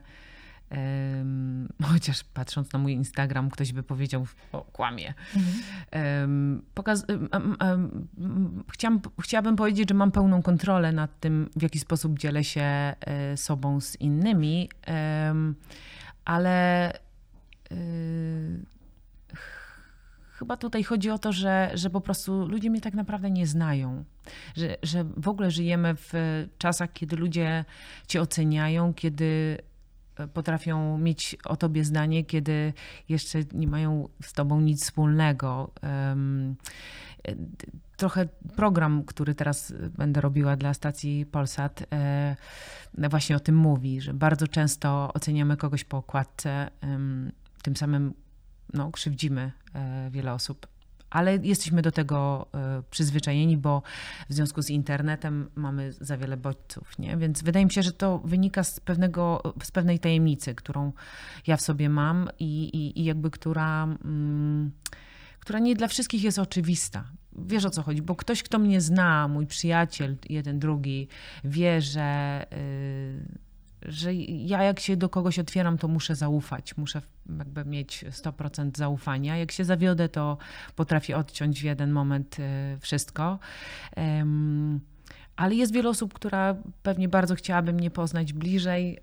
chociaż 1.94 2.24
patrząc 2.24 2.74
na 2.74 2.80
mój 2.80 2.94
Instagram, 2.94 3.50
ktoś 3.50 3.74
by 3.74 3.84
powiedział, 3.84 4.28
o, 4.52 4.62
kłamie. 4.62 5.14
Mhm. 5.36 6.62
Chciałam, 8.72 9.02
chciałabym 9.22 9.56
powiedzieć, 9.56 9.90
że 9.90 9.96
mam 9.96 10.12
pełną 10.12 10.42
kontrolę 10.42 10.92
nad 10.92 11.20
tym, 11.20 11.50
w 11.56 11.62
jaki 11.62 11.80
sposób 11.80 12.20
dzielę 12.20 12.44
się 12.44 12.62
e, 12.62 13.38
sobą 13.38 13.82
z 13.82 13.96
innymi, 13.96 14.70
ale 16.26 16.90
e, 16.94 17.76
chyba 20.44 20.58
tutaj 20.58 20.84
chodzi 20.84 21.10
o 21.10 21.18
to, 21.18 21.32
że, 21.32 21.72
że 21.74 21.90
po 21.90 22.02
prostu 22.02 22.48
ludzie 22.48 22.70
mnie 22.70 22.82
tak 22.82 22.94
naprawdę 22.94 23.32
nie 23.32 23.48
znają. 23.48 24.04
Że, 24.56 24.78
że 24.84 25.04
w 25.04 25.28
ogóle 25.28 25.52
żyjemy 25.52 25.96
w 25.96 26.14
czasach, 26.58 26.94
kiedy 26.94 27.16
ludzie 27.16 27.66
cię 28.08 28.22
oceniają, 28.22 28.94
kiedy 28.94 29.58
potrafią 30.34 30.98
mieć 30.98 31.36
o 31.46 31.56
tobie 31.56 31.84
zdanie, 31.84 32.24
kiedy 32.24 32.74
jeszcze 33.10 33.40
nie 33.54 33.68
mają 33.68 34.10
z 34.24 34.34
tobą 34.34 34.62
nic 34.62 34.84
wspólnego. 34.84 35.72
Trochę 37.98 38.26
program, 38.56 39.04
który 39.04 39.36
teraz 39.36 39.74
będę 39.98 40.22
robiła 40.22 40.56
dla 40.56 40.74
stacji 40.74 41.26
Polsat, 41.26 41.84
e, 41.94 42.36
właśnie 43.10 43.36
o 43.36 43.40
tym 43.40 43.56
mówi, 43.56 44.02
że 44.02 44.14
bardzo 44.14 44.48
często 44.48 45.14
oceniamy 45.14 45.58
kogoś 45.58 45.84
po 45.84 45.98
okładce, 45.98 46.70
tym 47.64 47.76
samym 47.76 48.14
no, 48.74 48.92
krzywdzimy 48.92 49.52
e, 49.74 50.10
wiele 50.12 50.34
osób 50.34 50.68
ale 51.14 51.36
jesteśmy 51.36 51.82
do 51.82 51.92
tego 51.92 52.48
e, 52.54 52.84
przyzwyczajeni, 52.92 53.58
bo 53.58 53.82
w 54.30 54.34
związku 54.34 54.62
z 54.62 54.70
internetem 54.70 55.50
mamy 55.56 55.94
za 55.94 56.18
wiele 56.18 56.38
bodźców, 56.38 57.00
nie? 57.00 57.18
Więc 57.18 57.44
wydaje 57.44 57.66
mi 57.66 57.72
się, 57.72 57.84
że 57.84 57.92
to 57.92 58.20
wynika 58.20 58.64
z, 58.64 58.80
pewnego, 58.80 59.54
z 59.64 59.72
pewnej 59.72 60.00
tajemnicy, 60.00 60.56
którą 60.56 60.92
ja 61.48 61.58
w 61.58 61.62
sobie 61.62 61.90
mam 61.90 62.30
i, 62.40 62.64
i, 62.64 63.02
i 63.02 63.04
jakby 63.04 63.32
która... 63.32 63.84
Mm, 63.84 64.72
która 65.40 65.60
nie 65.60 65.76
dla 65.76 65.88
wszystkich 65.88 66.24
jest 66.24 66.40
oczywista. 66.40 67.04
Wiesz 67.36 67.66
o 67.66 67.70
co 67.70 67.82
chodzi, 67.82 68.02
bo 68.02 68.16
ktoś, 68.16 68.44
kto 68.44 68.60
mnie 68.60 68.82
zna, 68.82 69.28
mój 69.28 69.48
przyjaciel, 69.48 70.18
jeden, 70.30 70.60
drugi, 70.60 71.08
wie, 71.44 71.82
że, 71.82 72.46
yy, 72.52 73.43
że 73.86 74.14
ja 74.14 74.64
jak 74.64 74.80
się 74.80 74.98
do 74.98 75.10
kogoś 75.10 75.40
otwieram, 75.40 75.78
to 75.78 75.88
muszę 75.88 76.16
zaufać, 76.16 76.78
muszę 76.78 77.02
jakby 77.38 77.66
mieć 77.66 78.06
100% 78.06 78.78
zaufania. 78.78 79.38
Jak 79.38 79.52
się 79.52 79.66
zawiodę, 79.66 80.10
to 80.10 80.38
potrafię 80.76 81.18
odciąć 81.18 81.62
w 81.62 81.64
jeden 81.64 81.92
moment 81.92 82.40
y, 82.40 82.44
wszystko. 82.80 83.40
Ale 85.36 85.56
jest 85.56 85.74
wiele 85.74 85.90
osób, 85.90 86.14
która 86.14 86.56
pewnie 86.84 87.10
bardzo 87.10 87.36
chciałaby 87.36 87.74
mnie 87.74 87.92
poznać 87.92 88.34
bliżej. 88.34 89.00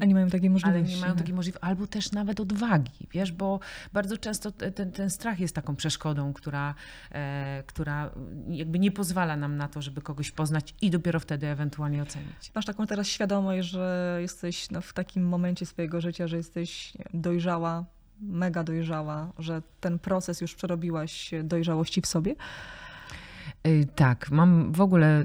A 0.00 0.04
nie 0.04 0.14
mają 0.14 0.30
takiej 0.30 0.50
możliwości. 0.50 0.80
Ale 0.80 0.94
nie 0.94 1.00
mają 1.00 1.16
takiej 1.16 1.34
możliwości, 1.34 1.66
albo 1.66 1.86
też 1.86 2.12
nawet 2.12 2.40
odwagi, 2.40 3.06
wiesz, 3.10 3.32
bo 3.32 3.60
bardzo 3.92 4.18
często 4.18 4.52
ten, 4.52 4.92
ten 4.92 5.10
strach 5.10 5.40
jest 5.40 5.54
taką 5.54 5.76
przeszkodą, 5.76 6.32
która, 6.32 6.74
e, 7.12 7.62
która 7.66 8.10
jakby 8.48 8.78
nie 8.78 8.90
pozwala 8.90 9.36
nam 9.36 9.56
na 9.56 9.68
to, 9.68 9.82
żeby 9.82 10.02
kogoś 10.02 10.30
poznać 10.30 10.74
i 10.80 10.90
dopiero 10.90 11.20
wtedy 11.20 11.46
ewentualnie 11.46 12.02
ocenić. 12.02 12.52
Masz 12.54 12.64
taką 12.64 12.86
teraz 12.86 13.06
świadomość, 13.06 13.68
że 13.68 14.18
jesteś 14.20 14.70
no, 14.70 14.80
w 14.80 14.92
takim 14.92 15.28
momencie 15.28 15.66
swojego 15.66 16.00
życia, 16.00 16.28
że 16.28 16.36
jesteś 16.36 16.92
dojrzała, 17.14 17.84
mega 18.20 18.64
dojrzała, 18.64 19.32
że 19.38 19.62
ten 19.80 19.98
proces 19.98 20.40
już 20.40 20.54
przerobiłaś 20.54 21.30
dojrzałości 21.44 22.00
w 22.00 22.06
sobie? 22.06 22.34
Y, 23.66 23.86
tak, 23.94 24.30
mam 24.30 24.72
w 24.72 24.80
ogóle 24.80 25.24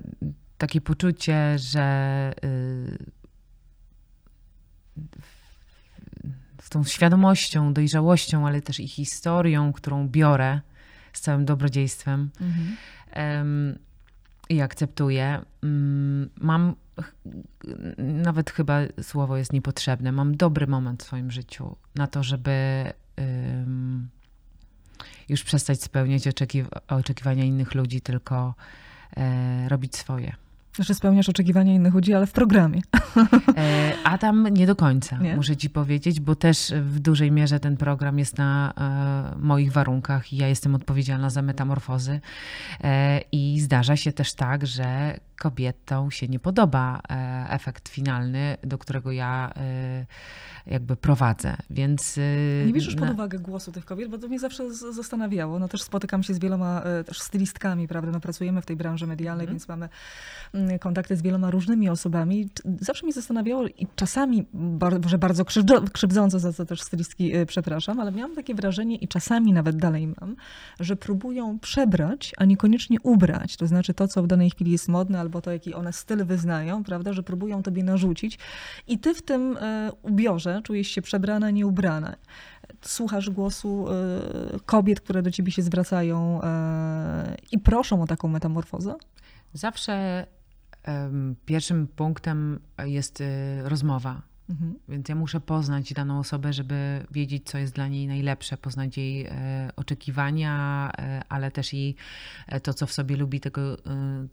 takie 0.57 0.81
poczucie, 0.81 1.59
że 1.59 2.33
y, 2.43 3.13
z 6.61 6.69
tą 6.69 6.83
świadomością, 6.83 7.73
dojrzałością, 7.73 8.47
ale 8.47 8.61
też 8.61 8.79
i 8.79 8.87
historią, 8.87 9.73
którą 9.73 10.07
biorę 10.07 10.61
z 11.13 11.21
całym 11.21 11.45
dobrodziejstwem 11.45 12.29
mhm. 12.41 13.79
i 14.49 14.61
akceptuję, 14.61 15.41
mm, 15.63 16.29
mam 16.37 16.75
nawet 17.97 18.51
chyba 18.51 18.79
słowo 19.01 19.37
jest 19.37 19.53
niepotrzebne. 19.53 20.11
Mam 20.11 20.37
dobry 20.37 20.67
moment 20.67 21.03
w 21.03 21.05
swoim 21.05 21.31
życiu 21.31 21.75
na 21.95 22.07
to, 22.07 22.23
żeby 22.23 22.53
już 25.29 25.43
przestać 25.43 25.81
spełniać 25.81 26.27
oczekiw 26.27 26.67
oczekiwania 26.87 27.43
innych 27.43 27.75
ludzi, 27.75 28.01
tylko 28.01 28.53
e, 29.17 29.69
robić 29.69 29.95
swoje. 29.95 30.35
Znaczy 30.75 30.93
spełniasz 30.95 31.29
oczekiwania 31.29 31.73
innych 31.73 31.93
ludzi, 31.93 32.13
ale 32.13 32.27
w 32.27 32.31
programie. 32.31 32.81
E, 33.57 33.93
a 34.03 34.17
tam 34.17 34.47
nie 34.47 34.67
do 34.67 34.75
końca, 34.75 35.17
Nie? 35.17 35.35
muszę 35.35 35.57
ci 35.57 35.69
powiedzieć, 35.69 36.19
bo 36.19 36.35
też 36.35 36.73
w 36.81 36.99
dużej 36.99 37.31
mierze 37.31 37.59
ten 37.59 37.77
program 37.77 38.19
jest 38.19 38.37
na 38.37 38.73
e, 39.33 39.35
moich 39.39 39.71
warunkach 39.71 40.33
i 40.33 40.37
ja 40.37 40.47
jestem 40.47 40.75
odpowiedzialna 40.75 41.29
za 41.29 41.41
metamorfozy. 41.41 42.19
E, 42.83 43.21
I 43.31 43.59
zdarza 43.59 43.95
się 43.95 44.11
też 44.11 44.33
tak, 44.33 44.67
że 44.67 45.19
kobietom 45.39 46.11
się 46.11 46.27
nie 46.27 46.39
podoba 46.39 47.01
e, 47.09 47.45
efekt 47.49 47.89
finalny, 47.89 48.57
do 48.63 48.77
którego 48.77 49.11
ja 49.11 49.53
e, 49.57 50.05
jakby 50.67 50.95
prowadzę, 50.95 51.55
więc... 51.69 52.17
e, 52.17 52.65
Nie 52.65 52.73
bierzesz 52.73 52.95
pod 52.95 53.09
uwagę 53.09 53.39
głosu 53.39 53.71
tych 53.71 53.85
kobiet, 53.85 54.09
bo 54.09 54.17
to 54.17 54.27
mnie 54.27 54.39
zawsze 54.39 54.73
zastanawiało. 54.73 55.59
No 55.59 55.67
też 55.67 55.81
spotykam 55.81 56.23
się 56.23 56.33
z 56.33 56.39
wieloma 56.39 56.81
e, 56.81 57.03
też 57.03 57.21
stylistkami, 57.21 57.87
prawda? 57.87 58.11
No 58.11 58.19
pracujemy 58.19 58.61
w 58.61 58.65
tej 58.65 58.75
branży 58.75 59.07
medialnej, 59.07 59.43
Mhm. 59.43 59.53
więc 59.57 59.67
mamy 59.67 59.89
mm, 60.53 60.62
kontakty 60.79 61.15
z 61.15 61.21
wieloma 61.21 61.51
różnymi 61.51 61.89
osobami. 61.89 62.49
Zawsze 62.79 63.05
mnie 63.05 63.13
zastanawiało 63.13 63.67
i 63.67 63.87
czasami, 63.95 64.45
może 65.03 65.17
bardzo 65.17 65.45
krzywdząco, 65.93 66.39
za 66.39 66.53
co 66.53 66.65
też 66.65 66.81
stylistki 66.81 67.35
e, 67.35 67.45
przepraszam, 67.45 67.99
ale 67.99 68.11
miałam 68.11 68.35
takie 68.35 68.55
wrażenie 68.55 68.95
i 68.95 69.07
czasami 69.07 69.53
nawet 69.53 69.77
dalej 69.77 70.07
mam, 70.07 70.35
że 70.79 70.95
próbują 70.95 71.59
przebrać, 71.59 72.33
a 72.37 72.45
niekoniecznie 72.45 72.97
ubrać. 73.03 73.57
To 73.57 73.67
znaczy 73.67 73.93
to, 73.93 74.07
co 74.07 74.23
w 74.23 74.27
danej 74.27 74.49
chwili 74.49 74.71
jest 74.71 74.87
modne, 74.87 75.19
albo 75.19 75.41
to, 75.41 75.51
jaki 75.51 75.73
one 75.73 75.93
styl 75.93 76.25
wyznają, 76.25 76.83
prawda? 76.83 77.13
Że 77.13 77.23
próbują 77.23 77.63
tobie 77.63 77.83
narzucić. 77.83 78.39
I 78.87 78.99
ty 78.99 79.13
w 79.13 79.21
tym 79.21 79.57
e, 79.57 79.91
ubiorze 80.01 80.61
czujesz 80.63 80.87
się 80.87 81.01
przebrana, 81.01 81.51
nie 81.51 81.67
ubrana 81.67 82.15
słuchasz 82.81 83.29
głosu 83.29 83.85
e, 83.89 84.59
kobiet, 84.65 85.01
które 85.01 85.21
do 85.21 85.31
ciebie 85.31 85.51
się 85.51 85.61
zwracają 85.61 86.41
e, 86.43 87.35
i 87.51 87.59
proszą 87.59 88.01
o 88.01 88.07
taką 88.07 88.27
metamorfozę? 88.27 88.95
Zawsze 89.53 90.25
pierwszym 91.45 91.87
punktem 91.87 92.59
jest 92.85 93.21
y, 93.21 93.25
rozmowa. 93.63 94.21
Mhm. 94.49 94.75
Więc 94.89 95.09
ja 95.09 95.15
muszę 95.15 95.39
poznać 95.39 95.93
daną 95.93 96.19
osobę, 96.19 96.53
żeby 96.53 97.05
wiedzieć, 97.11 97.49
co 97.49 97.57
jest 97.57 97.73
dla 97.75 97.87
niej 97.87 98.07
najlepsze, 98.07 98.57
poznać 98.57 98.97
jej 98.97 99.25
e, 99.25 99.69
oczekiwania, 99.75 100.91
e, 100.97 101.21
ale 101.29 101.51
też 101.51 101.73
i 101.73 101.95
e, 102.47 102.59
to, 102.59 102.73
co 102.73 102.87
w 102.87 102.93
sobie 102.93 103.17
lubi, 103.17 103.39
tego, 103.39 103.77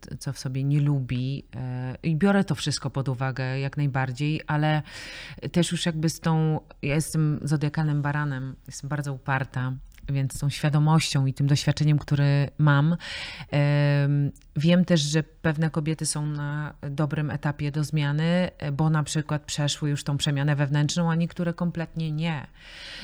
t- 0.01 0.17
co 0.17 0.33
w 0.33 0.39
sobie 0.39 0.63
nie 0.63 0.81
lubi. 0.81 1.45
E, 1.55 1.95
I 2.03 2.15
biorę 2.15 2.43
to 2.43 2.55
wszystko 2.55 2.89
pod 2.89 3.09
uwagę 3.09 3.59
jak 3.59 3.77
najbardziej, 3.77 4.41
ale 4.47 4.81
też 5.51 5.71
już 5.71 5.85
jakby 5.85 6.09
z 6.09 6.19
tą, 6.19 6.59
ja 6.81 6.95
jestem 6.95 7.39
zodiakalnym 7.43 8.01
baranem, 8.01 8.55
jestem 8.67 8.89
bardzo 8.89 9.13
uparta. 9.13 9.73
Więc 10.09 10.39
tą 10.39 10.49
świadomością 10.49 11.25
i 11.25 11.33
tym 11.33 11.47
doświadczeniem, 11.47 11.99
które 11.99 12.47
mam, 12.57 12.97
em, 13.51 14.31
wiem 14.55 14.85
też, 14.85 15.01
że 15.01 15.23
pewne 15.23 15.69
kobiety 15.69 16.05
są 16.05 16.25
na 16.25 16.73
dobrym 16.81 17.31
etapie 17.31 17.71
do 17.71 17.83
zmiany, 17.83 18.51
bo 18.73 18.89
na 18.89 19.03
przykład 19.03 19.41
przeszły 19.41 19.89
już 19.89 20.03
tą 20.03 20.17
przemianę 20.17 20.55
wewnętrzną, 20.55 21.11
a 21.11 21.15
niektóre 21.15 21.53
kompletnie 21.53 22.11
nie. 22.11 22.47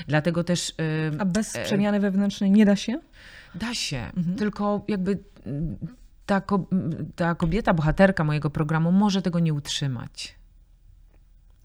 Dlatego 0.07 0.43
też 0.43 0.73
A 1.19 1.25
bez 1.25 1.57
przemiany 1.63 1.99
wewnętrznej 1.99 2.51
nie 2.51 2.65
da 2.65 2.75
się? 2.75 2.99
da 3.55 3.73
się, 3.73 4.11
tylko 4.37 4.85
jakby 4.87 5.19
mm, 5.45 5.77
ta, 6.25 6.41
ta 7.15 7.35
kobieta, 7.35 7.73
bohaterka 7.73 8.23
mojego 8.23 8.49
programu 8.49 8.91
może 8.91 9.21
tego 9.21 9.39
nie 9.39 9.53
utrzymać. 9.53 10.35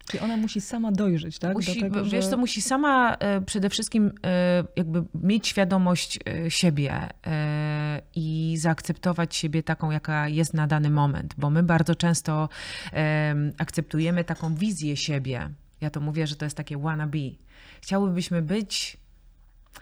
Czyli 0.07 0.23
ona 0.23 0.37
musi 0.37 0.61
sama 0.61 0.91
dojrzeć, 0.91 1.39
tak? 1.39 1.53
Musi, 1.53 1.75
do 1.75 1.81
tego, 1.81 2.05
wiesz 2.05 2.25
że... 2.25 2.31
co, 2.31 2.37
musi 2.37 2.61
sama 2.61 3.15
e, 3.15 3.41
przede 3.41 3.69
wszystkim 3.69 4.11
e, 4.25 4.63
jakby 4.75 5.03
mieć 5.13 5.47
świadomość 5.47 6.19
e, 6.27 6.51
siebie 6.51 7.09
i 8.15 8.55
zaakceptować 8.57 9.35
siebie 9.35 9.63
taką, 9.63 9.91
jaka 9.91 10.27
jest 10.27 10.53
na 10.53 10.67
dany 10.67 10.89
moment, 10.89 11.33
bo 11.37 11.49
my 11.49 11.63
bardzo 11.63 11.95
często 11.95 12.49
em, 12.91 13.53
akceptujemy 13.57 14.23
taką 14.23 14.55
wizję 14.55 14.97
siebie. 14.97 15.49
Ja 15.81 15.89
to 15.89 15.99
mówię, 15.99 16.27
że 16.27 16.35
to 16.35 16.45
jest 16.45 16.57
takie 16.57 16.77
wannabe. 16.77 17.19
Chciałybyśmy 17.81 18.41
być, 18.41 18.97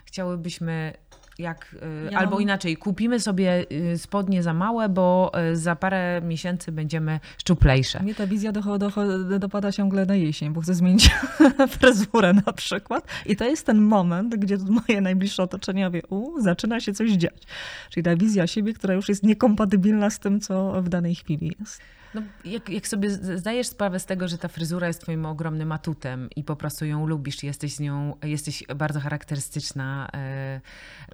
chciałybyśmy 0.05 0.93
jak, 1.41 1.75
e, 2.07 2.11
Ja 2.11 2.17
albo 2.19 2.31
mam- 2.31 2.41
inaczej, 2.41 2.77
kupimy 2.77 3.19
sobie 3.19 3.65
e, 3.93 3.97
spodnie 3.97 4.43
za 4.43 4.53
małe, 4.53 4.89
bo 4.89 5.31
e, 5.33 5.55
za 5.55 5.75
parę 5.75 6.21
miesięcy 6.23 6.71
będziemy 6.71 7.19
szczuplejsze. 7.37 8.03
Mnie 8.03 8.15
ta 8.15 8.27
wizja 8.27 8.51
docho, 8.51 8.77
docho, 8.77 9.19
dopada 9.39 9.71
ciągle 9.71 10.05
na 10.05 10.15
jesień, 10.15 10.53
bo 10.53 10.61
chcę 10.61 10.73
zmienić 10.73 11.09
fryzurę 11.79 12.33
na 12.33 12.53
przykład. 12.53 13.07
I 13.25 13.35
to 13.35 13.45
jest 13.45 13.65
ten 13.65 13.81
moment, 13.81 14.35
gdzie 14.35 14.57
moje 14.57 15.01
najbliższe 15.01 15.43
otoczenie 15.43 15.89
wie, 15.91 16.01
u, 16.09 16.41
zaczyna 16.41 16.79
się 16.79 16.93
coś 16.93 17.11
dziać. 17.11 17.41
Czyli 17.89 18.03
ta 18.03 18.15
wizja 18.15 18.47
siebie, 18.47 18.73
która 18.73 18.93
już 18.93 19.09
jest 19.09 19.23
niekompatybilna 19.23 20.09
z 20.09 20.19
tym, 20.19 20.39
co 20.39 20.81
w 20.81 20.89
danej 20.89 21.15
chwili 21.15 21.51
jest. 21.59 21.81
No, 22.13 22.21
jak, 22.45 22.69
jak 22.69 22.87
sobie 22.87 23.09
zdajesz 23.11 23.67
sprawę 23.67 23.99
z 23.99 24.05
tego, 24.05 24.27
że 24.27 24.37
ta 24.37 24.47
fryzura 24.47 24.87
jest 24.87 25.01
twoim 25.01 25.25
ogromnym 25.25 25.71
atutem 25.71 26.29
i 26.35 26.43
po 26.43 26.55
prostu 26.55 26.85
ją 26.85 27.07
lubisz, 27.07 27.43
jesteś 27.43 27.75
z 27.75 27.79
nią, 27.79 28.15
jesteś 28.23 28.63
bardzo 28.75 28.99
charakterystyczna 28.99 30.07
e, 30.13 30.61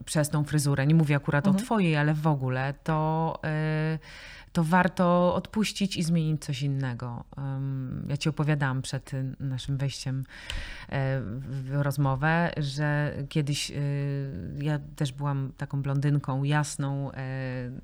przez 0.05 0.29
tą 0.29 0.43
fryzurę. 0.43 0.87
Nie 0.87 0.95
mówię 0.95 1.15
akurat 1.15 1.47
o 1.47 1.53
twojej, 1.53 1.97
ale 1.97 2.13
w 2.13 2.27
ogóle, 2.27 2.73
to, 2.83 3.39
e, 3.43 3.99
to 4.57 4.63
warto 4.63 5.35
odpuścić 5.35 5.97
i 5.97 6.03
zmienić 6.03 6.45
coś 6.45 6.61
innego. 6.61 7.23
Ja 8.09 8.17
ci 8.17 8.29
opowiadałam 8.29 8.81
przed 8.81 9.11
naszym 9.39 9.77
wejściem 9.77 10.23
e, 10.89 11.21
w 11.49 11.69
rozmowę, 11.71 12.51
że 12.57 13.13
kiedyś 13.29 13.71
e, 13.71 13.75
ja 14.61 14.79
też 14.95 15.11
byłam 15.11 15.51
taką 15.57 15.81
blondynką 15.81 16.43
jasną. 16.43 17.11
e, 17.11 17.13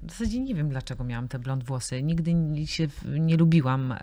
W 0.04 0.12
zasadzie 0.12 0.40
nie 0.40 0.56
wiem, 0.56 0.70
dlaczego 0.70 1.04
miałam 1.04 1.28
te 1.28 1.40
blond 1.40 1.64
włosy. 1.64 2.04
Nigdy 2.04 2.34
ni- 2.34 2.68
się 2.68 2.88
nie 3.06 3.38
lubiłam 3.38 3.94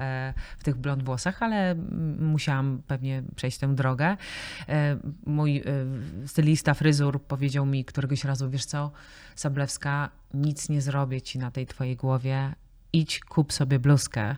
w 0.58 0.64
tych 0.64 0.76
blond 0.76 1.02
włosach, 1.02 1.42
ale 1.42 1.74
musiałam 2.18 2.82
pewnie 2.86 3.22
przejść 3.36 3.58
tę 3.58 3.74
drogę. 3.74 4.16
Mój 5.26 5.62
stylista 6.26 6.74
fryzur 6.74 7.22
powiedział 7.22 7.66
mi 7.66 7.84
któregoś 7.84 8.24
razu, 8.24 8.50
wiesz 8.50 8.64
co, 8.64 8.90
Sablewska, 9.40 10.10
nic 10.34 10.68
nie 10.68 10.80
zrobię 10.80 11.20
ci 11.22 11.38
na 11.38 11.50
tej 11.50 11.66
twojej 11.66 11.96
głowie. 11.96 12.54
Idź, 12.92 13.20
kup 13.20 13.52
sobie 13.52 13.78
bluzkę 13.78 14.36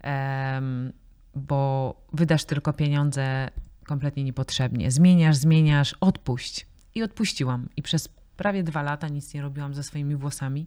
em, 0.00 0.92
bo 1.34 1.94
wydasz 2.12 2.44
tylko 2.44 2.72
pieniądze 2.72 3.50
kompletnie 3.86 4.24
niepotrzebnie. 4.24 4.90
Zmieniasz, 4.90 5.36
zmieniasz, 5.36 5.94
odpuść. 6.00 6.66
I 6.94 7.02
odpuściłam. 7.02 7.68
I 7.76 7.82
przez 7.82 8.08
prawie 8.36 8.62
dwa 8.62 8.82
lata 8.82 9.08
nic 9.08 9.34
nie 9.34 9.42
robiłam 9.42 9.74
ze 9.74 9.82
swoimi 9.82 10.16
włosami. 10.16 10.66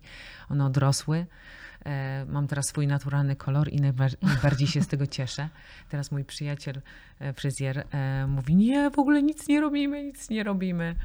One 0.50 0.66
odrosły. 0.66 1.26
E, 1.86 2.26
Mam 2.30 2.48
teraz 2.48 2.66
swój 2.68 2.88
naturalny 2.88 3.36
kolor 3.36 3.70
i 3.74 3.80
najbar- 3.82 4.18
najbardziej 4.22 4.68
się 4.68 4.82
z 4.82 4.88
tego 4.88 5.08
cieszę. 5.08 5.50
Teraz 5.90 6.12
mój 6.12 6.26
przyjaciel, 6.26 6.82
e, 7.20 7.34
fryzjer, 7.34 7.88
e, 7.92 8.28
mówi: 8.28 8.56
Nie, 8.56 8.90
w 8.90 9.00
ogóle 9.00 9.24
nic 9.24 9.48
nie 9.48 9.62
robimy, 9.62 10.04
nic 10.04 10.30
nie 10.30 10.44
robimy. 10.44 10.96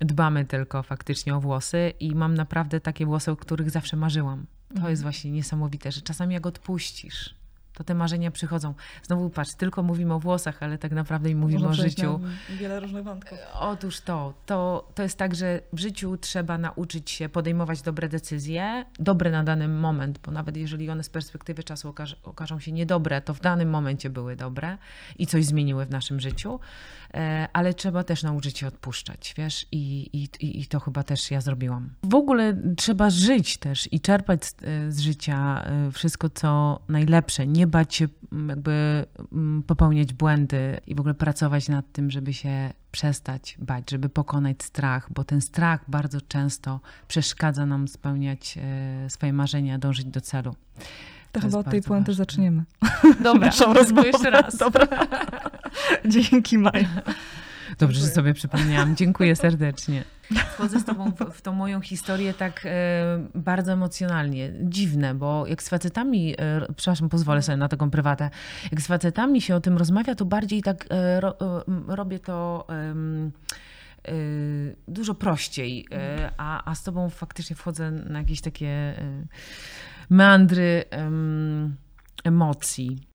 Dbamy 0.00 0.44
tylko 0.44 0.82
faktycznie 0.82 1.36
o 1.36 1.40
włosy 1.40 1.92
i 2.00 2.14
mam 2.14 2.34
naprawdę 2.34 2.80
takie 2.80 3.06
włosy, 3.06 3.30
o 3.30 3.36
których 3.36 3.70
zawsze 3.70 3.96
marzyłam. 3.96 4.46
To 4.80 4.90
jest 4.90 5.02
właśnie 5.02 5.30
niesamowite, 5.30 5.92
że 5.92 6.00
czasami 6.00 6.34
jak 6.34 6.46
odpuścisz, 6.46 7.34
to 7.74 7.84
te 7.84 7.94
marzenia 7.94 8.30
przychodzą. 8.30 8.74
Znowu 9.02 9.30
patrz, 9.30 9.54
tylko 9.54 9.82
mówimy 9.82 10.14
o 10.14 10.18
włosach, 10.18 10.62
ale 10.62 10.78
tak 10.78 10.92
naprawdę 10.92 11.30
i 11.30 11.34
mówimy 11.34 11.68
o 11.68 11.74
życiu. 11.74 12.20
wiele 12.58 12.80
różnych 12.80 13.04
wątków. 13.04 13.38
Otóż 13.54 14.00
to, 14.00 14.34
to, 14.46 14.88
to 14.94 15.02
jest 15.02 15.18
tak, 15.18 15.34
że 15.34 15.60
w 15.72 15.78
życiu 15.78 16.16
trzeba 16.16 16.58
nauczyć 16.58 17.10
się 17.10 17.28
podejmować 17.28 17.82
dobre 17.82 18.08
decyzje, 18.08 18.84
dobre 18.98 19.30
na 19.30 19.44
dany 19.44 19.68
moment, 19.68 20.18
bo 20.24 20.32
nawet 20.32 20.56
jeżeli 20.56 20.90
one 20.90 21.02
z 21.04 21.08
perspektywy 21.08 21.64
czasu 21.64 21.88
okaż, 21.88 22.16
okażą 22.22 22.60
się 22.60 22.72
niedobre, 22.72 23.20
to 23.20 23.34
w 23.34 23.40
danym 23.40 23.70
momencie 23.70 24.10
były 24.10 24.36
dobre 24.36 24.78
i 25.18 25.26
coś 25.26 25.44
zmieniły 25.44 25.86
w 25.86 25.90
naszym 25.90 26.20
życiu, 26.20 26.60
e, 27.14 27.48
ale 27.52 27.74
trzeba 27.74 28.04
też 28.04 28.22
nauczyć 28.22 28.58
się 28.58 28.66
odpuszczać, 28.66 29.34
wiesz, 29.38 29.66
i, 29.72 30.10
i, 30.12 30.60
i- 30.60 30.66
to 30.66 30.80
chyba 30.80 31.02
też 31.02 31.30
ja 31.30 31.40
zrobiłam. 31.40 31.90
W 32.02 32.14
ogóle 32.14 32.56
trzeba 32.76 33.10
żyć 33.10 33.56
też 33.58 33.88
i 33.92 34.00
czerpać 34.00 34.44
z, 34.44 34.56
z 34.88 35.00
życia 35.00 35.62
e, 35.64 35.90
wszystko, 35.92 36.30
co 36.30 36.80
najlepsze, 36.88 37.46
nie 37.46 37.61
bać 37.66 37.94
się 37.94 38.08
m, 38.32 38.48
jakby 38.48 39.04
m, 39.32 39.62
popełniać 39.66 40.12
błędy 40.12 40.80
i 40.86 40.94
w 40.94 41.00
ogóle 41.00 41.14
pracować 41.14 41.68
nad 41.68 41.92
tym, 41.92 42.10
żeby 42.10 42.34
się 42.34 42.72
przestać 42.92 43.56
bać, 43.58 43.90
żeby 43.90 44.08
pokonać 44.08 44.62
strach, 44.62 45.12
bo 45.12 45.24
ten 45.24 45.40
strach 45.40 45.84
bardzo 45.88 46.20
często 46.20 46.80
przeszkadza 47.08 47.66
nam 47.66 47.88
spełniać 47.88 48.58
e, 48.62 49.10
swoje 49.10 49.32
marzenia, 49.32 49.78
dążyć 49.78 50.04
do 50.06 50.20
celu. 50.20 50.54
To, 51.32 51.40
jest 51.40 51.46
chyba 51.46 51.58
od 51.58 51.70
tej 51.70 51.82
puenty 51.82 52.10
ważne. 52.12 52.24
zaczniemy. 52.24 52.64
Dobra, 53.22 53.46
Naszą 53.46 53.64
to 53.64 53.72
rozmowę. 53.72 54.08
jeszcze 54.08 54.30
raz. 54.30 54.56
Dobra. 54.56 54.86
Dzięki, 56.04 56.58
Maja. 56.58 56.88
Dobrze, 57.82 58.00
że 58.00 58.06
sobie 58.06 58.34
przypomniałam. 58.34 58.96
Dziękuję 58.96 59.36
serdecznie. 59.36 60.04
Wchodzę 60.54 60.80
z 60.80 60.84
tobą 60.84 61.10
w, 61.10 61.34
w 61.34 61.42
tą 61.42 61.52
moją 61.52 61.80
historię 61.80 62.34
tak 62.34 62.66
e, 62.66 62.70
bardzo 63.34 63.72
emocjonalnie. 63.72 64.52
Dziwne, 64.62 65.14
bo 65.14 65.46
jak 65.46 65.62
z 65.62 65.68
facetami, 65.68 66.34
e, 66.38 66.66
przepraszam, 66.76 67.08
pozwolę 67.08 67.42
sobie 67.42 67.56
na 67.56 67.68
taką 67.68 67.90
prywatę, 67.90 68.30
jak 68.72 68.80
z 68.80 68.86
facetami 68.86 69.40
się 69.40 69.54
o 69.54 69.60
tym 69.60 69.78
rozmawia, 69.78 70.14
to 70.14 70.24
bardziej 70.24 70.62
tak 70.62 70.86
e, 70.90 71.20
ro, 71.20 71.40
e, 71.40 71.62
robię 71.96 72.18
to 72.18 72.66
em, 72.68 73.32
dużo 74.88 75.14
prościej, 75.14 75.86
a, 76.36 76.70
a 76.70 76.74
z 76.74 76.82
tobą 76.82 77.10
faktycznie 77.10 77.56
wchodzę 77.56 77.90
na 77.90 78.18
jakieś 78.18 78.40
takie 78.40 78.94
meandry 80.10 80.84
emocji. 82.24 83.11